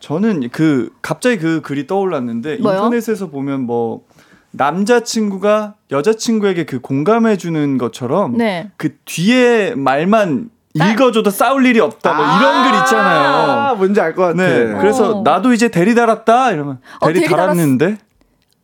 저는 0.00 0.48
그 0.50 0.90
갑자기 1.02 1.38
그 1.38 1.60
글이 1.60 1.86
떠올랐는데 1.88 2.58
뭐요? 2.58 2.76
인터넷에서 2.76 3.28
보면 3.30 3.62
뭐 3.62 4.02
남자친구가 4.50 5.74
여자친구에게 5.90 6.64
그 6.66 6.80
공감해 6.80 7.36
주는 7.36 7.78
것처럼 7.78 8.36
네. 8.36 8.70
그 8.76 8.96
뒤에 9.04 9.74
말만 9.74 10.50
읽어줘도 10.74 11.30
싸울 11.30 11.66
일이 11.66 11.80
없다 11.80 12.14
뭐 12.14 12.24
이런 12.24 12.62
글 12.64 12.78
아, 12.78 12.80
있잖아요. 12.82 13.76
뭔지 13.76 14.00
알 14.00 14.14
것 14.14 14.22
같아. 14.22 14.34
네, 14.36 14.74
그래서 14.80 15.18
어. 15.18 15.22
나도 15.22 15.52
이제 15.52 15.68
대리 15.68 15.94
달았다 15.94 16.52
이러면 16.52 16.80
어, 17.00 17.06
대리 17.06 17.20
대리 17.20 17.30
달았는데 17.30 17.98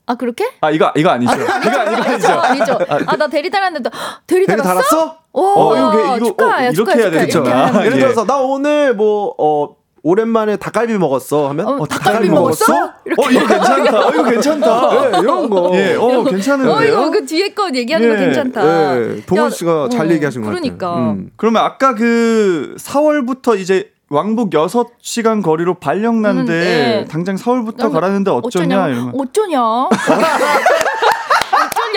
아, 0.07 0.15
그렇게? 0.17 0.45
아 0.61 0.71
이거 0.71 0.93
이거 0.97 1.11
아니죠. 1.11 1.33
이거 1.33 1.43
이거 1.43 1.81
아니죠. 1.81 2.29
아니죠. 2.29 2.79
아, 3.07 3.17
나 3.17 3.27
대리 3.27 3.51
달았는데, 3.51 3.91
헉, 3.93 4.21
대리 4.27 4.47
대리 4.47 4.61
달았어? 4.63 4.81
달았어? 4.91 5.19
오, 5.33 5.43
어, 5.43 5.77
이거, 5.77 6.17
이거, 6.17 6.27
축하, 6.27 6.45
어, 6.47 6.51
야, 6.51 6.61
이렇게 6.69 6.75
축하, 6.75 6.93
해야 6.93 7.11
되겠죠. 7.11 7.45
아. 7.47 7.85
예를 7.85 7.97
예. 7.97 8.01
들어서 8.01 8.25
나 8.27 8.37
오늘 8.37 8.95
뭐 8.95 9.35
어 9.39 9.75
오랜만에 10.05 10.57
닭갈비 10.59 10.99
먹었어 10.99 11.49
하면 11.49 11.67
어, 11.67 11.87
닭갈비 11.87 12.29
먹었어? 12.29 12.93
이렇게. 13.07 13.23
어, 13.27 13.31
이거 13.31 13.47
괜찮다. 13.47 14.07
어, 14.07 14.11
이거 14.11 14.23
괜찮다. 14.23 14.91
네, 15.11 15.19
이런 15.21 15.49
거. 15.49 15.71
예, 15.73 15.95
어, 15.95 16.23
괜찮은데요? 16.23 16.75
어, 16.77 16.85
이거 16.85 17.11
그 17.11 17.25
뒤에 17.25 17.55
거 17.55 17.71
얘기하는 17.75 18.09
거 18.11 18.15
예, 18.15 18.19
괜찮다. 18.27 18.97
예, 18.99 19.23
동원 19.25 19.47
야, 19.47 19.51
씨가 19.51 19.89
잘 19.89 20.07
어, 20.07 20.11
얘기하신 20.11 20.43
것 20.43 20.49
그러니까. 20.51 20.91
같아요. 20.91 21.11
음. 21.13 21.31
그러면 21.37 21.63
아까 21.65 21.95
그 21.95 22.75
4월부터 22.79 23.59
이제 23.59 23.93
왕복 24.11 24.51
6시간 24.51 25.43
거리로 25.43 25.75
발령난데 25.75 26.43
음, 26.43 26.47
네. 26.47 27.07
당장 27.11 27.39
서울부터 27.39 27.89
가라는데 27.91 28.31
어쩌냐 28.31 28.89
이러면 28.89 29.15
어쩌냐? 29.19 29.63
어쩌냐? 29.63 29.91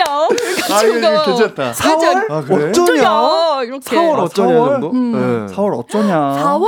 아, 0.72 0.78
치고 0.78 0.96
이거 0.96 1.12
가. 1.12 1.24
괜찮다. 1.26 1.72
진짜 1.72 2.24
아, 2.30 2.40
그래? 2.40 2.70
어쩌냐? 2.70 3.62
이렇게. 3.64 3.96
4월 3.96 4.14
아, 4.18 4.22
어쩌냐 4.22 4.54
4월? 4.54 4.68
정도? 4.70 4.90
음. 4.92 5.12
네. 5.46 5.54
4월 5.54 5.78
어쩌냐? 5.78 6.16
4월? 6.42 6.66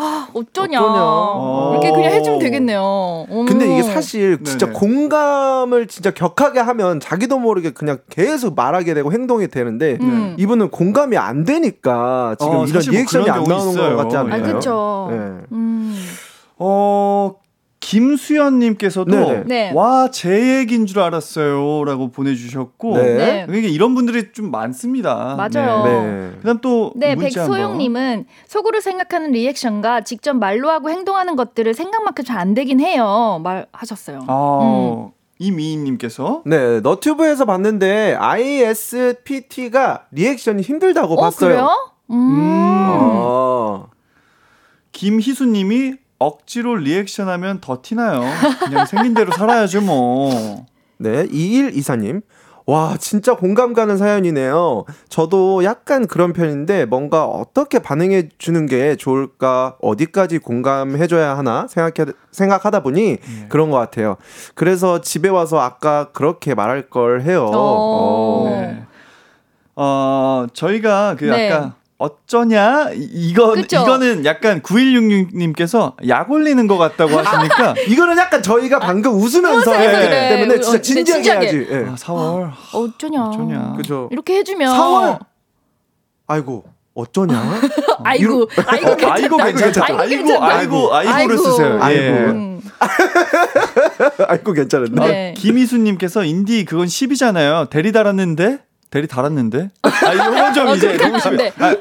아, 0.00 0.28
어쩌냐. 0.32 0.80
어쩌냐. 0.80 1.70
이렇게 1.72 1.90
그냥 1.90 2.12
해주면 2.12 2.36
오. 2.38 2.40
되겠네요. 2.40 2.80
어머. 2.82 3.44
근데 3.46 3.66
이게 3.66 3.82
사실 3.82 4.38
진짜 4.44 4.66
네네. 4.66 4.78
공감을 4.78 5.88
진짜 5.88 6.12
격하게 6.12 6.60
하면 6.60 7.00
자기도 7.00 7.38
모르게 7.40 7.70
그냥 7.72 7.98
계속 8.08 8.54
말하게 8.54 8.94
되고 8.94 9.12
행동이 9.12 9.48
되는데 9.48 9.98
음. 10.00 10.36
이분은 10.38 10.70
공감이 10.70 11.16
안 11.16 11.44
되니까 11.44 12.36
지금 12.38 12.52
어, 12.58 12.64
이런 12.66 12.82
뭐 12.84 12.92
리액션이 12.92 13.24
그런 13.24 13.30
안 13.30 13.44
나오는 13.44 13.72
있어요. 13.72 13.96
것 13.96 14.02
같지 14.04 14.16
않나요? 14.16 14.44
아, 14.44 14.52
그쵸. 14.52 15.08
네. 15.10 15.16
음. 15.52 15.98
어, 16.58 17.34
김수연님께서도 17.80 19.10
네네. 19.10 19.44
네. 19.46 19.72
와, 19.72 20.10
제 20.10 20.58
얘기인 20.58 20.86
줄 20.86 21.00
알았어요. 21.00 21.84
라고 21.84 22.10
보내주셨고. 22.10 22.96
네. 22.96 23.46
네. 23.46 23.58
이게 23.58 23.68
이런 23.68 23.94
분들이 23.94 24.32
좀 24.32 24.50
많습니다. 24.50 25.36
맞아요. 25.36 25.84
네. 25.84 26.00
네. 26.00 26.30
그 26.40 26.44
다음 26.44 26.58
또. 26.60 26.92
네. 26.96 27.14
백소영님은 27.14 28.26
속으로 28.46 28.80
생각하는 28.80 29.30
리액션과 29.32 30.02
직접 30.02 30.34
말로 30.34 30.70
하고 30.70 30.90
행동하는 30.90 31.36
것들을 31.36 31.74
생각만큼 31.74 32.24
잘 32.24 32.38
안 32.38 32.54
되긴 32.54 32.78
해요. 32.78 33.40
말하셨어요. 33.42 34.20
아, 34.28 35.08
이미희님께서. 35.40 36.42
네, 36.46 36.78
너튜브에서 36.80 37.44
봤는데 37.46 38.14
ISPT가 38.14 40.06
리액션이 40.12 40.62
힘들다고 40.62 41.14
어, 41.14 41.20
봤어요. 41.20 41.48
그래요? 41.50 41.68
음. 42.12 42.38
아. 42.40 43.86
김희수님이 44.92 45.94
억지로 46.18 46.76
리액션하면 46.76 47.60
더 47.60 47.80
티나요. 47.82 48.22
그냥 48.64 48.86
생긴 48.86 49.14
대로 49.14 49.32
살아야죠 49.32 49.80
뭐. 49.82 50.66
네, 50.98 51.26
2124님. 51.26 52.22
와, 52.66 52.96
진짜 52.98 53.34
공감 53.34 53.72
가는 53.72 53.96
사연이네요. 53.96 54.84
저도 55.08 55.64
약간 55.64 56.06
그런 56.06 56.34
편인데 56.34 56.84
뭔가 56.84 57.24
어떻게 57.24 57.78
반응해 57.78 58.28
주는 58.36 58.66
게 58.66 58.94
좋을까, 58.94 59.76
어디까지 59.80 60.36
공감해 60.40 61.06
줘야 61.06 61.38
하나 61.38 61.66
생각해, 61.66 62.12
생각하다 62.30 62.82
보니 62.82 63.16
그런 63.48 63.70
것 63.70 63.78
같아요. 63.78 64.18
그래서 64.54 65.00
집에 65.00 65.30
와서 65.30 65.58
아까 65.60 66.10
그렇게 66.12 66.54
말할 66.54 66.90
걸 66.90 67.22
해요. 67.22 67.46
어. 67.46 67.56
어. 67.56 68.50
네. 68.50 68.82
어, 69.74 70.46
저희가 70.52 71.16
그 71.18 71.24
네. 71.24 71.50
아까 71.50 71.74
어쩌냐 71.98 72.90
이- 72.94 73.08
이거 73.12 73.52
그쵸? 73.54 73.78
이거는 73.82 74.24
약간 74.24 74.62
9166님께서 74.62 75.94
약 76.06 76.30
올리는 76.30 76.64
것 76.68 76.78
같다고 76.78 77.18
하시니까 77.18 77.74
이거는 77.88 78.16
약간 78.16 78.40
저희가 78.40 78.78
방금 78.78 79.14
웃으면서 79.14 79.70
웃으면서 79.70 79.74
했기 79.74 80.06
그래. 80.08 80.28
때문에 80.28 80.60
진짜 80.60 80.78
어, 80.78 80.80
진지하게 80.80 81.12
진지하게. 81.22 81.46
해야지. 81.46 81.68
예. 81.72 81.76
아, 81.90 81.94
4월 81.96 82.52
어쩌냐. 82.72 83.22
어쩌냐. 83.24 83.74
그죠. 83.76 84.08
이렇게 84.12 84.36
해주면. 84.36 84.72
4월? 84.78 85.18
아이고, 86.28 86.64
어쩌냐? 86.94 87.60
아이고, 88.04 88.48
아이고, 88.66 88.96
괜찮다. 88.96 89.12
아이고 89.14 89.36
괜찮다. 89.38 89.84
아이고, 89.86 90.44
아이고. 90.44 90.94
아이고 90.94 90.94
아이고를 90.94 91.38
쓰세요. 91.38 91.78
아이고. 91.82 92.00
예. 92.00 92.08
음. 92.10 92.60
아이고, 94.28 94.52
괜찮은데. 94.52 95.00
네. 95.06 95.34
김희수님께서 95.36 96.22
인디 96.24 96.64
그건 96.64 96.86
10이잖아요. 96.86 97.70
대리 97.70 97.90
달았는데 97.92 98.60
대리 98.90 99.06
달았는데. 99.06 99.70
아 99.82 100.12
이거 100.12 100.52
좀 100.52 100.66
어, 100.68 100.74
이제 100.74 100.86
그렇게 100.88 101.04
하면 101.04 101.20
너무 101.20 101.28
안 101.30 101.36
돼. 101.36 101.52
심해. 101.52 101.52
아, 101.58 101.76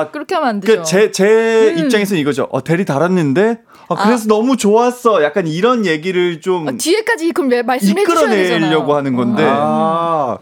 아, 0.00 0.10
그렇게 0.10 0.34
하면 0.34 0.48
안 0.50 0.60
되죠. 0.60 0.82
그 0.82 0.84
제 0.84 1.10
제 1.12 1.74
음. 1.76 1.78
입장에서는 1.78 2.20
이거죠. 2.20 2.48
어 2.50 2.62
대리 2.62 2.84
달았는데. 2.84 3.60
아, 3.88 3.94
그래서 4.04 4.26
너무 4.28 4.56
좋았어. 4.56 5.22
약간 5.22 5.46
이런 5.46 5.84
얘기를 5.84 6.40
좀 6.40 6.66
아, 6.68 6.72
뒤에까지 6.72 7.32
그럼 7.32 7.50
왜 7.50 7.62
말씀해 7.62 8.04
주셔야 8.04 8.30
되잖아요. 8.30 8.80
하는 8.94 9.14
건데 9.16 9.44
아. 9.46 10.38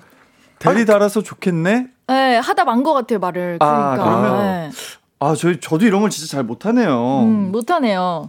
대리 0.58 0.84
달아서 0.86 1.22
좋겠네. 1.22 1.86
네, 2.08 2.36
하다 2.38 2.64
만 2.64 2.82
것 2.82 2.92
같아요 2.92 3.18
말을. 3.18 3.56
아, 3.60 3.94
그러니까. 3.96 4.04
그러면- 4.04 4.42
네. 4.42 4.70
아, 5.22 5.36
저희 5.36 5.60
저도 5.60 5.86
이런 5.86 6.00
걸 6.00 6.10
진짜 6.10 6.28
잘 6.28 6.42
못하네요. 6.42 7.20
음, 7.22 7.52
못하네요. 7.52 8.28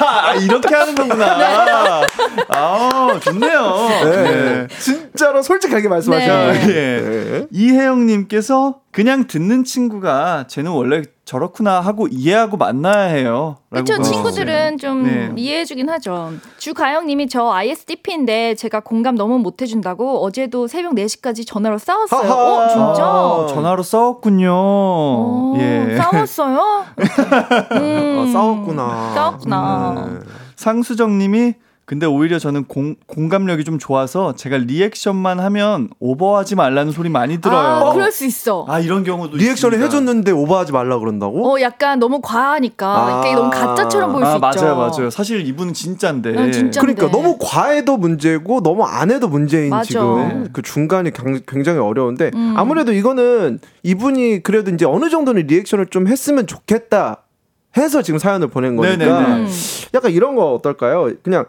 아, 0.00 0.34
이렇게 0.34 0.74
하는 0.74 0.96
거구나. 0.96 2.02
아, 2.48 3.20
좋네요. 3.22 3.88
네. 4.04 4.66
진짜로 4.80 5.42
솔직하게 5.42 5.88
말씀하시는 5.88 6.52
네. 6.52 6.68
예. 6.68 7.00
네. 7.00 7.46
이혜영님께서 7.52 8.80
그냥 8.90 9.28
듣는 9.28 9.62
친구가 9.62 10.46
쟤는 10.48 10.72
원래 10.72 11.02
저렇구나 11.26 11.80
하고 11.80 12.06
이해하고 12.06 12.56
만나야 12.56 13.08
해요. 13.08 13.56
그렇죠. 13.68 14.00
친구들은 14.00 14.78
좀 14.78 15.02
네. 15.02 15.32
이해해주긴 15.36 15.90
하죠. 15.90 16.30
주가영님이 16.58 17.28
저 17.28 17.50
ISTP인데 17.50 18.54
제가 18.54 18.78
공감 18.78 19.16
너무 19.16 19.40
못해준다고 19.40 20.24
어제도 20.24 20.68
새벽 20.68 20.94
4시까지 20.94 21.44
전화로 21.44 21.78
싸웠어요. 21.78 22.30
하하. 22.30 22.64
어 22.64 22.68
진짜? 22.68 23.04
아, 23.04 23.46
전화로 23.48 23.82
싸웠군요. 23.82 24.52
어, 24.54 25.54
예. 25.58 25.96
싸웠어요? 25.96 26.84
음, 27.74 28.24
아, 28.28 28.32
싸웠구나. 28.32 29.12
싸웠구나. 29.14 30.08
네. 30.08 30.20
상수정님이 30.54 31.54
근데 31.86 32.04
오히려 32.04 32.40
저는 32.40 32.64
공, 32.64 32.96
공감력이 33.06 33.62
좀 33.62 33.78
좋아서 33.78 34.34
제가 34.34 34.56
리액션만 34.56 35.38
하면 35.38 35.88
오버하지 36.00 36.56
말라는 36.56 36.90
소리 36.90 37.08
많이 37.08 37.40
들어요. 37.40 37.56
아, 37.86 37.92
그럴 37.92 38.10
수 38.10 38.24
있어. 38.26 38.66
아, 38.68 38.80
이런 38.80 39.04
경우도 39.04 39.36
리액션을 39.36 39.76
있습니다. 39.78 39.84
해줬는데 39.84 40.32
오버하지 40.32 40.72
말라 40.72 40.98
그런다고? 40.98 41.48
어, 41.54 41.60
약간 41.60 42.00
너무 42.00 42.20
과하니까 42.20 42.88
아. 42.88 43.24
이게 43.24 43.36
너무 43.36 43.50
가짜처럼 43.50 44.12
보일 44.12 44.26
수 44.26 44.32
아, 44.32 44.34
있죠. 44.50 44.62
맞아요, 44.64 44.76
맞아요. 44.76 45.10
사실 45.10 45.46
이분은 45.46 45.74
진짜인데. 45.74 46.36
아, 46.36 46.50
진짜. 46.50 46.80
그러니까 46.80 47.06
네. 47.06 47.12
너무 47.12 47.38
과해도 47.40 47.96
문제고 47.98 48.64
너무 48.64 48.82
안 48.82 49.12
해도 49.12 49.28
문제인 49.28 49.70
맞아. 49.70 49.84
지금 49.84 50.48
그 50.52 50.62
중간이 50.62 51.12
강- 51.12 51.40
굉장히 51.46 51.78
어려운데 51.78 52.32
음. 52.34 52.54
아무래도 52.56 52.92
이거는 52.92 53.60
이분이 53.84 54.42
그래도 54.42 54.72
이제 54.72 54.84
어느 54.86 55.08
정도는 55.08 55.46
리액션을 55.46 55.86
좀 55.86 56.08
했으면 56.08 56.48
좋겠다 56.48 57.18
해서 57.76 58.02
지금 58.02 58.18
사연을 58.18 58.48
보낸 58.48 58.74
거니까 58.74 58.96
네네네. 58.96 59.36
음. 59.44 59.48
약간 59.94 60.10
이런 60.10 60.34
거 60.34 60.52
어떨까요? 60.54 61.10
그냥 61.22 61.44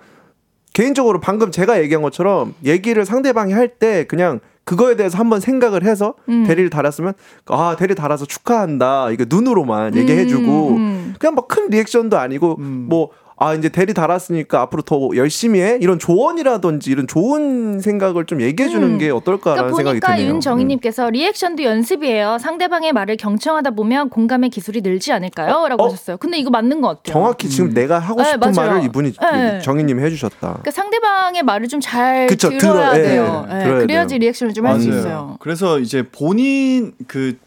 개인적으로 0.82 1.20
방금 1.20 1.50
제가 1.50 1.82
얘기한 1.82 2.04
것처럼 2.04 2.54
얘기를 2.64 3.04
상대방이 3.04 3.52
할 3.52 3.68
때 3.80 4.04
그냥 4.06 4.40
그거에 4.64 4.96
대해서 4.96 5.18
한번 5.18 5.40
생각을 5.40 5.84
해서 5.84 6.14
음. 6.30 6.44
대리를 6.46 6.70
달았으면 6.70 7.14
아 7.48 7.76
대리 7.80 7.96
달아서 7.96 8.26
축하한다 8.26 9.10
이거 9.10 9.26
눈으로만 9.28 9.96
얘기해주고 9.98 10.70
음. 10.76 11.16
그냥 11.20 11.34
막 11.34 11.48
큰 11.48 11.70
리액션도 11.72 12.20
아니고 12.20 12.58
음. 12.60 12.86
뭐 12.88 13.10
아 13.40 13.54
이제 13.54 13.70
대리 13.70 13.94
달았으니까 13.94 14.62
앞으로 14.62 14.82
더 14.82 15.10
열심히 15.16 15.62
해 15.62 15.78
이런 15.80 16.00
조언이라든지 16.00 16.90
이런 16.90 17.06
좋은 17.06 17.80
생각을 17.80 18.26
좀 18.26 18.42
얘기해 18.42 18.68
주는 18.70 18.88
음. 18.94 18.98
게 18.98 19.12
어떨까라는 19.12 19.72
그러니까 19.74 19.78
생각이 19.78 20.00
드네요. 20.18 20.32
음. 20.32 20.36
윤정희님께서 20.36 21.12
리액션도 21.12 21.64
연습이에요. 21.64 22.40
상대방의 22.40 22.94
말을 22.94 23.16
경청하다 23.18 23.72
보면 23.72 24.10
공감의 24.10 24.50
기술이 24.50 24.82
늘지 24.82 25.12
않을까요? 25.14 25.68
라고 25.68 25.84
어? 25.84 25.86
하셨어요. 25.88 26.18
근데 26.18 26.40
이거 26.40 26.50
맞는 26.50 26.82
것 26.82 26.88
같아요. 27.04 27.14
정확히 27.14 27.48
지금 27.48 27.74
내가 27.76 28.00
하고 28.00 28.24
네, 28.24 28.30
싶은 28.32 28.52
맞아요. 28.56 28.72
말을 28.72 28.86
이분이 28.86 29.14
네. 29.14 29.60
정희님이 29.60 30.02
해주셨다. 30.04 30.38
그러니까 30.40 30.72
상대방의 30.72 31.44
말을 31.44 31.68
좀 31.68 31.80
잘 31.80 32.26
들어야 32.36 32.58
들어- 32.94 32.98
예, 32.98 33.02
돼요. 33.04 33.48
예, 33.52 33.56
예, 33.60 33.64
들어야 33.64 33.80
그래야지 33.82 34.10
돼요. 34.16 34.20
리액션을 34.20 34.54
좀 34.56 34.66
할 34.66 34.80
수. 34.80 34.90
있어요. 34.90 35.38
그래서 35.40 35.78
이제 35.80 36.02
본인 36.12 36.94
그 37.08 37.38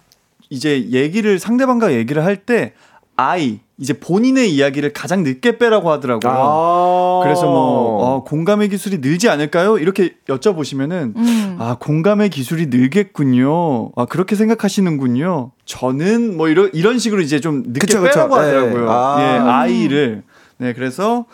이제 0.51 0.87
얘기를 0.91 1.39
상대방과 1.41 1.93
얘기를 1.95 2.25
할 2.25 2.37
때 2.37 2.73
I 3.17 3.61
이제 3.81 3.95
본인의 3.95 4.53
이야기를 4.55 4.93
가장 4.93 5.23
늦게 5.23 5.57
빼라고 5.57 5.91
하더라고요. 5.91 6.31
아. 6.31 7.21
그래서 7.25 7.47
뭐 7.47 7.97
어, 8.05 8.25
공감의 8.25 8.69
기술이 8.69 8.99
늘지 8.99 9.31
않을까요? 9.31 9.79
이렇게 9.79 10.17
여쭤보시면은 10.29 11.17
음. 11.17 11.57
아 11.59 11.77
공감의 11.81 12.29
기술이 12.29 12.67
늘겠군요. 12.67 13.93
아 13.97 14.05
그렇게 14.05 14.37
생각하시는군요. 14.37 15.53
저는 15.65 16.37
뭐 16.37 16.49
이런 16.49 16.69
이런 16.75 16.99
식으로 16.99 17.23
이제 17.23 17.41
좀 17.41 17.63
늦게 17.69 17.81
그쵸, 17.81 18.03
그쵸. 18.03 18.13
빼라고 18.13 18.37
예. 18.37 18.41
하더라고요. 18.41 18.91
아. 18.91 19.17
예, 19.19 19.39
아이를 19.39 20.25
네 20.59 20.75
그래서 20.75 21.25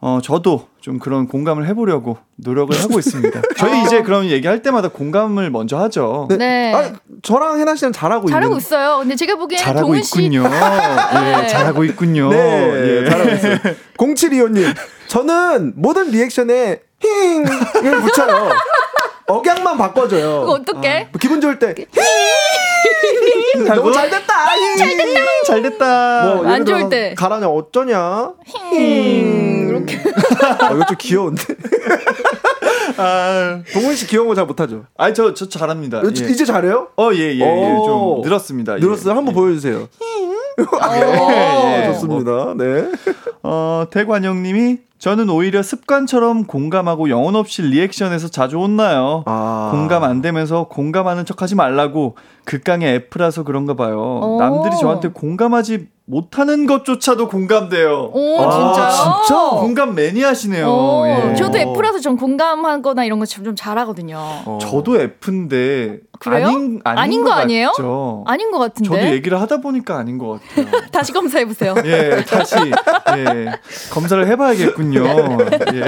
어 0.00 0.20
저도 0.22 0.68
좀 0.82 0.98
그런 0.98 1.28
공감을 1.28 1.68
해보려고 1.68 2.18
노력을 2.34 2.76
하고 2.76 2.98
있습니다. 2.98 3.40
저희 3.56 3.84
이제 3.84 4.02
그런 4.02 4.26
얘기할 4.26 4.62
때마다 4.62 4.88
공감을 4.88 5.48
먼저 5.50 5.78
하죠. 5.78 6.26
네. 6.36 6.74
아, 6.74 6.92
저랑 7.22 7.60
해나 7.60 7.76
씨는 7.76 7.92
잘하고, 7.92 8.28
잘하고 8.28 8.54
있는 8.54 8.58
있어요. 8.58 8.98
근데 8.98 9.14
제가 9.14 9.36
보기에는 9.36 9.64
잘하고 9.64 9.86
동훈 9.86 10.02
씨 10.02 10.24
있군요. 10.24 10.42
예, 10.50 11.46
잘하고 11.46 11.84
있군요. 11.84 12.30
네, 12.30 13.04
예. 13.04 13.08
잘하고 13.08 13.30
있어요. 13.30 13.56
0725님, 13.96 14.74
저는 15.06 15.74
모든 15.76 16.10
리액션에 16.10 16.80
힝을 17.00 18.00
붙여요. 18.00 18.50
억양만 19.28 19.78
바꿔줘요. 19.78 20.40
그거 20.40 20.52
어떡해? 20.52 21.10
기분 21.20 21.40
좋을 21.40 21.60
때 21.60 21.74
하고 21.74 21.86
너무 23.74 23.92
잘 23.92 24.10
됐다. 24.10 24.32
잘 24.76 24.96
됐다. 24.96 25.20
잘 25.46 25.62
됐다. 25.62 26.34
뭐 26.34 26.46
안 26.46 26.64
좋을 26.64 26.88
때. 26.88 27.14
가라냐 27.16 27.48
어쩌냐. 27.48 28.32
이렇게. 28.72 29.98
아, 30.60 30.70
이거 30.72 30.84
좀 30.86 30.96
귀여운데. 30.98 31.42
아, 32.96 33.62
동훈 33.72 33.96
씨 33.96 34.06
귀여운 34.06 34.28
거 34.28 34.34
잘 34.34 34.44
못하죠. 34.46 34.84
아니 34.96 35.14
저, 35.14 35.32
저 35.34 35.48
잘합니다. 35.48 36.02
이제 36.10 36.24
예. 36.26 36.30
이제 36.30 36.44
잘해요? 36.44 36.88
어, 36.96 37.10
예, 37.14 37.18
예, 37.34 37.38
예. 37.40 37.44
오. 37.44 37.84
좀 37.84 38.22
늘었습니다. 38.22 38.76
예. 38.76 38.80
늘었어요. 38.80 39.14
한번 39.14 39.34
보여주세요. 39.34 39.88
예, 40.58 41.82
예. 41.82 41.92
좋습니다. 41.92 42.54
네. 42.56 42.90
어, 43.42 43.84
태관영 43.90 44.42
님이 44.42 44.78
저는 44.98 45.28
오히려 45.30 45.62
습관처럼 45.62 46.44
공감하고 46.44 47.10
영혼 47.10 47.34
없이 47.34 47.62
리액션에서 47.62 48.28
자주 48.28 48.58
혼나요. 48.58 49.24
아. 49.26 49.70
공감 49.72 50.04
안 50.04 50.22
되면서 50.22 50.68
공감하는 50.68 51.24
척 51.24 51.42
하지 51.42 51.56
말라고 51.56 52.16
극강의 52.44 52.94
F라서 52.94 53.42
그런가 53.42 53.74
봐요. 53.74 53.98
오. 53.98 54.38
남들이 54.38 54.76
저한테 54.78 55.08
공감하지 55.08 55.88
못하는 56.04 56.66
것조차도 56.66 57.28
공감돼요. 57.28 58.10
오, 58.12 58.40
아, 58.40 58.50
진짜요? 58.50 58.90
진짜? 59.24 59.40
공감 59.50 59.94
매니아시네요. 59.94 60.66
오, 60.66 61.04
예. 61.06 61.34
저도 61.36 61.58
F라서 61.58 62.00
좀 62.00 62.16
공감하거나 62.16 63.04
이런 63.04 63.18
거 63.18 63.24
좀 63.26 63.54
잘하거든요. 63.56 64.18
어. 64.18 64.58
저도 64.60 65.00
F인데 65.00 66.00
그래요? 66.18 66.46
아닌 66.48 66.80
아닌, 66.84 66.98
아닌 66.98 67.24
거것 67.24 67.38
아니에요? 67.38 67.68
같죠. 67.68 68.24
아닌 68.26 68.50
것 68.50 68.58
같은데. 68.58 68.88
저도 68.88 69.12
얘기를 69.12 69.40
하다 69.40 69.58
보니까 69.58 69.96
아닌 69.96 70.18
것 70.18 70.40
같아요. 70.54 70.82
다시 70.92 71.12
검사해 71.12 71.44
보세요. 71.46 71.74
예, 71.84 72.24
다시 72.28 72.56
예, 73.16 73.52
검사를 73.90 74.26
해봐야겠군요. 74.26 75.04
예. 75.74 75.82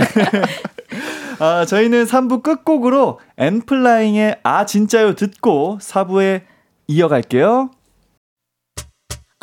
아, 1.40 1.64
저희는 1.66 2.04
3부 2.04 2.42
끝곡으로 2.42 3.18
엔플라잉의 3.36 4.38
아 4.44 4.64
진짜요 4.64 5.14
듣고 5.16 5.78
4부에 5.80 6.42
이어갈게요. 6.86 7.70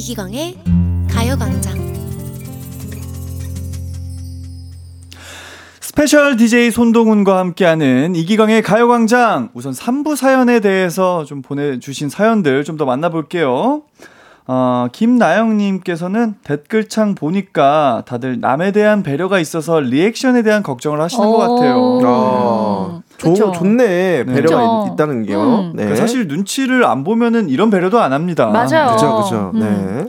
이기광의 0.00 0.56
가요광장 1.10 1.78
스페셜 5.80 6.38
DJ 6.38 6.70
손동훈과 6.70 7.36
함께하는 7.38 8.14
이기광의 8.14 8.62
가요광장. 8.62 9.50
우선 9.52 9.74
3부 9.74 10.16
사연에 10.16 10.60
대해서 10.60 11.26
좀 11.26 11.42
보내주신 11.42 12.08
사연들 12.08 12.64
좀 12.64 12.78
더 12.78 12.86
만나볼게요. 12.86 13.82
어, 14.52 14.88
김나영님께서는 14.90 16.34
댓글창 16.42 17.14
보니까 17.14 18.02
다들 18.04 18.40
남에 18.40 18.72
대한 18.72 19.04
배려가 19.04 19.38
있어서 19.38 19.78
리액션에 19.78 20.42
대한 20.42 20.64
걱정을 20.64 21.00
하시는 21.00 21.24
것 21.24 21.36
같아요. 21.38 22.00
아, 22.04 23.00
그쵸. 23.16 23.32
좋, 23.34 23.52
좋네. 23.52 24.24
배려가 24.24 24.80
그쵸. 24.82 24.88
있, 24.92 24.96
다는 24.96 25.22
게요. 25.22 25.40
음. 25.40 25.72
네. 25.76 25.84
그러니까 25.84 25.94
사실 25.94 26.26
눈치를 26.26 26.84
안 26.84 27.04
보면은 27.04 27.48
이런 27.48 27.70
배려도 27.70 28.00
안 28.00 28.12
합니다. 28.12 28.46
맞아요. 28.48 28.90
그죠, 28.96 29.22
그죠. 29.22 29.50
음. 29.54 29.60
네. 29.60 30.06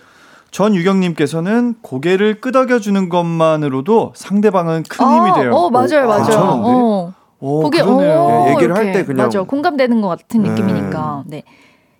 전유경님께서는 0.49 1.75
고개를 1.83 2.41
끄덕여 2.41 2.79
주는 2.79 3.09
것만으로도 3.09 4.13
상대방은 4.15 4.83
큰 4.89 5.05
힘이 5.05 5.33
돼요. 5.35 5.53
어, 5.53 5.69
맞아요, 5.69 6.05
오, 6.05 6.07
맞아요. 6.07 6.39
어. 6.39 7.13
오, 7.41 7.69
그러네요. 7.69 8.13
어, 8.19 8.45
예, 8.47 8.51
얘기를 8.53 8.75
할. 8.75 8.91
때 8.91 9.05
그냥- 9.05 9.27
맞아 9.27 9.43
공감되는 9.43 10.01
것 10.01 10.07
같은 10.07 10.41
네. 10.41 10.49
느낌이니까. 10.49 11.25
네. 11.27 11.43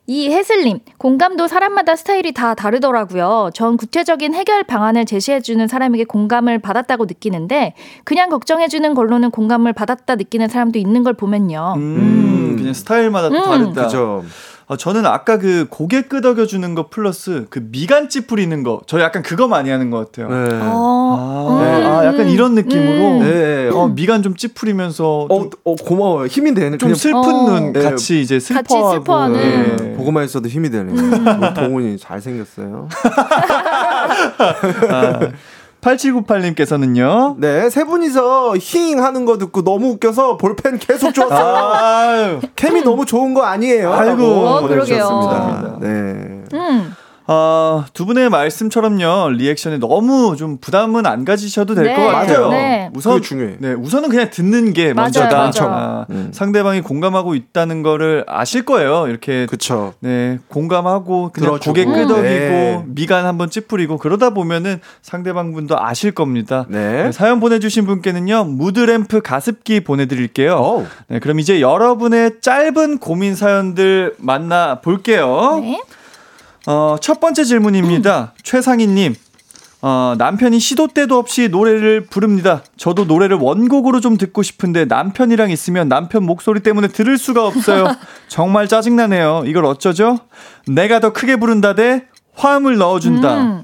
이혜슬님, 0.08 0.80
공감도 0.98 1.48
사람마다 1.48 1.96
스타일이 1.96 2.34
다 2.34 2.54
다르더라고요. 2.54 3.52
전 3.54 3.78
구체적인 3.78 4.34
해결 4.34 4.64
방안을 4.64 5.06
제시해주는 5.06 5.68
사람에게 5.68 6.06
공감을 6.06 6.60
받았다고 6.60 7.06
느끼는데, 7.06 7.76
그냥 8.04 8.30
걱정해주는 8.30 8.94
걸로는 8.94 9.32
공감을 9.32 9.74
받았다 9.74 10.16
느끼는 10.16 10.48
사람도 10.48 10.80
있는 10.80 11.04
걸 11.04 11.14
보면요. 11.14 11.76
음, 11.78 12.56
그냥 12.58 12.74
스타일마다 12.74 13.30
또 13.30 13.36
음. 13.36 13.42
다르다. 13.42 13.84
그죠. 13.84 14.24
어, 14.72 14.78
저는 14.78 15.06
아까 15.06 15.38
그 15.38 15.68
고개 15.70 16.04
끄덕여 16.04 16.46
주는 16.46 16.74
거 16.76 16.88
플러스 16.88 17.46
그 17.50 17.60
미간찌 17.74 18.26
뿌리는 18.26 18.64
거, 18.64 18.80
저 18.86 19.02
약간 19.02 19.22
그거 19.22 19.50
많이 19.50 19.70
하는 19.70 19.90
것 19.90 19.98
같아요. 20.14 20.30
네. 20.30 20.60
어, 20.62 21.60
아, 21.60 21.62
네. 21.62 21.84
아, 21.84 22.06
약간 22.06 22.30
이런 22.30 22.56
느낌으로 22.56 23.18
음. 23.18 23.20
네. 23.20 23.70
어, 23.74 23.90
미간 23.90 24.24
좀 24.24 24.34
찌푸리면서 24.34 25.28
어, 25.30 25.40
좀, 25.42 25.50
어, 25.66 25.76
고마워요. 25.76 26.28
힘이 26.28 26.54
되는. 26.54 26.80
좀 26.80 26.96
슬픈 26.96 27.18
어. 27.18 27.50
눈 27.50 27.74
네. 27.74 27.82
같이 27.82 28.22
이제 28.22 28.36
같이 28.36 28.46
슬퍼하고 28.54 28.92
슬퍼하는. 28.94 29.76
네. 29.76 29.94
보고만 29.96 30.24
있어도 30.24 30.48
힘이 30.48 30.70
되네요. 30.70 30.96
음. 30.96 31.42
우리 31.42 31.54
동훈이 31.54 31.98
잘 31.98 32.22
생겼어요. 32.22 32.88
아, 34.90 35.20
8798님께서는요. 35.82 37.36
네, 37.40 37.70
세 37.70 37.84
분이서 37.84 38.56
힝 38.60 39.04
하는 39.04 39.26
거 39.26 39.38
듣고 39.38 39.64
너무 39.64 39.90
웃겨서 39.92 40.38
볼펜 40.38 40.78
계속 40.78 41.14
줬어요. 41.14 41.72
아유, 41.74 42.40
케미 42.56 42.82
너무 42.84 43.06
좋은 43.06 43.34
거 43.34 43.44
아니에요? 43.44 43.92
아이고. 43.94 44.24
어, 44.24 44.62
그러게요. 44.68 45.08
보내주셨습니다. 45.10 45.78
네. 45.82 45.88
음. 46.54 46.96
아, 47.32 47.86
두 47.94 48.06
분의 48.06 48.30
말씀처럼요, 48.30 49.30
리액션에 49.30 49.78
너무 49.78 50.36
좀 50.38 50.58
부담은 50.60 51.06
안 51.06 51.24
가지셔도 51.24 51.76
될 51.76 51.86
네, 51.86 51.96
것 51.96 52.08
같아요. 52.08 52.50
네. 52.50 52.90
우선, 52.94 53.14
그게 53.16 53.28
중요해. 53.28 53.56
네, 53.60 53.74
우선은 53.74 54.10
그냥 54.10 54.30
듣는 54.30 54.74
게 54.74 54.94
맞아요, 54.94 55.06
먼저다. 55.06 55.52
아, 55.64 56.06
음. 56.10 56.32
상대방이 56.34 56.82
공감하고 56.82 57.36
있다는 57.36 57.84
거를 57.84 58.26
아실 58.28 58.66
거예요. 58.66 59.08
이렇게 59.08 59.46
그쵸. 59.46 59.94
네, 60.02 60.40
공감하고 60.50 61.32
그냥 61.34 61.52
들어주고. 61.52 61.72
고개 61.72 61.86
끄덕이고 61.86 62.22
네. 62.22 62.84
미간 62.88 63.26
한번 63.26 63.50
찌푸리고 63.50 63.98
그러다 63.98 64.32
보면은 64.32 64.82
상대방 65.02 65.54
분도 65.54 65.80
아실 65.80 66.12
겁니다. 66.12 66.66
네. 66.68 67.04
네, 67.04 67.12
사연 67.12 67.40
보내주신 67.40 67.86
분께는요 67.86 68.44
무드램프 68.46 69.22
가습기 69.22 69.82
보내드릴게요. 69.82 70.54
어우. 70.56 70.86
네, 71.08 71.20
그럼 71.20 71.40
이제 71.40 71.62
여러분의 71.62 72.42
짧은 72.42 72.98
고민 73.00 73.36
사연들 73.36 74.16
만나 74.18 74.82
볼게요. 74.82 75.60
네. 75.62 75.82
어, 76.68 76.96
첫 77.02 77.20
번째 77.20 77.44
질문입니다. 77.44 78.34
최상희님. 78.44 79.16
어, 79.84 80.14
남편이 80.18 80.60
시도 80.60 80.88
때도 80.88 81.18
없이 81.18 81.50
노래를 81.50 82.06
부릅니다. 82.06 82.64
저도 82.78 83.06
노래를 83.06 83.38
원곡으로 83.38 84.00
좀 84.00 84.16
듣고 84.16 84.44
싶은데 84.44 84.86
남편이랑 84.86 85.50
있으면 85.50 85.90
남편 85.90 86.24
목소리 86.24 86.60
때문에 86.60 86.88
들을 86.90 87.18
수가 87.18 87.48
없어요. 87.48 87.88
정말 88.28 88.68
짜증나네요. 88.68 89.44
이걸 89.48 89.66
어쩌죠? 89.66 90.20
내가 90.68 91.00
더 91.00 91.14
크게 91.14 91.38
부른다 91.38 91.74
대 91.74 92.06
화음을 92.36 92.78
넣어준다. 92.78 93.42
음. 93.42 93.64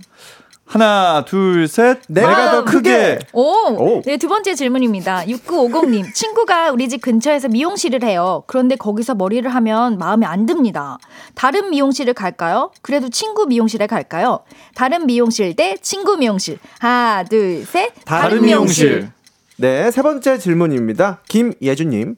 하나, 0.68 1.24
둘, 1.26 1.65
셋. 1.70 1.99
내가, 2.09 2.28
내가 2.28 2.51
더 2.51 2.65
크게. 2.65 3.20
오, 3.32 3.41
오. 3.41 4.01
네, 4.05 4.18
두 4.18 4.28
번째 4.28 4.53
질문입니다. 4.53 5.24
6950님, 5.26 6.13
친구가 6.13 6.72
우리 6.72 6.89
집 6.89 7.01
근처에서 7.01 7.47
미용실을 7.47 8.03
해요. 8.03 8.43
그런데 8.47 8.76
거기서 8.76 9.15
머리를 9.15 9.49
하면 9.49 9.97
마음에 9.97 10.26
안 10.26 10.45
듭니다. 10.45 10.97
다른 11.36 11.70
미용실을 11.70 12.13
갈까요? 12.13 12.72
그래도 12.82 13.07
친구 13.09 13.45
미용실에 13.45 13.88
갈까요? 13.88 14.41
다른 14.76 15.05
미용실 15.05 15.55
대 15.55 15.78
친구 15.82 16.18
미용실. 16.18 16.59
하나, 16.80 17.24
둘, 17.24 17.63
셋. 17.65 17.93
다른 18.03 18.41
미용실. 18.41 19.09
네, 19.55 19.89
세 19.89 20.01
번째 20.01 20.38
질문입니다. 20.38 21.22
김예주님. 21.30 22.18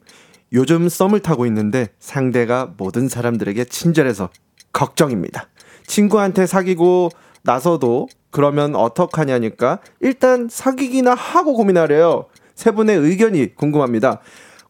요즘 0.53 0.89
썸을 0.89 1.19
타고 1.19 1.45
있는데 1.45 1.89
상대가 1.99 2.71
모든 2.77 3.07
사람들에게 3.07 3.65
친절해서 3.65 4.29
걱정입니다. 4.73 5.47
친구한테 5.85 6.47
사귀고 6.47 7.09
나서도 7.43 8.07
그러면 8.31 8.75
어떡하냐니까 8.75 9.79
일단 9.99 10.47
사귀기나 10.49 11.13
하고 11.13 11.53
고민하래요. 11.53 12.25
세 12.55 12.71
분의 12.71 12.97
의견이 12.97 13.55
궁금합니다. 13.55 14.19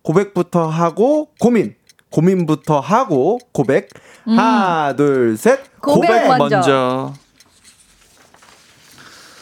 고백부터 0.01 0.67
하고 0.67 1.29
고민. 1.39 1.75
고민부터 2.11 2.79
하고 2.79 3.39
고백. 3.51 3.89
하나, 4.25 4.95
둘, 4.95 5.37
셋. 5.37 5.59
고백 5.81 6.27
먼저. 6.37 6.55
먼저. 6.57 7.13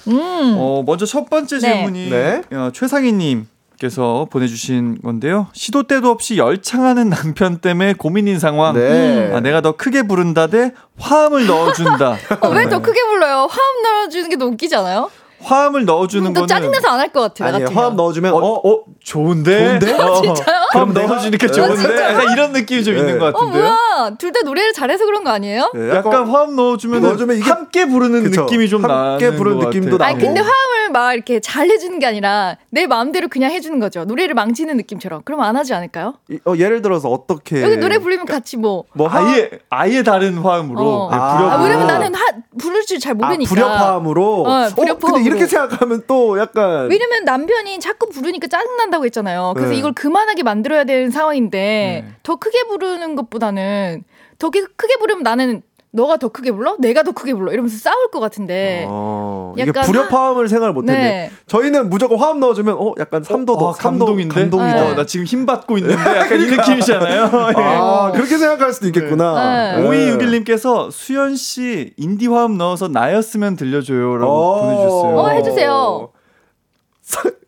음. 0.08 0.56
어, 0.58 0.84
먼저 0.86 1.06
첫 1.06 1.30
번째 1.30 1.60
네. 1.60 1.62
질문이 1.62 2.10
네. 2.10 2.42
어, 2.52 2.72
최상희님 2.74 3.48
께서 3.80 4.28
보내주신 4.32 5.00
건데요. 5.04 5.48
시도 5.54 5.84
때도 5.84 6.10
없이 6.10 6.38
열창하는 6.38 7.10
남편 7.10 7.60
때문에 7.60 7.94
고민인 7.94 8.40
상황. 8.40 8.74
네. 8.74 9.32
아, 9.34 9.40
내가 9.40 9.62
더 9.62 9.74
크게 9.74 10.04
부른다 10.04 10.48
대 10.48 10.72
화음을 11.00 11.46
넣어준다. 11.46 12.18
어, 12.42 12.50
왜더 12.50 12.82
크게 12.82 13.00
불러요? 13.06 13.48
화음 13.50 13.84
넣어주는 13.84 14.30
게더 14.30 14.46
웃기지 14.48 14.76
않아요? 14.78 15.10
화음을 15.42 15.86
넣어주는 15.86 16.34
또 16.34 16.42
거는 16.42 16.48
짜증내서 16.48 16.88
안 16.90 17.00
할 17.00 17.10
것 17.14 17.22
같아요. 17.34 17.56
아니. 17.56 17.74
화음 17.74 17.96
넣어주면 17.96 18.34
어, 18.34 18.38
어, 18.38 18.70
어, 18.70 18.84
좋은데? 19.04 19.80
좋은데? 19.80 19.94
어, 20.04 20.22
진짜요? 20.22 20.58
그럼 20.72 20.94
넣어주니까 20.94 21.48
내가- 21.48 21.54
좋은데? 21.54 21.76
진짜요? 21.78 22.10
약간 22.14 22.34
이런 22.34 22.52
느낌이 22.54 22.84
좀 22.84 22.96
네. 22.96 23.00
있는 23.02 23.20
것어 23.20 23.32
같은데요? 23.34 23.62
뭐야 23.64 24.10
둘다 24.18 24.42
노래를 24.44 24.74
잘해서 24.74 25.06
그런 25.06 25.24
거 25.24 25.30
아니에요? 25.30 25.72
네, 25.76 25.90
약간 25.96 26.28
화음 26.28 26.56
넣어주면, 26.56 27.02
넣어주면 27.02 27.38
이게- 27.38 27.50
함께 27.50 27.86
부르는 27.86 28.24
그쵸. 28.24 28.42
느낌이 28.44 28.68
좀 28.68 28.84
함께 28.84 29.26
나는 29.26 29.38
부르는 29.38 29.60
것 29.60 29.66
느낌도 29.68 29.98
같아요. 29.98 30.16
아니 30.16 30.24
근데 30.24 30.40
화음을 30.42 30.90
막 30.92 31.14
이렇게 31.14 31.40
잘 31.40 31.70
해주는 31.70 32.00
게 32.00 32.06
아니라 32.08 32.58
내 32.72 32.88
마음대로 32.88 33.28
그냥 33.28 33.52
해주는 33.52 33.80
거죠. 33.80 34.06
노래를 34.06 34.34
망치는 34.34 34.76
느낌처럼. 34.78 35.22
그럼 35.24 35.42
안 35.42 35.56
하지 35.56 35.74
않을까요? 35.74 36.16
이- 36.30 36.40
어, 36.46 36.54
예를 36.58 36.82
들어서 36.82 37.10
어떻게 37.10 37.62
여기 37.62 37.78
노래 37.78 37.98
부르면 38.00 38.26
같이 38.26 38.58
뭐. 38.58 38.86
뭐 38.94 39.08
화- 39.08 39.20
아예 39.20 39.50
아예 39.70 40.04
다른 40.04 40.38
화음으로 40.40 40.80
어. 40.82 41.10
네, 41.12 41.18
아. 41.18 41.38
부려 41.38 41.50
아, 41.52 41.64
왜냐면 41.64 41.88
나는 41.88 42.16
하, 42.16 42.26
부를 42.60 42.82
줄잘 42.86 43.12
아, 43.12 43.16
모르니까. 43.16 43.50
불협화음으로. 43.50 44.44
어. 44.48 44.68
근데 44.76 44.94
이렇게 45.28 45.46
생각하면 45.46 46.04
또 46.08 46.40
약간 46.40 46.90
왜냐면 46.90 47.24
남편이 47.26 47.80
자꾸 47.80 48.10
부르니까 48.10 48.48
짜증난다고 48.48 49.06
했잖아요. 49.06 49.54
그래서 49.56 49.72
네. 49.74 49.78
이걸 49.78 49.94
그만하게 49.94 50.44
만들어야 50.44 50.84
되는 50.84 51.12
상황인데 51.12 52.04
네. 52.08 52.14
더 52.24 52.36
크게 52.38 52.64
부르는 52.68 53.16
것보다는 53.16 54.04
더 54.40 54.50
크- 54.50 54.68
크게 54.76 54.98
부르면 54.98 55.24
나는 55.24 55.62
너가 55.92 56.18
더 56.18 56.28
크게 56.28 56.52
불러? 56.52 56.76
내가 56.80 57.04
더 57.04 57.12
크게 57.12 57.34
불러? 57.34 57.52
이러면서 57.52 57.78
싸울 57.78 58.12
것 58.12 58.20
같은데. 58.20 58.86
어, 58.88 59.54
이게 59.58 59.72
불협화음을 59.72 60.50
생각을 60.50 60.74
못했네. 60.74 61.00
네. 61.00 61.32
저희는 61.48 61.90
무조건 61.90 62.20
화음 62.20 62.40
넣어주면 62.40 62.76
어 62.78 62.94
약간 63.00 63.24
삼도 63.24 63.58
더 63.58 63.70
아, 63.70 63.74
감동인데? 63.74 64.34
감동이다. 64.42 64.86
어, 64.86 64.94
나 64.96 65.06
지금 65.06 65.26
힘 65.26 65.46
받고 65.46 65.78
있는데 65.78 65.96
약간 66.20 66.42
이 66.42 66.46
느낌이잖아요. 66.46 67.32
예. 67.58 67.64
아 67.64 68.12
그렇게 68.14 68.38
생각할 68.38 68.74
수도 68.74 68.88
있겠구나. 68.88 69.78
네. 69.78 69.84
5261님께서 69.88 70.92
수현 70.92 71.36
씨 71.36 71.94
인디 71.98 72.28
화음 72.28 72.58
넣어서 72.58 72.90
나였으면 72.90 73.56
들려줘요라고 73.56 74.32
어. 74.32 74.62
보내주셨어요. 74.62 75.18
어, 75.18 75.30
해주세요. 75.30 76.10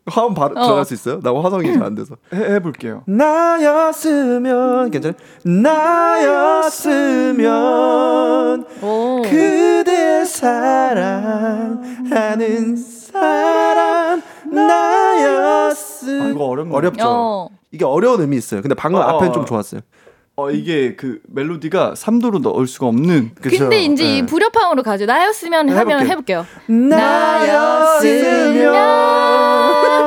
화음 0.09 0.33
바로 0.33 0.59
어. 0.59 0.63
들어갈 0.63 0.85
수 0.85 0.93
있어요? 0.93 1.19
나 1.21 1.33
화성이 1.33 1.73
잘 1.73 1.83
안 1.83 1.95
돼서. 1.95 2.15
해, 2.33 2.55
해볼게요. 2.55 3.03
나였으면 3.07 4.91
괜찮아? 4.91 5.13
나였으면 6.99 8.65
오. 8.81 9.21
그대 9.23 10.25
사랑하는 10.25 11.77
사람 12.75 14.21
나였으면 14.51 16.21
아, 16.21 16.29
이거 16.29 16.45
어렵네. 16.45 16.75
어렵죠. 16.75 17.05
어. 17.07 17.49
이게 17.71 17.85
어려운 17.85 18.19
의미 18.21 18.37
있어요. 18.37 18.61
근데 18.61 18.73
방금 18.75 18.99
어, 18.99 19.03
앞엔 19.03 19.29
어. 19.29 19.31
좀 19.31 19.45
좋았어요. 19.45 19.81
어, 20.35 20.49
이게 20.51 20.95
그 20.95 21.19
멜로디가 21.27 21.93
3도로 21.97 22.41
넣을 22.41 22.65
수가 22.65 22.87
없는. 22.87 23.31
그쵸? 23.41 23.59
근데 23.59 23.81
이제 23.83 24.17
이 24.17 24.21
네. 24.21 24.25
불협화음으로 24.25 24.83
가죠. 24.83 25.05
나였으면 25.05 25.69
하면 25.69 25.99
해볼게요. 26.07 26.11
해볼게요. 26.11 26.45
나였으면 28.07 28.73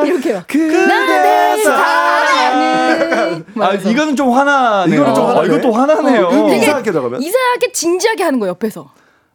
이렇게요. 0.07 0.43
그대 0.47 1.63
사랑하는 1.65 3.45
아, 3.61 3.73
이거는 3.75 4.17
좀 4.17 4.31
화나네요. 4.31 4.95
이거는 4.95 5.15
좀 5.15 5.25
어, 5.25 5.29
화나네. 5.29 5.47
이것도 5.47 5.73
화나네요. 5.73 6.27
어, 6.27 6.53
이상하게 6.55 6.91
들어가면 6.91 7.23
이상하게 7.23 7.73
진지하게 7.73 8.23
하는 8.25 8.39
거예요 8.39 8.51
옆에서. 8.51 8.91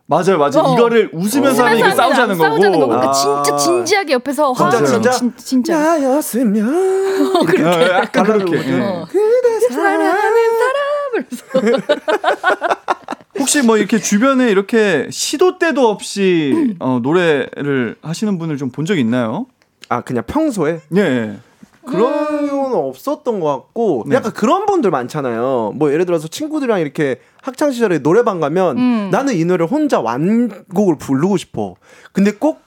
맞아요, 0.10 0.38
맞아요. 0.38 0.60
어. 0.64 0.74
이거를 0.74 1.10
웃으면서 1.12 1.70
이게 1.74 1.82
하면 1.84 1.96
싸우자는 1.98 2.32
안 2.32 2.38
거고. 2.38 2.50
싸우자는 2.50 2.80
거고. 2.80 2.88
그러니까 2.92 3.10
아. 3.10 3.14
진짜 3.14 3.58
진지하게 3.58 4.14
옆에서 4.14 4.54
진짜, 4.56 4.78
화를 4.78 4.88
진짜? 4.88 5.12
진, 5.12 5.34
진짜. 5.36 5.78
나였으면 5.78 6.68
어, 7.36 7.42
약간 7.92 8.24
그렇게. 8.26 8.58
예. 8.58 8.80
어. 8.80 9.06
사랑하는 9.70 10.50
사람을 11.14 11.82
혹시 13.40 13.62
뭐 13.62 13.78
이렇게 13.78 14.00
주변에 14.00 14.50
이렇게 14.50 15.08
시도 15.12 15.60
때도 15.60 15.88
없이 15.90 16.76
어, 16.80 17.00
노래를 17.04 17.96
하시는 18.02 18.38
분을 18.40 18.56
좀 18.58 18.72
본 18.72 18.86
적 18.86 18.98
있나요? 18.98 19.46
아 19.90 20.02
그냥 20.02 20.24
평소에 20.26 20.82
예, 20.96 21.00
예. 21.00 21.38
그런 21.86 22.50
건 22.50 22.74
없었던 22.76 23.40
것 23.40 23.48
같고 23.48 24.04
네. 24.08 24.16
약간 24.18 24.34
그런 24.34 24.66
분들 24.66 24.92
많잖아요. 24.92 25.72
뭐 25.76 25.92
예를 25.94 26.06
들어서 26.06 26.28
친구들이랑 26.28 26.82
이렇게 26.82 27.22
학창 27.42 27.72
시절에 27.72 28.00
노래방 28.00 28.40
가면 28.40 28.78
음. 28.78 29.10
나는 29.12 29.34
이 29.36 29.46
노래를 29.46 29.68
혼자 29.68 30.02
완곡을 30.02 30.98
부르고 30.98 31.38
싶어. 31.38 31.76
근데 32.12 32.32
꼭 32.32 32.62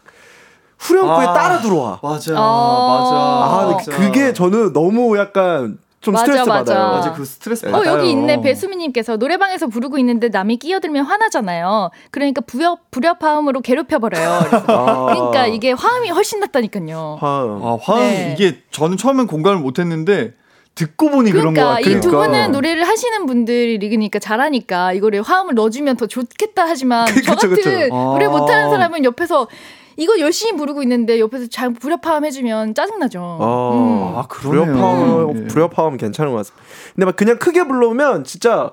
후렴구에 0.78 1.26
아. 1.26 1.34
따라 1.34 1.60
들어와. 1.60 2.00
맞아, 2.02 2.32
어. 2.40 3.42
아, 3.42 3.72
맞아. 3.74 3.92
그게 3.92 4.32
저는 4.32 4.72
너무 4.72 5.18
약간 5.18 5.78
좀 6.00 6.14
맞아, 6.14 6.24
스트레스 6.24 6.48
맞아. 6.48 6.74
받아요. 6.74 6.92
맞아, 6.92 7.12
그 7.12 7.24
스트레스 7.24 7.66
어, 7.66 7.72
받아요. 7.72 7.98
여기 7.98 8.10
있네. 8.10 8.40
배수미님께서 8.40 9.16
노래방에서 9.16 9.66
부르고 9.66 9.98
있는데 9.98 10.28
남이 10.28 10.56
끼어들면 10.56 11.04
화나잖아요. 11.04 11.90
그러니까 12.10 12.40
부협, 12.40 12.90
불협화음으로 12.90 13.60
괴롭혀버려요. 13.60 14.28
아. 14.68 15.06
그러니까 15.12 15.46
이게 15.46 15.72
화음이 15.72 16.08
훨씬 16.10 16.40
낫다니까요. 16.40 17.18
화음. 17.20 17.62
아, 17.62 17.78
화음 17.82 18.00
네. 18.00 18.34
이게 18.36 18.62
저는 18.70 18.96
처음엔 18.96 19.26
공감을 19.26 19.60
못했는데 19.60 20.32
듣고 20.74 21.10
보니 21.10 21.30
그런 21.30 21.52
거 21.54 21.60
그러니까 21.60 21.74
같아요. 21.80 21.96
이두 21.98 22.10
그러니까. 22.10 22.32
분은 22.32 22.52
노래를 22.52 22.84
하시는 22.88 23.26
분들이니까 23.26 24.18
잘하니까 24.18 24.92
이거를 24.94 25.22
화음을 25.22 25.54
넣어주면 25.54 25.96
더 25.96 26.06
좋겠다 26.06 26.64
하지만 26.66 27.06
저 27.06 27.12
그쵸, 27.36 27.48
같은 27.48 27.50
그쵸. 27.50 27.70
노래 27.94 28.26
아. 28.26 28.28
못하는 28.30 28.70
사람은 28.70 29.04
옆에서 29.04 29.48
이거 29.96 30.18
열심히 30.18 30.56
부르고 30.56 30.82
있는데 30.82 31.20
옆에서 31.20 31.46
잘 31.48 31.74
불협화음 31.74 32.24
해주면 32.24 32.74
짜증나죠. 32.74 33.20
어. 33.20 34.12
음. 34.14 34.18
아, 34.18 34.26
그러네요. 34.28 34.72
불협화음, 34.72 35.42
예. 35.42 35.46
불협화음 35.48 35.96
괜찮은 35.98 36.30
것 36.32 36.38
같습니다. 36.38 36.64
근데 36.94 37.04
막 37.04 37.16
그냥 37.16 37.38
크게 37.38 37.64
불러오면 37.64 38.24
진짜 38.24 38.70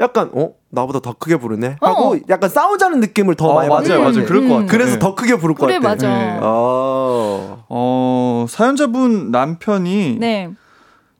약간 0.00 0.30
어 0.32 0.52
나보다 0.70 1.00
더 1.00 1.12
크게 1.18 1.36
부르네 1.36 1.76
하고 1.82 2.14
어. 2.14 2.18
약간 2.30 2.48
싸우자는 2.48 3.00
느낌을 3.00 3.34
더 3.34 3.48
어, 3.48 3.54
많이 3.56 3.68
맞아요, 3.68 3.80
받는 3.82 3.96
것 3.98 4.02
맞아요. 4.02 4.12
같아요. 4.14 4.26
그럴 4.26 4.40
것 4.40 4.46
음. 4.46 4.50
같아요. 4.62 4.66
그래서 4.68 4.94
예. 4.94 4.98
더 4.98 5.14
크게 5.14 5.36
부를 5.36 5.54
것 5.54 5.66
그래 5.66 5.74
같아. 5.78 5.88
맞아. 5.88 6.08
네. 6.08 6.38
아. 6.40 7.56
어, 7.68 8.46
사연자분 8.48 9.30
남편이 9.30 10.16
네. 10.20 10.48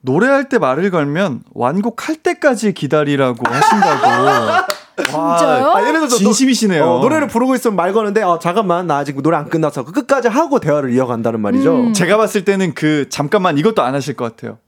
노래할 0.03 0.49
때 0.49 0.59
말을 0.59 0.91
걸면 0.91 1.43
완곡할 1.55 2.17
때까지 2.23 2.73
기다리라고 2.75 3.37
하신다고. 3.49 4.73
진짜요? 4.97 5.71
아, 5.75 5.81
예를 5.83 5.95
들어서 6.01 6.17
진심이시네요. 6.17 6.85
어, 6.85 7.01
노래를 7.01 7.29
부르고 7.29 7.55
있으면 7.55 7.77
말 7.77 7.93
거는데 7.93 8.23
어, 8.23 8.39
잠깐만 8.39 8.87
나 8.87 8.99
아직 8.99 9.21
노래 9.23 9.37
안 9.37 9.49
끝났어. 9.49 9.85
그 9.85 9.93
끝까지 9.93 10.29
하고 10.29 10.61
대화를 10.61 10.93
이어간다는 10.93 11.41
말이죠. 11.41 11.75
음. 11.75 11.93
제가 11.93 12.17
봤을 12.17 12.45
때는 12.45 12.75
그 12.75 13.09
잠깐만 13.09 13.57
이것도 13.59 13.83
안 13.83 13.95
하실 13.95 14.15
것 14.15 14.25
같아요. 14.37 14.59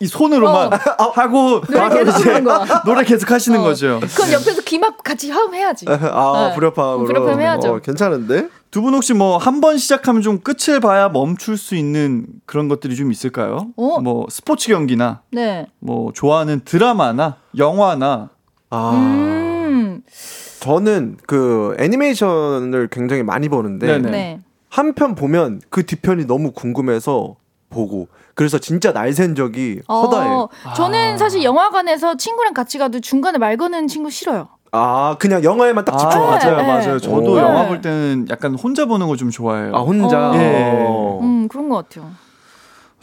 이 0.00 0.06
손으로만 0.06 0.72
어. 0.72 1.10
하고 1.14 1.60
노래 1.60 2.04
계속. 2.04 2.24
노래 2.86 3.04
계속 3.04 3.30
하시는 3.30 3.60
어. 3.60 3.62
거죠. 3.62 4.00
그럼 4.16 4.32
옆에서 4.32 4.62
귀 4.62 4.78
막 4.78 5.02
같이 5.04 5.30
화음해야지. 5.30 5.84
아 5.88 6.48
네. 6.48 6.54
불협화음으로. 6.54 7.04
불협화음 7.06 7.40
해야죠. 7.40 7.74
어, 7.74 7.78
괜찮은데? 7.80 8.48
두 8.70 8.82
분 8.82 8.94
혹시 8.94 9.14
뭐 9.14 9.38
한 9.38 9.60
번 9.60 9.78
시작하면 9.78 10.22
좀 10.22 10.38
끝을 10.40 10.78
봐야 10.80 11.08
멈출 11.08 11.56
수 11.56 11.74
있는 11.74 12.26
그런 12.46 12.68
것들이 12.68 12.94
좀 12.96 13.10
있을까요? 13.10 13.68
어? 13.76 14.00
뭐 14.00 14.26
스포츠 14.30 14.68
경기나 14.68 15.22
네. 15.32 15.66
뭐 15.80 16.12
좋아하는 16.12 16.60
드라마나 16.64 17.36
영화나 17.56 18.30
아 18.70 18.92
음. 18.94 20.02
저는 20.60 21.16
그 21.26 21.74
애니메이션을 21.78 22.88
굉장히 22.92 23.22
많이 23.22 23.48
보는데. 23.48 23.98
네. 23.98 24.40
한편 24.68 25.16
보면 25.16 25.60
그 25.68 25.84
뒤편이 25.84 26.26
너무 26.26 26.52
궁금해서 26.52 27.34
보고 27.70 28.06
그래서 28.34 28.58
진짜 28.58 28.92
날샌 28.92 29.34
적이 29.34 29.80
허다해요. 29.88 30.32
어, 30.34 30.48
저는 30.76 31.18
사실 31.18 31.42
영화관에서 31.42 32.16
친구랑 32.16 32.54
같이 32.54 32.78
가도 32.78 33.00
중간에 33.00 33.38
말 33.38 33.56
거는 33.56 33.88
친구 33.88 34.10
싫어요. 34.10 34.48
아 34.72 35.16
그냥 35.18 35.42
영화에만 35.42 35.84
딱 35.84 35.94
아, 35.94 35.98
집중하죠. 35.98 36.46
맞아요, 36.50 36.56
네. 36.56 36.66
맞아요. 36.66 36.98
저도 37.00 37.32
오. 37.32 37.38
영화 37.38 37.62
네. 37.62 37.68
볼 37.68 37.80
때는 37.80 38.26
약간 38.30 38.54
혼자 38.54 38.84
보는 38.86 39.06
거 39.08 39.16
좀 39.16 39.30
좋아해요. 39.30 39.74
아 39.74 39.80
혼자. 39.80 40.30
어. 40.30 40.34
예. 40.36 40.84
어. 40.86 41.18
음, 41.22 41.48
그런 41.48 41.68
것 41.68 41.76
같아요. 41.76 42.10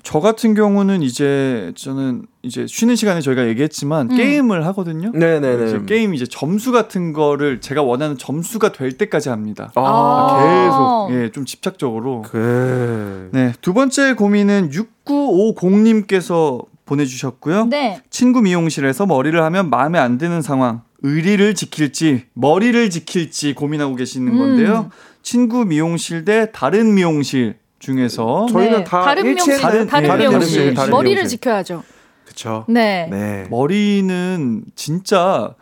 저 0.03 0.22
같은 0.22 0.53
경우는 0.53 1.01
이제 1.01 1.74
저는 1.76 2.22
이제 2.41 2.65
쉬는 2.65 2.95
시간에 2.95 3.20
저희가 3.20 3.45
얘기했지만 3.47 4.09
음. 4.09 4.15
게임을 4.15 4.65
하거든요. 4.68 5.11
네네네. 5.13 5.65
이제 5.65 5.82
게임 5.86 6.15
이제 6.15 6.26
점수 6.26 6.72
같은 6.72 7.11
거를 7.11 7.59
제가 7.59 7.84
원하는 7.84 8.18
점수가 8.18 8.72
될 8.72 8.93
때까지 8.97 9.28
합니다. 9.28 9.70
아, 9.76 11.07
계속 11.09 11.22
예, 11.22 11.30
좀 11.32 11.43
집착적으로. 11.43 12.22
그. 12.22 13.30
네, 13.34 13.51
두 13.59 13.74
번째 13.74 14.13
고민은 14.13 14.70
6950님께서 14.72 16.65
보내주셨고요. 16.86 17.65
네. 17.65 18.01
친구 18.09 18.41
미용실에서 18.41 19.05
머리를 19.05 19.41
하면 19.43 19.70
마음에 19.70 19.99
안 19.99 20.18
드는 20.18 20.41
상황. 20.41 20.84
의리를 21.04 21.54
지킬지 21.56 22.26
머리를 22.34 22.89
지킬지 22.89 23.54
고민하고 23.54 23.95
계시는 23.95 24.34
음. 24.34 24.38
건데요. 24.38 24.89
친구 25.22 25.66
미용실 25.66 26.26
대 26.26 26.52
다른 26.52 26.93
미용실 26.95 27.58
중에서 27.80 28.48
저희는 28.50 28.78
네. 28.80 28.84
다 28.84 29.02
다른 29.04 29.24
일치해- 29.26 29.58
미용실, 29.58 29.62
다른- 29.62 29.88
다른, 29.88 30.10
예, 30.24 30.28
미용실. 30.30 30.60
다른 30.62 30.74
다른 30.74 30.91
머리를 30.91 31.16
미용실. 31.18 31.38
지켜야죠. 31.38 31.84
그쵸. 32.26 32.66
네. 32.68 33.08
네. 33.12 33.48
머리는 33.50 34.64
진짜 34.76 35.54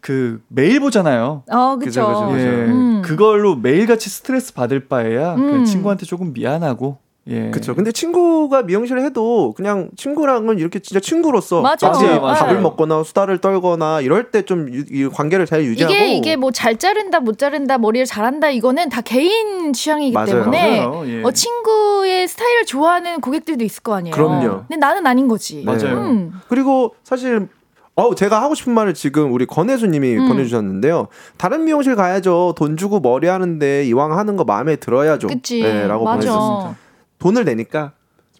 그 0.00 0.42
매일 0.48 0.80
보잖아요. 0.80 1.44
어. 1.50 1.76
그죠, 1.78 2.32
예. 2.36 2.42
음. 2.42 3.02
그걸로 3.04 3.54
매일같이 3.54 4.10
스트레스 4.10 4.52
받을 4.52 4.88
바에야 4.88 5.34
음. 5.36 5.46
그냥 5.46 5.64
친구한테 5.64 6.06
조금 6.06 6.32
미안하고 6.32 6.98
예. 7.28 7.50
그렇죠. 7.50 7.74
근데 7.76 7.92
친구가 7.92 8.62
미용실을 8.64 9.04
해도 9.04 9.52
그냥 9.56 9.90
친구랑은 9.96 10.58
이렇게 10.58 10.80
진짜 10.80 10.98
친구로서 10.98 11.60
맞아. 11.62 11.90
같이 11.90 12.04
맞아요, 12.04 12.20
밥을 12.20 12.46
맞아요. 12.46 12.60
먹거나 12.62 13.04
수다를 13.04 13.38
떨거나 13.38 14.00
이럴 14.00 14.30
때 14.32 14.42
좀 14.42 14.68
관계를 15.12 15.46
잘 15.46 15.62
유지하고 15.64 15.94
이게 15.94 16.14
이게 16.16 16.36
뭐 16.36 16.50
잘 16.50 16.76
자른다 16.78 17.20
못 17.20 17.38
자른다 17.38 17.78
머리를 17.78 18.06
잘한다 18.06 18.50
이거는 18.50 18.88
다 18.88 19.00
개인 19.02 19.72
취향이기 19.72 20.12
맞아요. 20.14 20.26
때문에 20.26 20.84
맞아요. 20.84 21.02
예. 21.06 21.22
어, 21.22 21.30
친구의 21.30 22.26
스타일을 22.26 22.66
좋아하는 22.66 23.20
고객들도 23.20 23.62
있을 23.64 23.82
거 23.84 23.94
아니에요. 23.94 24.14
그럼요. 24.14 24.64
근데 24.66 24.76
나는 24.76 25.06
아닌 25.06 25.28
거지. 25.28 25.62
맞아요. 25.64 25.98
음. 25.98 26.32
그리고 26.48 26.94
사실 27.04 27.46
어 27.94 28.14
제가 28.14 28.42
하고 28.42 28.54
싶은 28.56 28.72
말을 28.72 28.94
지금 28.94 29.32
우리 29.32 29.46
권혜수님이 29.46 30.16
음. 30.16 30.28
보내주셨는데요. 30.28 31.08
다른 31.36 31.64
미용실 31.64 31.94
가야죠. 31.94 32.54
돈 32.56 32.76
주고 32.76 32.98
머리 33.00 33.28
하는데 33.28 33.84
이왕 33.84 34.18
하는 34.18 34.36
거 34.36 34.44
마음에 34.44 34.76
들어야죠. 34.76 35.28
그치. 35.28 35.62
네, 35.62 35.86
라고 35.86 36.04
보내주셨습니다. 36.04 36.76
돈을 37.22 37.44
내니까 37.44 37.92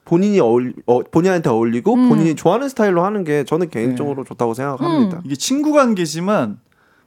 본인이 0.05 0.41
어울 0.41 0.75
어, 0.87 1.01
본인한테 1.05 1.49
어울리고 1.49 1.95
음. 1.95 2.09
본인이 2.09 2.35
좋아하는 2.35 2.69
스타일로 2.69 3.05
하는 3.05 3.23
게 3.23 3.45
저는 3.45 3.71
개인적으로 3.71 4.25
좋다고 4.25 4.55
생각합니다. 4.55 5.19
음. 5.19 5.23
이게 5.25 5.37
친구 5.37 5.73
관계지만 5.73 6.59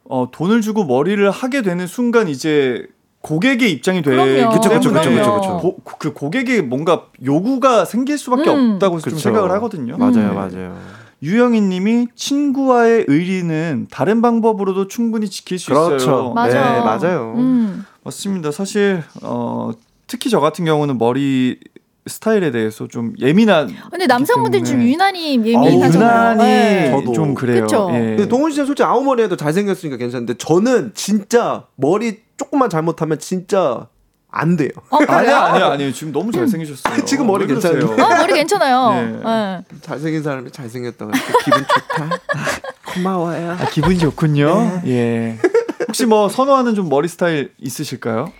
어, 0.06 0.30
돈을 0.32 0.62
주고 0.62 0.86
머리를 0.86 1.30
하게 1.30 1.62
되는 1.62 1.86
순간 1.88 2.30
이제 2.30 2.88
고객의 3.22 3.72
입장이 3.74 4.02
되기 4.04 4.16
그럼요. 4.16 4.52
그쵸, 4.52 4.70
그쵸, 4.70 4.94
때문에 4.94 5.02
그쵸, 5.02 5.12
그쵸, 5.12 5.34
그쵸. 5.42 5.58
고- 5.58 5.78
그 5.98 6.14
고객이 6.14 6.62
뭔가 6.62 7.08
요구가 7.26 7.84
생길 7.84 8.18
수밖에 8.18 8.50
음. 8.52 8.74
없다고 8.74 9.00
좀 9.00 9.12
그쵸. 9.12 9.18
생각을 9.18 9.52
하거든요. 9.52 9.98
맞아요, 9.98 10.14
네. 10.14 10.34
맞아요. 10.34 10.78
유영희님이 11.24 12.08
친구와의 12.16 13.06
의리는 13.08 13.88
다른 13.90 14.22
방법으로도 14.22 14.88
충분히 14.88 15.28
지킬 15.28 15.58
수 15.60 15.72
그렇죠. 15.72 15.96
있어요. 15.96 16.34
맞아. 16.34 16.74
네, 16.76 16.80
맞아요. 16.82 17.34
음. 17.36 17.84
맞습니다. 18.04 18.52
사실 18.52 19.04
어, 19.24 19.72
특히 20.08 20.30
저 20.30 20.40
같은 20.40 20.66
경우는 20.66 20.98
머리 20.98 21.60
스타일에 22.08 22.52
대해서 22.52 22.88
좀 22.88 23.14
예민한. 23.20 23.74
근데 23.90 24.06
남성분들이 24.06 24.64
좀. 24.64 24.82
유난히 24.82 25.38
어우, 25.38 25.46
예민하잖아요. 25.66 26.34
유난히 26.34 26.44
네. 26.44 26.92
저도. 26.92 27.14
좀 27.14 27.34
그래요. 27.34 27.64
그쵸. 27.64 27.90
예. 27.94 28.00
근데 28.00 28.28
동훈 28.28 28.52
씨는 28.52 28.68
솔직히 28.68 28.86
아무 28.86 29.04
머리 29.04 29.24
해도 29.24 29.36
잘생겼으니까 29.36 29.98
괜찮은데 29.98 30.36
저는 30.36 30.92
진짜 30.94 31.66
머리 31.76 32.20
조금만 32.38 32.70
잘못하면 32.70 33.18
진짜 33.18 33.88
안 34.30 34.56
돼요. 34.58 34.70
어? 34.92 34.98
아니야 35.08 35.40
아니야 35.46 35.68
아니야 35.72 35.92
지금 35.92 36.12
너무 36.14 36.32
잘생기셨어요. 36.32 37.06
지금 37.06 37.26
머리? 37.26 37.48
괜찮은데? 37.48 38.04
어, 38.04 38.08
머리 38.18 38.34
괜찮아요. 38.34 38.90
네. 39.02 39.20
네. 39.24 39.80
잘생긴 39.82 40.22
사람이 40.22 40.52
잘생겼다고 40.52 41.12
기분 41.44 41.60
좋다. 41.62 42.10
고마워요. 42.94 43.52
아, 43.60 43.66
기분이 43.70 43.98
좋군요. 43.98 44.82
예. 44.86 45.40
혹시 45.88 46.06
뭐 46.06 46.30
선호하는 46.30 46.76
좀 46.76 46.90
머리 46.90 47.08
스타일 47.08 47.52
있으실까요? 47.60 48.32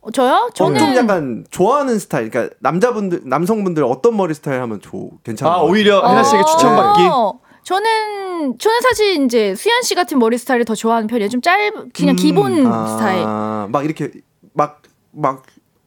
어, 0.00 0.10
저요? 0.10 0.50
저는 0.54 0.78
저는 0.78 0.94
좀 0.94 1.02
약간 1.04 1.44
좋아하는 1.50 1.98
스타일, 1.98 2.30
그러니까 2.30 2.54
남자분들, 2.60 3.22
남성분들 3.24 3.84
어떤 3.84 4.16
머리 4.16 4.34
스타일 4.34 4.60
하면 4.62 4.80
좋 4.80 5.10
괜찮아요. 5.24 5.54
아 5.56 5.62
오히려 5.62 6.06
해나 6.08 6.22
씨에게 6.22 6.44
추천받기. 6.44 7.02
어, 7.10 7.38
저는 7.64 8.58
저는 8.58 8.80
사실 8.80 9.24
이제 9.24 9.54
수현 9.54 9.82
씨 9.82 9.94
같은 9.94 10.18
머리 10.18 10.38
스타일을 10.38 10.64
더 10.64 10.74
좋아하는 10.74 11.06
편이에요. 11.06 11.28
좀 11.28 11.40
짧, 11.42 11.72
그냥 11.92 12.16
기본 12.16 12.56
스타일. 12.56 13.24
아, 13.26 13.68
막 13.70 13.84
이렇게 13.84 14.10
막 14.54 14.80
막 15.12 15.42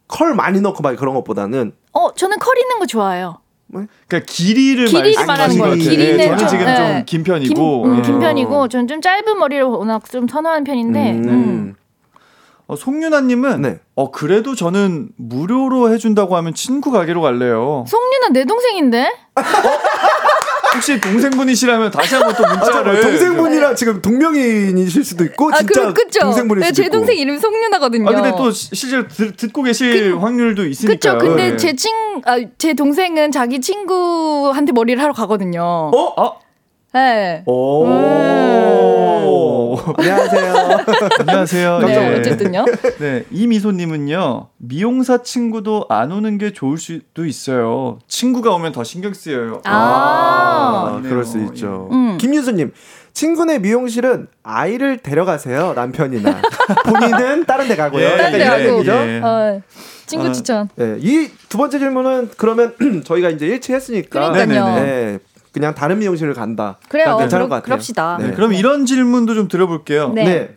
컬 0.07 0.35
많이 0.35 0.61
넣고 0.61 0.83
막 0.83 0.95
그런 0.95 1.15
것보다는 1.15 1.73
어, 1.93 2.13
저는 2.13 2.37
컬 2.39 2.57
있는 2.59 2.77
거 2.79 2.85
좋아해요. 2.85 3.39
그러니까 3.71 4.19
길이를, 4.27 4.85
길이를 4.85 5.25
말하는 5.25 5.57
것 5.57 5.63
거예요. 5.63 5.77
길이는 5.77 6.19
예, 6.19 6.23
저는 6.25 6.37
좀, 6.37 6.47
지금 6.47 6.67
예. 6.67 6.75
좀 6.97 7.10
긴 7.10 7.23
편이고. 7.23 7.81
긴, 7.83 7.91
음, 7.91 7.97
예. 7.97 8.01
긴 8.03 8.19
편이고 8.19 8.67
저는 8.67 8.87
좀 8.87 9.01
짧은 9.01 9.39
머리를 9.39 9.63
워낙 9.63 10.07
좀 10.11 10.27
선호하는 10.27 10.63
편인데. 10.63 11.11
음. 11.13 11.75
음. 12.73 12.75
어, 12.75 12.75
송윤아님은 12.75 13.61
네. 13.61 13.79
어 13.95 14.11
그래도 14.11 14.55
저는 14.55 15.09
무료로 15.17 15.93
해준다고 15.93 16.35
하면 16.37 16.53
친구 16.53 16.91
가게로 16.91 17.21
갈래요. 17.21 17.85
송윤아 17.87 18.29
내 18.31 18.45
동생인데? 18.45 19.11
혹시 20.75 20.99
동생분이시라면 20.99 21.91
다시 21.91 22.15
한번 22.15 22.33
또 22.35 22.45
아, 22.47 22.55
문자를 22.55 23.01
동생분이랑 23.01 23.75
지금 23.75 24.01
동명이인이실 24.01 25.03
수도 25.03 25.23
있고 25.25 25.51
아, 25.53 25.57
진짜 25.57 25.93
그. 25.93 26.07
동생분일 26.09 26.61
네, 26.61 26.67
수도 26.67 26.81
제. 26.83 26.89
동생 26.89 27.15
이름이 27.17 27.39
송윤아거든요. 27.39 28.09
아 28.09 28.13
근데 28.13 28.31
또 28.35 28.49
시- 28.49 28.69
실제로 28.73 29.07
들, 29.07 29.35
듣고 29.35 29.61
계실 29.61 30.17
확률도 30.19 30.65
있으니까요. 30.65 31.17
그쵸. 31.19 31.27
근데 31.27 31.51
예. 31.51 31.57
제 31.57 31.75
친, 31.75 31.91
아, 32.25 32.37
제 32.57 32.73
동생은 32.73 33.31
자기 33.31 33.61
친구한테 33.61 34.71
머리를 34.71 35.01
하러 35.01 35.13
가거든요. 35.13 35.61
어? 35.61 36.13
어? 36.21 36.39
네. 36.93 37.41
오. 37.47 37.87
안녕하세요. 39.97 40.53
안녕하세요. 41.21 41.79
네, 41.79 42.13
예. 42.13 42.19
어쨌든요. 42.19 42.65
네, 42.99 43.23
이미소님은요, 43.31 44.49
미용사 44.57 45.23
친구도 45.23 45.87
안 45.89 46.11
오는 46.11 46.37
게 46.37 46.53
좋을 46.53 46.77
수도 46.77 47.25
있어요. 47.25 47.97
친구가 48.07 48.53
오면 48.53 48.73
더 48.73 48.83
신경 48.83 49.11
쓰여요. 49.15 49.61
아. 49.65 50.99
아, 50.99 51.01
그럴 51.01 51.25
수 51.25 51.39
있죠. 51.45 51.89
음. 51.91 52.19
김유수님, 52.19 52.71
친구네 53.13 53.57
미용실은 53.57 54.27
아이를 54.43 54.97
데려가세요. 54.97 55.73
남편이나 55.75 56.41
본인은 56.85 57.45
다른 57.49 57.67
데 57.67 57.75
가고요. 57.75 58.03
예, 58.05 58.11
약간 58.11 58.31
딴데 58.31 58.37
이런 58.37 58.49
가고. 58.59 58.75
얘기죠. 58.75 58.91
예. 58.93 59.19
어, 59.23 59.61
친구 60.05 60.27
아, 60.27 60.31
추천. 60.31 60.69
네, 60.75 60.97
이두 60.99 61.57
번째 61.57 61.79
질문은 61.79 62.29
그러면 62.37 62.75
저희가 63.03 63.29
이제 63.29 63.47
일치했으니까 63.47 64.31
그러니까요. 64.31 64.75
네, 64.75 65.17
그냥 65.53 65.75
다른 65.75 65.99
미용실을 65.99 66.33
간다. 66.33 66.79
그래요. 66.89 67.15
괜찮을 67.17 67.45
그러- 67.45 67.49
것 67.49 67.55
같아요. 67.55 67.65
그럽시다. 67.65 68.17
네, 68.19 68.31
그럼 68.31 68.53
이런 68.53 68.85
질문도 68.85 69.35
좀 69.35 69.47
들어볼게요. 69.47 70.09
네. 70.09 70.23
네. 70.23 70.55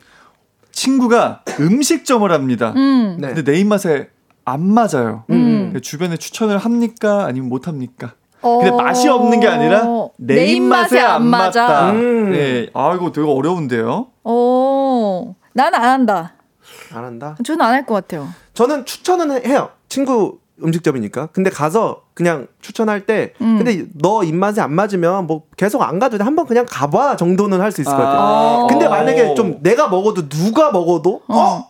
친구가 0.72 1.42
음식점을 1.60 2.30
합니다. 2.32 2.72
음. 2.76 3.16
네. 3.20 3.28
근데 3.34 3.44
내 3.52 3.58
입맛에 3.58 4.08
안 4.44 4.62
맞아요. 4.66 5.24
음. 5.30 5.78
주변에 5.82 6.16
추천을 6.16 6.58
합니까? 6.58 7.24
아니면 7.26 7.48
못 7.48 7.66
합니까? 7.68 8.12
어. 8.42 8.58
근데 8.58 8.70
맛이 8.74 9.08
없는 9.08 9.40
게 9.40 9.48
아니라 9.48 9.84
내, 10.18 10.46
입맛에 10.46 11.00
안 11.00 11.26
맞아. 11.26 11.62
맞다. 11.66 11.90
음. 11.92 12.30
네, 12.32 12.68
아 12.74 12.94
이거 12.94 13.10
되게 13.12 13.26
어려운데요. 13.28 14.08
어. 14.24 15.34
난안 15.54 15.82
한다. 15.82 16.34
안 16.94 17.04
한다. 17.04 17.36
저는 17.44 17.60
안 17.64 17.72
할 17.74 17.86
것 17.86 17.94
같아요. 17.94 18.28
저는 18.54 18.84
추천은 18.84 19.44
해요. 19.46 19.70
친구 19.88 20.38
음식점이니까. 20.62 21.28
근데 21.32 21.50
가서 21.50 22.02
그냥 22.14 22.46
추천할 22.60 23.06
때 23.06 23.34
음. 23.40 23.58
근데 23.58 23.86
너 23.94 24.24
입맛에 24.24 24.60
안 24.60 24.72
맞으면 24.72 25.26
뭐 25.26 25.42
계속 25.56 25.82
안 25.82 25.98
가도 25.98 26.18
돼. 26.18 26.24
한번 26.24 26.46
그냥 26.46 26.64
가봐 26.68 27.16
정도는 27.16 27.60
할 27.60 27.72
수 27.72 27.80
있을 27.82 27.92
것 27.92 27.98
같아요. 27.98 28.20
어. 28.20 28.66
근데 28.68 28.88
만약에 28.88 29.34
좀 29.34 29.58
내가 29.62 29.88
먹어도 29.88 30.28
누가 30.28 30.70
먹어도 30.72 31.22
어, 31.28 31.66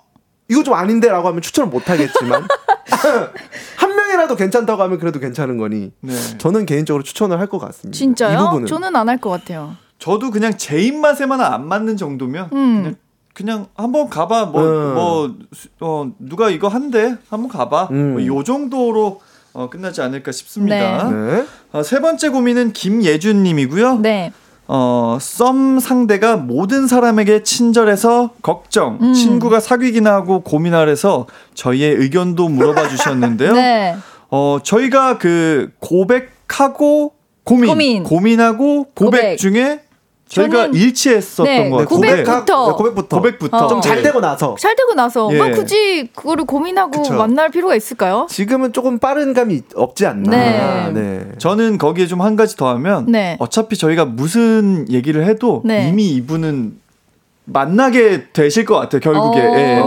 이거 0.49 0.63
좀 0.63 0.75
아닌데라고 0.75 1.27
하면 1.29 1.43
추천을 1.43 1.69
못 1.71 1.89
하겠지만 1.91 2.47
한 3.77 3.97
명이라도 3.97 4.37
괜찮다고 4.37 4.83
하면 4.85 4.99
그래도 4.99 5.19
괜찮은 5.19 5.59
거니 5.59 5.93
네. 6.01 6.15
저는 6.39 6.67
개인적으로 6.67 7.03
추천을 7.03 7.39
할 7.41 7.47
것 7.49 7.59
같습니다. 7.59 7.97
이 7.97 7.99
진짜요? 7.99 8.39
부분은 8.39 8.67
저는 8.67 8.95
안 8.95 9.09
할 9.09 9.19
것 9.19 9.31
같아요. 9.31 9.75
저도 9.99 10.31
그냥 10.31 10.57
제 10.59 10.79
입맛에만 10.81 11.41
안 11.41 11.67
맞는 11.67 11.97
정도면 11.97 12.51
음. 12.53 12.77
그냥 12.83 12.97
그냥 13.37 13.67
한번 13.75 14.09
가봐 14.09 14.47
뭐 14.47 14.63
음. 14.63 14.95
뭐 14.95 15.35
어, 15.81 16.11
누가 16.19 16.49
이거 16.49 16.69
한대 16.69 17.17
한번 17.29 17.49
가봐 17.51 17.89
음. 17.91 18.13
뭐 18.15 18.27
요 18.27 18.43
정도로 18.43 19.21
어, 19.53 19.69
끝나지 19.69 20.01
않을까 20.01 20.33
싶습니다. 20.33 21.11
네. 21.11 21.45
어, 21.73 21.83
세 21.83 22.01
번째 22.01 22.31
고민은 22.31 22.73
김예준님이고요. 22.73 23.99
네. 24.01 24.33
어, 24.69 25.19
썸 25.21 25.79
상대가 25.81 26.37
모든 26.37 26.87
사람에게 26.87 27.43
친절해서 27.43 28.31
걱정. 28.43 28.99
음. 29.03 29.13
친구가 29.13 29.61
사귀기나 29.61 30.13
하고 30.15 30.41
고민하래서 30.41 31.27
저희의 31.55 31.95
의견도 31.95 32.49
물어봐 32.49 32.89
주셨는데요. 32.97 33.53
네. 33.53 33.97
어, 34.31 34.59
저희가 34.63 35.19
그 35.19 35.71
고백하고 35.81 37.13
고민, 37.45 37.69
고민. 37.69 38.03
고민하고 38.03 38.85
고백, 38.95 39.21
고백. 39.21 39.37
중에 39.37 39.81
저희가 40.29 40.67
저는- 40.69 40.75
일치했었던 40.75 41.47
네, 41.47 41.71
것 41.71 41.77
같아요. 41.77 41.89
고백부터. 41.89 42.67
네, 42.67 42.73
고백부터 42.77 43.17
고백부터. 43.17 43.57
어. 43.59 43.69
좀잘 43.69 43.97
네. 43.99 44.03
되고 44.03 44.21
나서 44.21 44.57
잘 44.59 44.75
되고 44.75 44.93
나서 44.95 45.29
예. 45.33 45.37
뭐 45.39 45.51
굳이 45.53 46.09
그거를 46.15 46.45
고민하고 46.45 46.91
그쵸. 47.03 47.15
만날 47.15 47.51
필요가 47.51 47.77
있을까요? 47.77 48.27
지금은 48.29 48.73
조금 48.73 48.99
빠른 48.99 49.35
감이 49.35 49.63
없지 49.77 50.05
않나. 50.07 50.31
네. 50.31 50.91
네. 50.93 51.29
저는 51.39 51.79
거기에 51.79 52.07
좀 52.09 52.17
한 52.21 52.35
가지 52.35 52.57
더 52.57 52.69
하면 52.71 53.07
네. 53.07 53.37
어차피 53.39 53.77
저희가 53.77 54.05
무슨 54.05 54.87
얘기를 54.91 55.25
해도 55.27 55.63
네. 55.65 55.89
이미 55.91 56.09
이분은 56.11 56.81
만나게 57.45 58.29
되실 58.33 58.65
것 58.65 58.75
같아요. 58.77 59.01
결국에. 59.01 59.39
예. 59.39 59.81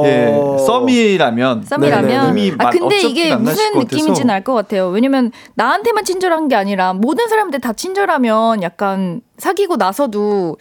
어. 0.00 0.56
예. 0.58 0.64
썸이라면 0.66 1.64
썸이라면 1.64 2.06
네, 2.08 2.16
네, 2.16 2.22
네. 2.22 2.28
이미 2.48 2.52
아 2.58 2.64
마- 2.64 2.70
근데 2.70 3.00
이게 3.02 3.34
무슨. 3.36 3.78
느낌인지는 3.78 4.30
알 4.30 4.44
것 4.44 4.54
같아요. 4.54 4.88
왜냐면 4.88 5.30
나한테만 5.54 6.04
친절한 6.04 6.48
게 6.48 6.54
아니라 6.56 6.92
모든 6.92 7.28
사람들 7.28 7.60
다 7.60 7.72
친절하면 7.72 8.62
약간 8.62 9.20
사귀고 9.38 9.76
나서도 9.76 10.56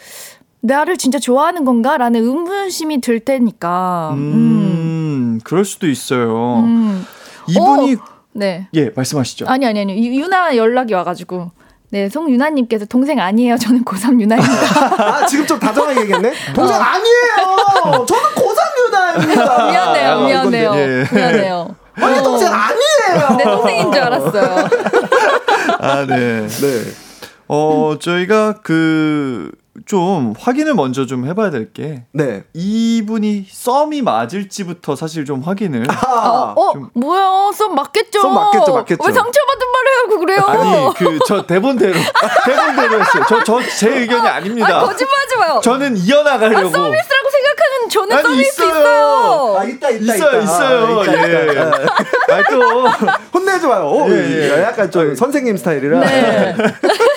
나를 0.62 0.98
진짜 0.98 1.18
좋아하는 1.20 1.64
건가라는 1.64 2.22
의문심이 2.22 3.00
들 3.02 3.20
테니까. 3.22 4.12
음. 4.14 4.18
음, 4.18 5.40
그럴 5.44 5.64
수도 5.66 5.88
있어요. 5.88 6.58
음. 6.66 7.06
이분이 7.48 7.96
네. 8.34 8.68
예 8.74 8.92
말씀하시죠. 8.96 9.46
아니 9.48 9.66
아니 9.66 9.80
아니 9.80 9.98
유- 10.08 10.22
유나 10.24 10.56
연락이 10.56 10.94
와 10.94 11.04
가지고 11.04 11.52
네 11.92 12.08
송유나님께서 12.08 12.86
동생 12.86 13.20
아니에요. 13.20 13.58
저는 13.58 13.84
고3 13.84 14.22
유나입니다. 14.22 15.04
아 15.04 15.26
지금 15.26 15.46
좀 15.48 15.60
다정하게 15.60 16.02
얘기했네. 16.02 16.34
동생 16.54 16.76
아니에요. 16.80 18.06
저는 18.06 18.24
고3 18.36 18.88
유다입니다. 18.88 19.66
미안해요, 19.72 20.12
아, 20.12 20.26
미안해요, 20.26 20.70
이건데, 20.72 21.08
예. 21.12 21.16
미안해요. 21.16 21.76
아니 21.96 22.24
동생 22.24 22.48
아니에요. 22.54 23.38
내 23.38 23.44
동생인 23.44 23.92
줄 23.92 24.02
알았어요. 24.04 24.70
아, 25.80 26.06
네. 26.08 26.48
네. 26.48 26.84
어, 27.48 27.96
저희가 28.00 28.60
그, 28.62 29.52
좀 29.86 30.34
확인을 30.40 30.74
먼저 30.74 31.06
좀 31.06 31.26
해봐야 31.28 31.50
될 31.50 31.72
게. 31.74 32.04
네. 32.12 32.44
이분이 32.54 33.48
썸이 33.52 34.02
맞을지부터 34.02 34.96
사실 34.96 35.26
좀 35.26 35.42
확인을. 35.42 35.86
아, 35.90 36.54
어, 36.56 36.74
뭐야? 36.94 37.52
썸 37.56 37.74
맞겠죠? 37.76 38.22
썸 38.22 38.34
맞겠죠, 38.34 38.74
맞겠죠. 38.74 39.04
왜 39.06 39.12
상처받은 39.14 39.68
말을 39.74 39.98
하고 39.98 40.20
그래요? 40.20 40.40
아니, 40.48 40.94
그, 40.96 41.20
저 41.28 41.46
대본대로. 41.46 41.94
대본대로 42.46 43.00
했어요. 43.02 43.24
저, 43.28 43.44
저, 43.44 43.60
제 43.78 43.90
의견이 43.90 44.28
아 44.28 44.40
닙니다. 44.40 44.78
아, 44.78 44.86
거짓말 44.86 45.14
하지 45.20 45.36
마요. 45.38 45.62
저는 45.64 45.98
이어나가려고. 45.98 46.68
아, 46.68 46.72
서비스라고 46.72 47.30
생각하는 47.32 47.90
저는 47.90 48.16
아니, 48.18 48.24
서비스 48.24 48.62
있어요. 48.62 48.70
있어요. 48.80 49.58
아, 49.60 49.64
있다, 49.66 49.90
있다, 49.90 50.16
있어요, 50.16 50.30
있다. 50.30 50.40
있어요. 50.40 51.00
아, 51.00 51.04
있다, 51.04 51.30
예. 51.30 51.52
있다. 51.52 52.34
아니, 52.34 52.44
또. 52.50 52.90
혼내지 53.34 53.68
마요. 53.68 53.86
오, 53.90 54.10
예, 54.10 54.58
예. 54.58 54.64
약간 54.64 54.90
좀 54.92 55.16
선생님 55.16 55.58
스타일이라. 55.58 56.00
네. 56.00 56.56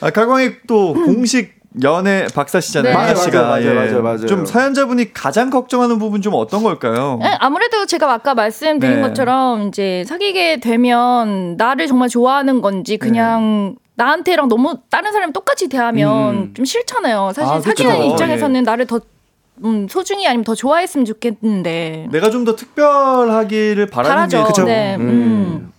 아, 0.00 0.10
가광이 0.10 0.50
또 0.66 0.94
공식 0.94 1.60
연애 1.84 2.26
박사시잖아요. 2.34 2.92
네. 2.92 2.96
맞아요, 2.98 3.14
씨가. 3.14 3.42
맞아요, 3.42 3.64
예. 3.66 3.72
맞아요, 3.74 4.02
맞아요. 4.02 4.26
좀 4.26 4.44
사연자분이 4.44 5.12
가장 5.12 5.50
걱정하는 5.50 5.98
부분 5.98 6.20
좀 6.20 6.34
어떤 6.34 6.62
걸까요? 6.64 7.18
네, 7.22 7.36
아무래도 7.38 7.86
제가 7.86 8.12
아까 8.12 8.34
말씀드린 8.34 8.96
네. 8.96 9.02
것처럼 9.02 9.68
이제 9.68 10.04
사귀게 10.08 10.58
되면 10.60 11.56
나를 11.56 11.86
정말 11.86 12.08
좋아하는 12.08 12.60
건지 12.60 12.96
그냥 12.96 13.76
나한테랑 13.94 14.48
너무 14.48 14.78
다른 14.90 15.12
사람 15.12 15.32
똑같이 15.32 15.68
대하면 15.68 16.34
음. 16.34 16.54
좀 16.54 16.64
싫잖아요. 16.64 17.32
사실 17.34 17.52
아. 17.52 17.60
사귀는 17.60 18.04
입장에서는 18.04 18.56
예. 18.56 18.60
나를 18.62 18.86
더 18.86 19.00
음, 19.62 19.86
소중히 19.88 20.26
아니면 20.26 20.42
더 20.44 20.54
좋아했으면 20.54 21.04
좋겠는데 21.04 22.08
내가 22.10 22.30
좀 22.30 22.44
더 22.46 22.56
특별하기를 22.56 23.86
바라는 23.86 24.16
바라죠. 24.16 24.38
게 24.38 24.44
그쵸? 24.44 24.64
네. 24.64 24.96
음. 24.96 25.70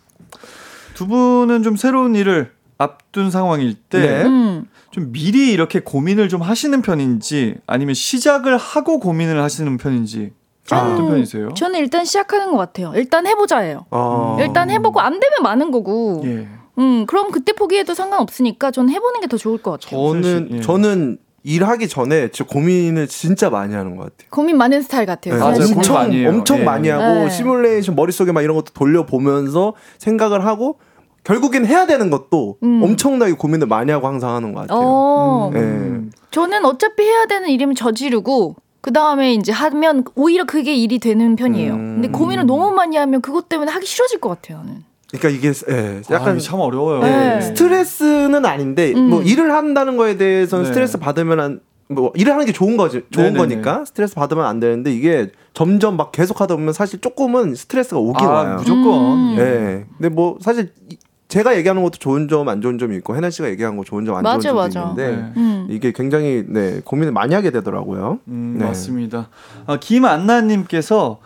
두 0.93 1.07
분은 1.07 1.63
좀 1.63 1.76
새로운 1.76 2.15
일을 2.15 2.51
앞둔 2.81 3.29
상황일 3.31 3.75
때 3.75 3.99
네. 3.99 4.23
음. 4.25 4.65
좀 4.91 5.11
미리 5.11 5.51
이렇게 5.51 5.79
고민을 5.79 6.27
좀 6.29 6.41
하시는 6.41 6.81
편인지 6.81 7.55
아니면 7.67 7.93
시작을 7.93 8.57
하고 8.57 8.99
고민을 8.99 9.41
하시는 9.41 9.77
편인지 9.77 10.31
좀 10.65 10.77
아. 10.77 10.93
어떤 10.93 11.07
편이세요? 11.09 11.53
저는 11.53 11.79
일단 11.79 12.05
시작하는 12.05 12.51
것 12.51 12.57
같아요. 12.57 12.91
일단 12.95 13.25
해보자예요. 13.27 13.85
아. 13.91 14.37
일단 14.41 14.69
해보고 14.69 14.99
안 14.99 15.19
되면 15.19 15.43
많은 15.43 15.71
거고. 15.71 16.21
예. 16.25 16.47
음, 16.79 17.05
그럼 17.05 17.31
그때 17.31 17.51
포기해도 17.53 17.93
상관없으니까 17.93 18.71
저는 18.71 18.91
해보는 18.93 19.21
게 19.21 19.27
더 19.27 19.37
좋을 19.37 19.57
것 19.61 19.79
같아요. 19.79 19.99
저는 20.13 20.49
예. 20.51 20.61
저는 20.61 21.17
일하기 21.43 21.87
전에 21.87 22.29
저 22.31 22.43
고민을 22.45 23.07
진짜 23.07 23.49
많이 23.49 23.73
하는 23.75 23.95
것 23.97 24.03
같아요. 24.03 24.27
고민 24.29 24.57
많은 24.57 24.81
스타일 24.81 25.05
같아요. 25.05 25.33
네, 25.35 25.39
맞아요. 25.39 25.55
엄청 25.75 25.95
많이 25.95 26.17
해요. 26.17 26.29
엄청 26.29 26.59
예. 26.59 26.63
많이 26.63 26.89
하고 26.89 27.03
네. 27.25 27.29
시뮬레이션 27.29 27.95
머릿속에 27.95 28.31
막 28.31 28.41
이런 28.41 28.55
것도 28.55 28.73
돌려보면서 28.73 29.73
생각을 29.97 30.45
하고 30.45 30.79
결국엔 31.23 31.65
해야 31.65 31.85
되는 31.85 32.10
것도 32.10 32.57
음. 32.64 32.81
엄청나게 32.84 33.34
고민을 33.34 33.68
많이 33.68 33.91
하고 33.91 34.07
항상 34.07 34.35
하는 34.35 34.53
것 34.53 34.61
같아요. 34.61 34.80
어, 34.81 35.52
예. 35.56 36.02
저는 36.31 36.65
어차피 36.65 37.03
해야 37.03 37.26
되는 37.26 37.49
일이면 37.49 37.76
저지르고 37.76 38.56
그 38.81 38.91
다음에 38.91 39.34
이제 39.35 39.52
하면 39.52 40.03
오히려 40.15 40.45
그게 40.45 40.73
일이 40.76 40.98
되는 40.98 41.35
편이에요. 41.35 41.73
음. 41.73 41.93
근데 42.02 42.07
고민을 42.10 42.45
너무 42.48 42.72
많이 42.72 42.98
하면 42.98 43.22
그것 43.22 43.48
때문에 43.49 43.72
하기 43.72 43.85
싫어질 43.85 44.19
것 44.19 44.30
같아요. 44.30 44.60
저는. 44.65 44.84
그러니까 45.11 45.30
이게 45.30 45.49
예, 45.69 45.98
약간 46.10 46.22
약간 46.22 46.39
참 46.39 46.60
어려워요. 46.61 47.02
네. 47.03 47.35
예. 47.38 47.41
스트레스는 47.41 48.45
아닌데 48.45 48.93
음. 48.95 49.10
뭐 49.10 49.22
일을 49.22 49.53
한다는 49.53 49.98
거에 49.98 50.18
대해서는 50.18 50.64
네. 50.64 50.69
스트레스 50.69 50.98
받으면 50.98 51.39
한, 51.39 51.60
뭐 51.89 52.11
일을 52.15 52.31
하는 52.34 52.45
게 52.45 52.53
좋은 52.53 52.77
거지 52.77 53.03
좋은 53.11 53.34
네네네. 53.34 53.38
거니까 53.38 53.84
스트레스 53.85 54.15
받으면 54.15 54.45
안 54.45 54.61
되는데 54.61 54.91
이게 54.93 55.30
점점 55.53 55.98
막 55.98 56.14
계속 56.14 56.39
하다 56.39 56.56
보면 56.56 56.72
사실 56.73 57.02
조금은 57.02 57.56
스트레스가 57.56 57.99
오긴 57.99 58.26
아, 58.26 58.31
와요. 58.31 58.56
무조건. 58.57 58.85
음. 58.88 59.35
예. 59.38 59.85
근데 59.98 60.10
뭐 60.10 60.38
사실 60.41 60.72
이- 60.89 60.98
제가 61.31 61.55
얘기하는 61.55 61.81
것도 61.81 61.97
좋은 61.97 62.27
점 62.27 62.49
안 62.49 62.61
좋은 62.61 62.77
점이 62.77 62.95
있고 62.97 63.15
해나 63.15 63.29
씨가 63.29 63.49
얘기한 63.49 63.77
거 63.77 63.83
좋은 63.85 64.05
점안 64.05 64.23
좋은 64.23 64.33
맞아, 64.35 64.49
점도 64.49 64.61
맞아. 64.61 64.81
있는데 64.81 65.07
네. 65.15 65.33
음. 65.37 65.67
이게 65.69 65.91
굉장히 65.93 66.43
네 66.47 66.81
고민을 66.83 67.13
많이 67.13 67.33
하게 67.33 67.51
되더라고요. 67.51 68.19
음, 68.27 68.57
네. 68.59 68.65
맞습니다. 68.65 69.29
아, 69.65 69.77
김안나님께서 69.79 71.19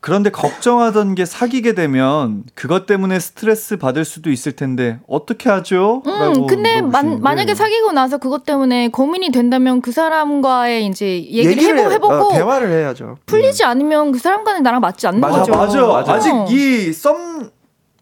그런데 0.00 0.30
걱정하던 0.30 1.16
게 1.16 1.24
사귀게 1.24 1.74
되면 1.74 2.44
그것 2.54 2.86
때문에 2.86 3.18
스트레스 3.18 3.76
받을 3.76 4.04
수도 4.04 4.30
있을 4.30 4.52
텐데 4.52 5.00
어떻게 5.08 5.48
하죠? 5.50 6.02
음, 6.06 6.46
근데 6.46 6.80
만, 6.80 6.88
물어보시는데. 6.90 7.22
만약에 7.22 7.54
사귀고 7.54 7.92
나서 7.92 8.18
그것 8.18 8.44
때문에 8.44 8.88
고민이 8.88 9.32
된다면 9.32 9.80
그 9.80 9.90
사람과의 9.92 10.86
이제 10.86 11.22
얘기를, 11.24 11.78
해보, 11.78 11.90
해- 11.90 11.94
해보고 11.94 12.14
어, 12.14 12.32
대화를 12.32 12.70
해야죠. 12.70 13.18
풀리지 13.26 13.64
않으면 13.64 14.12
그 14.12 14.18
사람과는 14.20 14.62
나랑 14.62 14.80
맞지 14.80 15.06
않는 15.08 15.20
맞아, 15.20 15.38
거죠. 15.40 15.52
맞아. 15.52 15.86
맞아. 15.86 16.12
아직 16.14 16.32
어. 16.32 16.46
이썸 16.48 17.50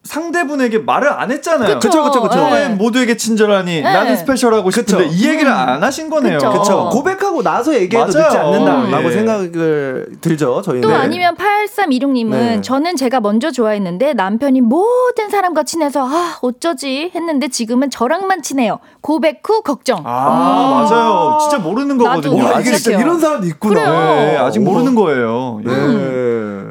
상대분에게 0.07 0.79
말을 0.79 1.09
안 1.09 1.31
했잖아요. 1.31 1.75
그쵸. 1.75 1.89
그쵸, 1.89 2.03
그쵸, 2.03 2.21
그쵸. 2.21 2.33
처음엔 2.35 2.69
네. 2.71 2.75
모두에게 2.75 3.17
친절하니 3.17 3.81
네. 3.81 3.81
나는 3.81 4.15
스페셜하고 4.17 4.71
싶은데 4.71 5.05
그쵸. 5.05 5.15
이 5.15 5.27
얘기를 5.27 5.51
음. 5.51 5.57
안 5.57 5.83
하신 5.83 6.09
거네요. 6.09 6.37
그쵸. 6.37 6.49
그렇죠. 6.51 6.89
고백하고 6.89 7.43
나서 7.43 7.73
얘기해도 7.75 8.11
맞아요. 8.13 8.25
늦지 8.25 8.37
않는다라고 8.37 9.07
예. 9.09 9.11
생각을 9.11 10.07
들죠. 10.21 10.61
저희는. 10.61 10.87
또 10.87 10.95
아니면 10.95 11.35
8316님은 11.35 12.29
네. 12.29 12.61
저는 12.61 12.95
제가 12.95 13.19
먼저 13.19 13.51
좋아했는데 13.51 14.13
남편이 14.13 14.61
모든 14.61 15.29
사람과 15.29 15.63
친해서 15.63 16.07
아 16.07 16.37
어쩌지 16.41 17.11
했는데 17.13 17.49
지금은 17.49 17.89
저랑만 17.89 18.41
친해요. 18.41 18.79
고백 19.01 19.41
후 19.45 19.61
걱정. 19.61 20.03
아, 20.05 20.87
맞아요. 20.89 21.37
진짜 21.41 21.57
모르는 21.57 21.97
거거든요. 21.97 22.43
와, 22.43 22.51
와, 22.51 22.59
이게 22.59 22.71
아직, 22.71 22.83
진짜. 22.83 22.99
이런 22.99 23.19
사람도 23.19 23.47
있구나. 23.47 23.73
그래요. 23.73 23.91
네, 23.91 24.37
아직 24.37 24.59
모르는 24.59 24.95
거예요. 24.95 25.61
예. 25.65 25.69
네. 25.69 26.27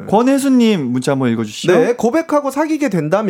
권혜수님 0.09 0.91
문자 0.91 1.11
한번 1.11 1.29
읽어주시죠. 1.31 1.73
네, 1.73 1.93
고백하고 1.95 2.49
사귀게 2.49 2.89
된다면 2.89 3.26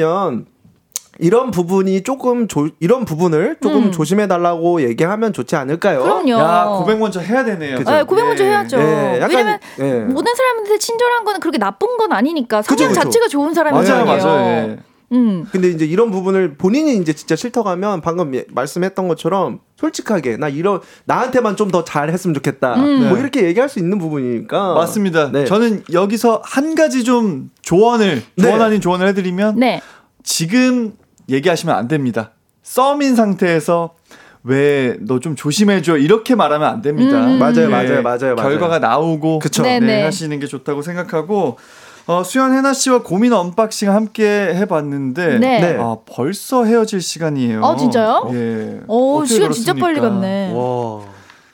이런 1.19 1.51
부분이 1.51 2.03
조금 2.03 2.47
조, 2.47 2.69
이런 2.79 3.05
부분을 3.05 3.57
조금 3.61 3.85
음. 3.85 3.91
조심해 3.91 4.27
달라고 4.27 4.81
얘기하면 4.83 5.33
좋지 5.33 5.55
않을까요? 5.55 6.03
그럼요. 6.03 6.31
야 6.31 6.65
고백 6.77 6.97
먼저 6.99 7.19
해야 7.19 7.43
되네요. 7.43 7.77
그죠. 7.77 7.91
네, 7.91 8.03
고백 8.03 8.23
먼저 8.23 8.43
예. 8.43 8.49
해야죠. 8.49 8.77
예, 8.77 9.19
약간, 9.21 9.29
왜냐면 9.29 9.59
예. 9.79 9.99
모든 10.01 10.35
사람한테 10.35 10.77
친절한 10.77 11.23
거는 11.23 11.39
그렇게 11.39 11.57
나쁜 11.57 11.97
건 11.97 12.11
아니니까 12.11 12.61
성향 12.61 12.89
그죠. 12.89 13.01
자체가 13.01 13.27
좋은 13.29 13.53
사람이에요. 13.53 14.05
맞아요, 14.05 14.05
맞아요. 14.05 14.77
예. 15.11 15.15
음. 15.15 15.45
근데 15.51 15.69
이제 15.69 15.85
이런 15.85 16.11
부분을 16.11 16.55
본인이 16.55 16.97
이제 16.97 17.13
진짜 17.13 17.35
싫다가면 17.35 18.01
방금 18.01 18.35
예- 18.35 18.45
말씀했던 18.49 19.07
것처럼 19.07 19.59
솔직하게 19.77 20.37
나 20.37 20.49
이런 20.49 20.81
나한테만 21.05 21.55
좀 21.55 21.67
더 21.71 21.83
잘했으면 21.83 22.33
좋겠다. 22.33 22.75
음. 22.75 23.07
뭐 23.07 23.13
네. 23.15 23.19
이렇게 23.21 23.43
얘기할 23.45 23.67
수 23.69 23.79
있는 23.79 23.97
부분이니까 23.99 24.73
맞습니다. 24.73 25.31
네. 25.31 25.45
저는 25.45 25.83
여기서 25.91 26.41
한 26.45 26.75
가지 26.75 27.03
좀 27.03 27.49
조언을 27.61 28.21
조언 28.39 28.59
네. 28.59 28.63
아닌 28.63 28.81
조언을 28.81 29.07
해드리면 29.09 29.59
네. 29.59 29.81
지금 30.23 30.93
얘기하시면 31.29 31.75
안 31.75 31.87
됩니다. 31.87 32.31
썸인 32.63 33.15
상태에서 33.15 33.95
왜 34.43 34.74
너 34.74 35.05
좀 35.05 35.35
조심해줘 35.35 35.97
이렇게 35.97 36.35
말하면 36.35 36.67
안 36.69 36.81
됩니다. 36.81 37.25
음. 37.27 37.37
맞아요, 37.37 37.53
네, 37.53 37.67
맞아요, 37.67 38.01
맞아요, 38.01 38.35
맞아요. 38.35 38.35
결과가 38.35 38.79
나오고 38.79 39.39
그쵸. 39.39 39.63
네, 39.63 39.79
네 39.79 39.85
네. 39.87 40.03
하시는 40.03 40.39
게 40.39 40.47
좋다고 40.47 40.81
생각하고 40.81 41.57
어, 42.07 42.23
수현 42.23 42.53
해나 42.53 42.73
씨와 42.73 43.03
고민 43.03 43.33
언박싱 43.33 43.91
함께 43.91 44.23
해봤는데 44.55 45.39
네. 45.39 45.59
네. 45.59 45.77
아, 45.77 45.97
벌써 46.05 46.63
헤어질 46.63 47.01
시간이에요. 47.01 47.61
어, 47.61 47.75
진짜요? 47.75 48.29
예. 48.33 48.79
오, 48.87 49.25
시간 49.25 49.51
진짜 49.51 49.73
빨리? 49.73 49.99
갔네. 49.99 50.53
와 50.53 51.01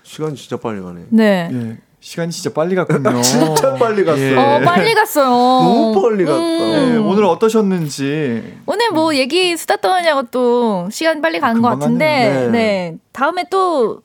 시간 0.04 0.36
진짜 0.36 0.58
빨리 0.58 0.80
가네. 0.82 1.06
네. 1.10 1.50
예. 1.52 1.78
시간이 2.04 2.32
진짜 2.32 2.54
빨리 2.54 2.76
갔군요. 2.76 3.20
진짜 3.24 3.74
빨리 3.76 4.04
갔어요. 4.04 4.32
예. 4.32 4.36
어, 4.36 4.60
빨리 4.64 4.94
갔어요. 4.94 5.26
너무 5.26 6.02
빨리 6.02 6.26
갔다. 6.26 6.38
네, 6.38 6.98
음. 6.98 7.08
오늘 7.08 7.24
어떠셨는지 7.24 8.58
오늘 8.66 8.92
뭐 8.92 9.16
얘기 9.16 9.56
수다 9.56 9.78
떠느냐고 9.78 10.24
또 10.24 10.90
시간 10.92 11.22
빨리 11.22 11.40
가는 11.40 11.62
것 11.62 11.70
같은데. 11.70 12.06
네. 12.06 12.48
네. 12.50 12.98
다음에 13.14 13.46
또 13.50 14.03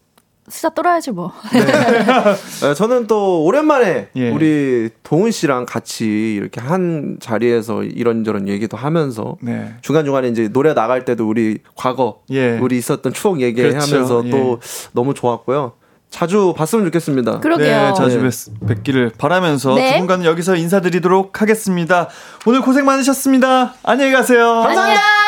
수다 0.50 0.70
떨어야지 0.70 1.10
뭐. 1.10 1.32
네, 2.62 2.74
저는 2.74 3.06
또 3.06 3.44
오랜만에 3.44 4.08
예. 4.16 4.30
우리 4.30 4.90
동훈 5.02 5.30
씨랑 5.30 5.66
같이 5.66 6.34
이렇게 6.34 6.60
한 6.60 7.18
자리에서 7.20 7.82
이런저런 7.82 8.48
얘기도 8.48 8.76
하면서 8.76 9.36
네. 9.40 9.74
중간 9.82 10.04
중간에 10.04 10.28
이제 10.28 10.48
노래 10.48 10.74
나갈 10.74 11.04
때도 11.04 11.28
우리 11.28 11.58
과거 11.74 12.20
예. 12.30 12.58
우리 12.58 12.78
있었던 12.78 13.12
추억 13.12 13.40
얘기하면서 13.40 14.22
그렇죠. 14.22 14.30
또 14.30 14.60
너무 14.92 15.14
좋았고요. 15.14 15.72
자주 16.10 16.54
봤으면 16.56 16.86
좋겠습니다. 16.86 17.40
그러게요. 17.40 17.88
네, 17.88 17.92
자주 17.94 18.20
네. 18.22 18.28
뵙, 18.28 18.66
뵙기를 18.66 19.12
바라면서 19.18 19.74
네. 19.74 19.92
두 19.92 19.98
분과는 19.98 20.24
여기서 20.24 20.56
인사드리도록 20.56 21.42
하겠습니다. 21.42 22.08
오늘 22.46 22.62
고생 22.62 22.84
많으셨습니다. 22.86 23.74
안녕히 23.82 24.12
가세요. 24.12 24.62
감사합니다. 24.62 24.82
안녕. 24.82 25.27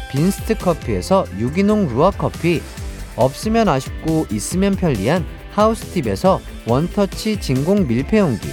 빈스트 0.11 0.57
커피에서 0.57 1.25
유기농 1.39 1.87
루아 1.87 2.11
커피, 2.11 2.61
없으면 3.15 3.69
아쉽고 3.69 4.27
있으면 4.31 4.75
편리한 4.75 5.25
하우스팁에서 5.51 6.41
원터치 6.67 7.39
진공 7.39 7.87
밀폐용기, 7.87 8.47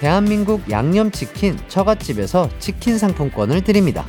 대한민국 0.00 0.70
양념치킨 0.70 1.58
처갓집에서 1.68 2.50
치킨 2.58 2.98
상품권을 2.98 3.62
드립니다. 3.62 4.06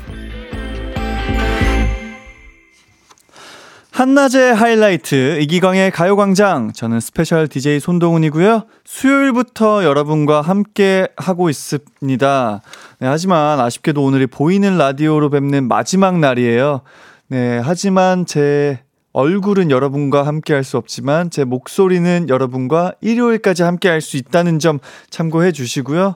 한낮의 4.00 4.56
하이라이트 4.56 5.40
이기광의 5.42 5.92
가요광장. 5.92 6.72
저는 6.72 7.02
스페셜 7.02 7.50
DJ 7.50 7.82
손동훈이고요. 7.82 8.64
수요일부터 8.86 9.84
여러분과 9.84 10.40
함께 10.40 11.10
하고 11.18 11.50
있습니다. 11.50 12.62
네, 13.00 13.08
하지만 13.08 13.60
아쉽게도 13.60 14.02
오늘이 14.02 14.26
보이는 14.28 14.78
라디오로 14.78 15.32
뵙는 15.32 15.68
마지막 15.68 16.18
날이에요. 16.18 16.80
네 17.28 17.60
하지만 17.62 18.26
제 18.26 18.80
얼굴은 19.12 19.70
여러분과 19.70 20.26
함께 20.26 20.54
할 20.54 20.64
수 20.64 20.78
없지만 20.78 21.30
제 21.30 21.44
목소리는 21.44 22.28
여러분과 22.30 22.94
일요일까지 23.02 23.64
함께 23.64 23.90
할 23.90 24.00
수 24.00 24.16
있다는 24.16 24.60
점 24.60 24.80
참고해 25.10 25.52
주시고요. 25.52 26.16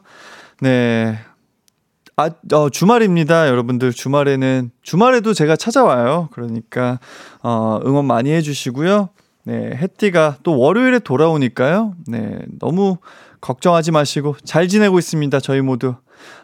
네 0.62 1.20
아, 2.16 2.30
어, 2.54 2.70
주말입니다. 2.70 3.48
여러분들 3.48 3.92
주말에는 3.92 4.70
주말에도 4.84 5.34
제가 5.34 5.56
찾아와요. 5.56 6.30
그러니까 6.32 7.00
어, 7.42 7.80
응원 7.86 8.06
많이 8.06 8.32
해 8.32 8.42
주시고요. 8.42 9.10
네, 9.46 9.72
해띠가 9.76 10.38
또 10.44 10.58
월요일에 10.58 11.00
돌아오니까요. 11.00 11.96
네, 12.08 12.40
너무 12.60 12.98
걱정하지 13.42 13.92
마시고 13.92 14.36
잘 14.46 14.68
지내고 14.68 15.00
있습니다. 15.00 15.40
저희 15.40 15.62
모두. 15.62 15.96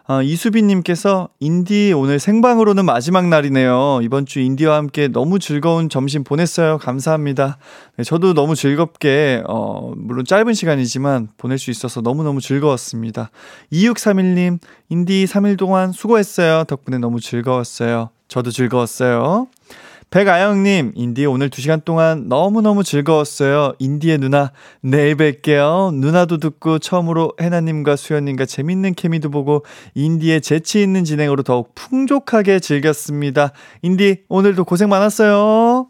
어, 0.08 0.22
이수빈님께서 0.22 1.30
인디 1.40 1.94
오늘 1.96 2.20
생방으로는 2.20 2.86
마지막 2.86 3.28
날이네요. 3.28 4.00
이번 4.02 4.26
주 4.26 4.40
인디와 4.40 4.76
함께 4.76 5.08
너무 5.08 5.40
즐거운 5.40 5.90
점심 5.90 6.24
보냈어요. 6.24 6.78
감사합니다. 6.80 7.58
네, 7.98 8.04
저도 8.04 8.34
너무 8.34 8.56
즐겁게, 8.56 9.44
어, 9.48 9.94
물론 9.96 10.26
짧은 10.26 10.54
시간이지만 10.54 11.30
보낼 11.38 11.58
수 11.60 11.70
있어서 11.72 12.02
너무너무 12.02 12.42
즐거웠습니다. 12.42 13.30
2631님, 13.72 14.60
인디 14.90 15.26
3일 15.26 15.58
동안 15.58 15.92
수고했어요. 15.92 16.64
덕분에 16.64 16.98
너무 16.98 17.20
즐거웠어요. 17.20 18.10
저도 18.28 18.52
즐거웠어요. 18.52 19.48
백아영님, 20.12 20.94
인디 20.96 21.28
오늘 21.28 21.52
2시간 21.52 21.86
동안 21.86 22.28
너무너무 22.28 22.84
즐거웠어요. 22.84 23.74
인디의 23.78 24.18
누나, 24.18 24.52
내일 24.82 25.16
뵐게요. 25.16 25.94
누나도 25.94 26.38
듣고 26.38 26.80
처음으로 26.80 27.34
해나님과 27.40 27.96
수현님과 27.96 28.46
재밌는 28.46 28.96
케미도 28.96 29.30
보고 29.30 29.64
인디의 29.94 30.42
재치 30.42 30.82
있는 30.82 31.04
진행으로 31.04 31.44
더욱 31.44 31.76
풍족하게 31.76 32.60
즐겼습니다. 32.60 33.52
인디, 33.84 34.24
오늘도 34.30 34.64
고생 34.64 34.90
많았어요. 34.90 35.90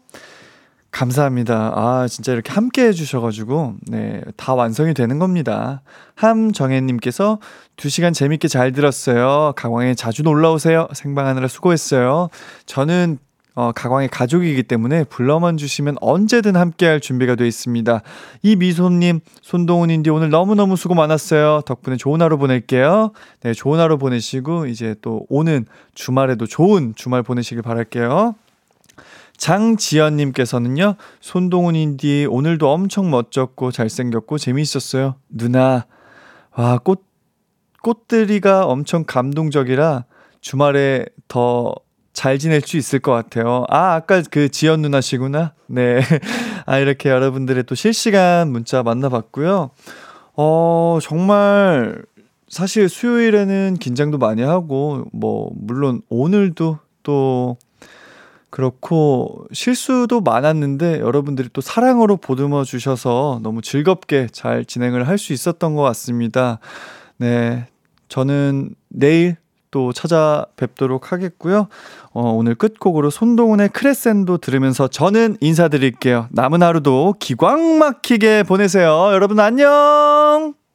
감사합니다. 0.90 1.72
아, 1.74 2.06
진짜 2.06 2.32
이렇게 2.32 2.52
함께 2.52 2.88
해주셔가지고, 2.88 3.76
네, 3.86 4.20
다 4.36 4.54
완성이 4.54 4.92
되는 4.92 5.18
겁니다. 5.18 5.80
함정혜님께서 6.16 7.38
2시간 7.76 8.12
재밌게 8.12 8.48
잘 8.48 8.72
들었어요. 8.72 9.54
가광에 9.56 9.94
자주 9.94 10.22
놀러 10.24 10.52
오세요. 10.52 10.88
생방하느라 10.92 11.48
수고했어요. 11.48 12.28
저는 12.66 13.18
어, 13.60 13.72
가광의 13.72 14.08
가족이기 14.08 14.62
때문에 14.62 15.04
불러만 15.04 15.58
주시면 15.58 15.96
언제든 16.00 16.56
함께할 16.56 16.98
준비가 16.98 17.34
되어 17.34 17.46
있습니다. 17.46 18.00
이 18.40 18.56
미소님, 18.56 19.20
손동훈 19.42 19.90
인디 19.90 20.08
오늘 20.08 20.30
너무너무 20.30 20.76
수고 20.76 20.94
많았어요. 20.94 21.60
덕분에 21.66 21.98
좋은 21.98 22.22
하루 22.22 22.38
보낼게요. 22.38 23.12
네, 23.42 23.52
좋은 23.52 23.78
하루 23.78 23.98
보내시고 23.98 24.64
이제 24.64 24.94
또 25.02 25.26
오는 25.28 25.66
주말에도 25.92 26.46
좋은 26.46 26.94
주말 26.96 27.22
보내시길 27.22 27.60
바랄게요. 27.60 28.34
장지연님께서는요, 29.36 30.94
손동훈 31.20 31.76
인디 31.76 32.26
오늘도 32.30 32.72
엄청 32.72 33.10
멋졌고 33.10 33.72
잘생겼고 33.72 34.38
재미있었어요. 34.38 35.16
누나, 35.28 35.84
와, 36.56 36.78
꽃, 36.78 37.04
꽃들이가 37.82 38.64
엄청 38.64 39.04
감동적이라 39.06 40.06
주말에 40.40 41.04
더 41.28 41.74
잘 42.12 42.38
지낼 42.38 42.60
수 42.60 42.76
있을 42.76 42.98
것 42.98 43.12
같아요. 43.12 43.64
아, 43.68 43.94
아까 43.94 44.22
그 44.30 44.48
지연 44.48 44.82
누나시구나. 44.82 45.52
네. 45.66 46.00
아, 46.66 46.78
이렇게 46.78 47.08
여러분들의 47.08 47.64
또 47.64 47.74
실시간 47.74 48.50
문자 48.50 48.82
만나봤고요. 48.82 49.70
어, 50.36 50.98
정말 51.02 52.02
사실 52.48 52.88
수요일에는 52.88 53.76
긴장도 53.78 54.18
많이 54.18 54.42
하고, 54.42 55.04
뭐, 55.12 55.50
물론 55.54 56.02
오늘도 56.08 56.78
또 57.04 57.56
그렇고 58.50 59.46
실수도 59.52 60.20
많았는데 60.20 60.98
여러분들이 61.00 61.50
또 61.52 61.60
사랑으로 61.60 62.16
보듬어 62.16 62.64
주셔서 62.64 63.38
너무 63.44 63.62
즐겁게 63.62 64.26
잘 64.32 64.64
진행을 64.64 65.06
할 65.06 65.18
수 65.18 65.32
있었던 65.32 65.76
것 65.76 65.82
같습니다. 65.82 66.58
네. 67.18 67.66
저는 68.08 68.74
내일 68.88 69.36
또 69.70 69.92
찾아뵙도록 69.92 71.12
하겠고요. 71.12 71.68
어, 72.12 72.30
오늘 72.32 72.54
끝곡으로 72.54 73.10
손동훈의 73.10 73.68
크레센도 73.70 74.38
들으면서 74.38 74.88
저는 74.88 75.36
인사드릴게요. 75.40 76.28
남은 76.30 76.62
하루도 76.62 77.14
기광 77.18 77.78
막히게 77.78 78.44
보내세요. 78.44 79.10
여러분 79.12 79.40
안녕! 79.40 80.59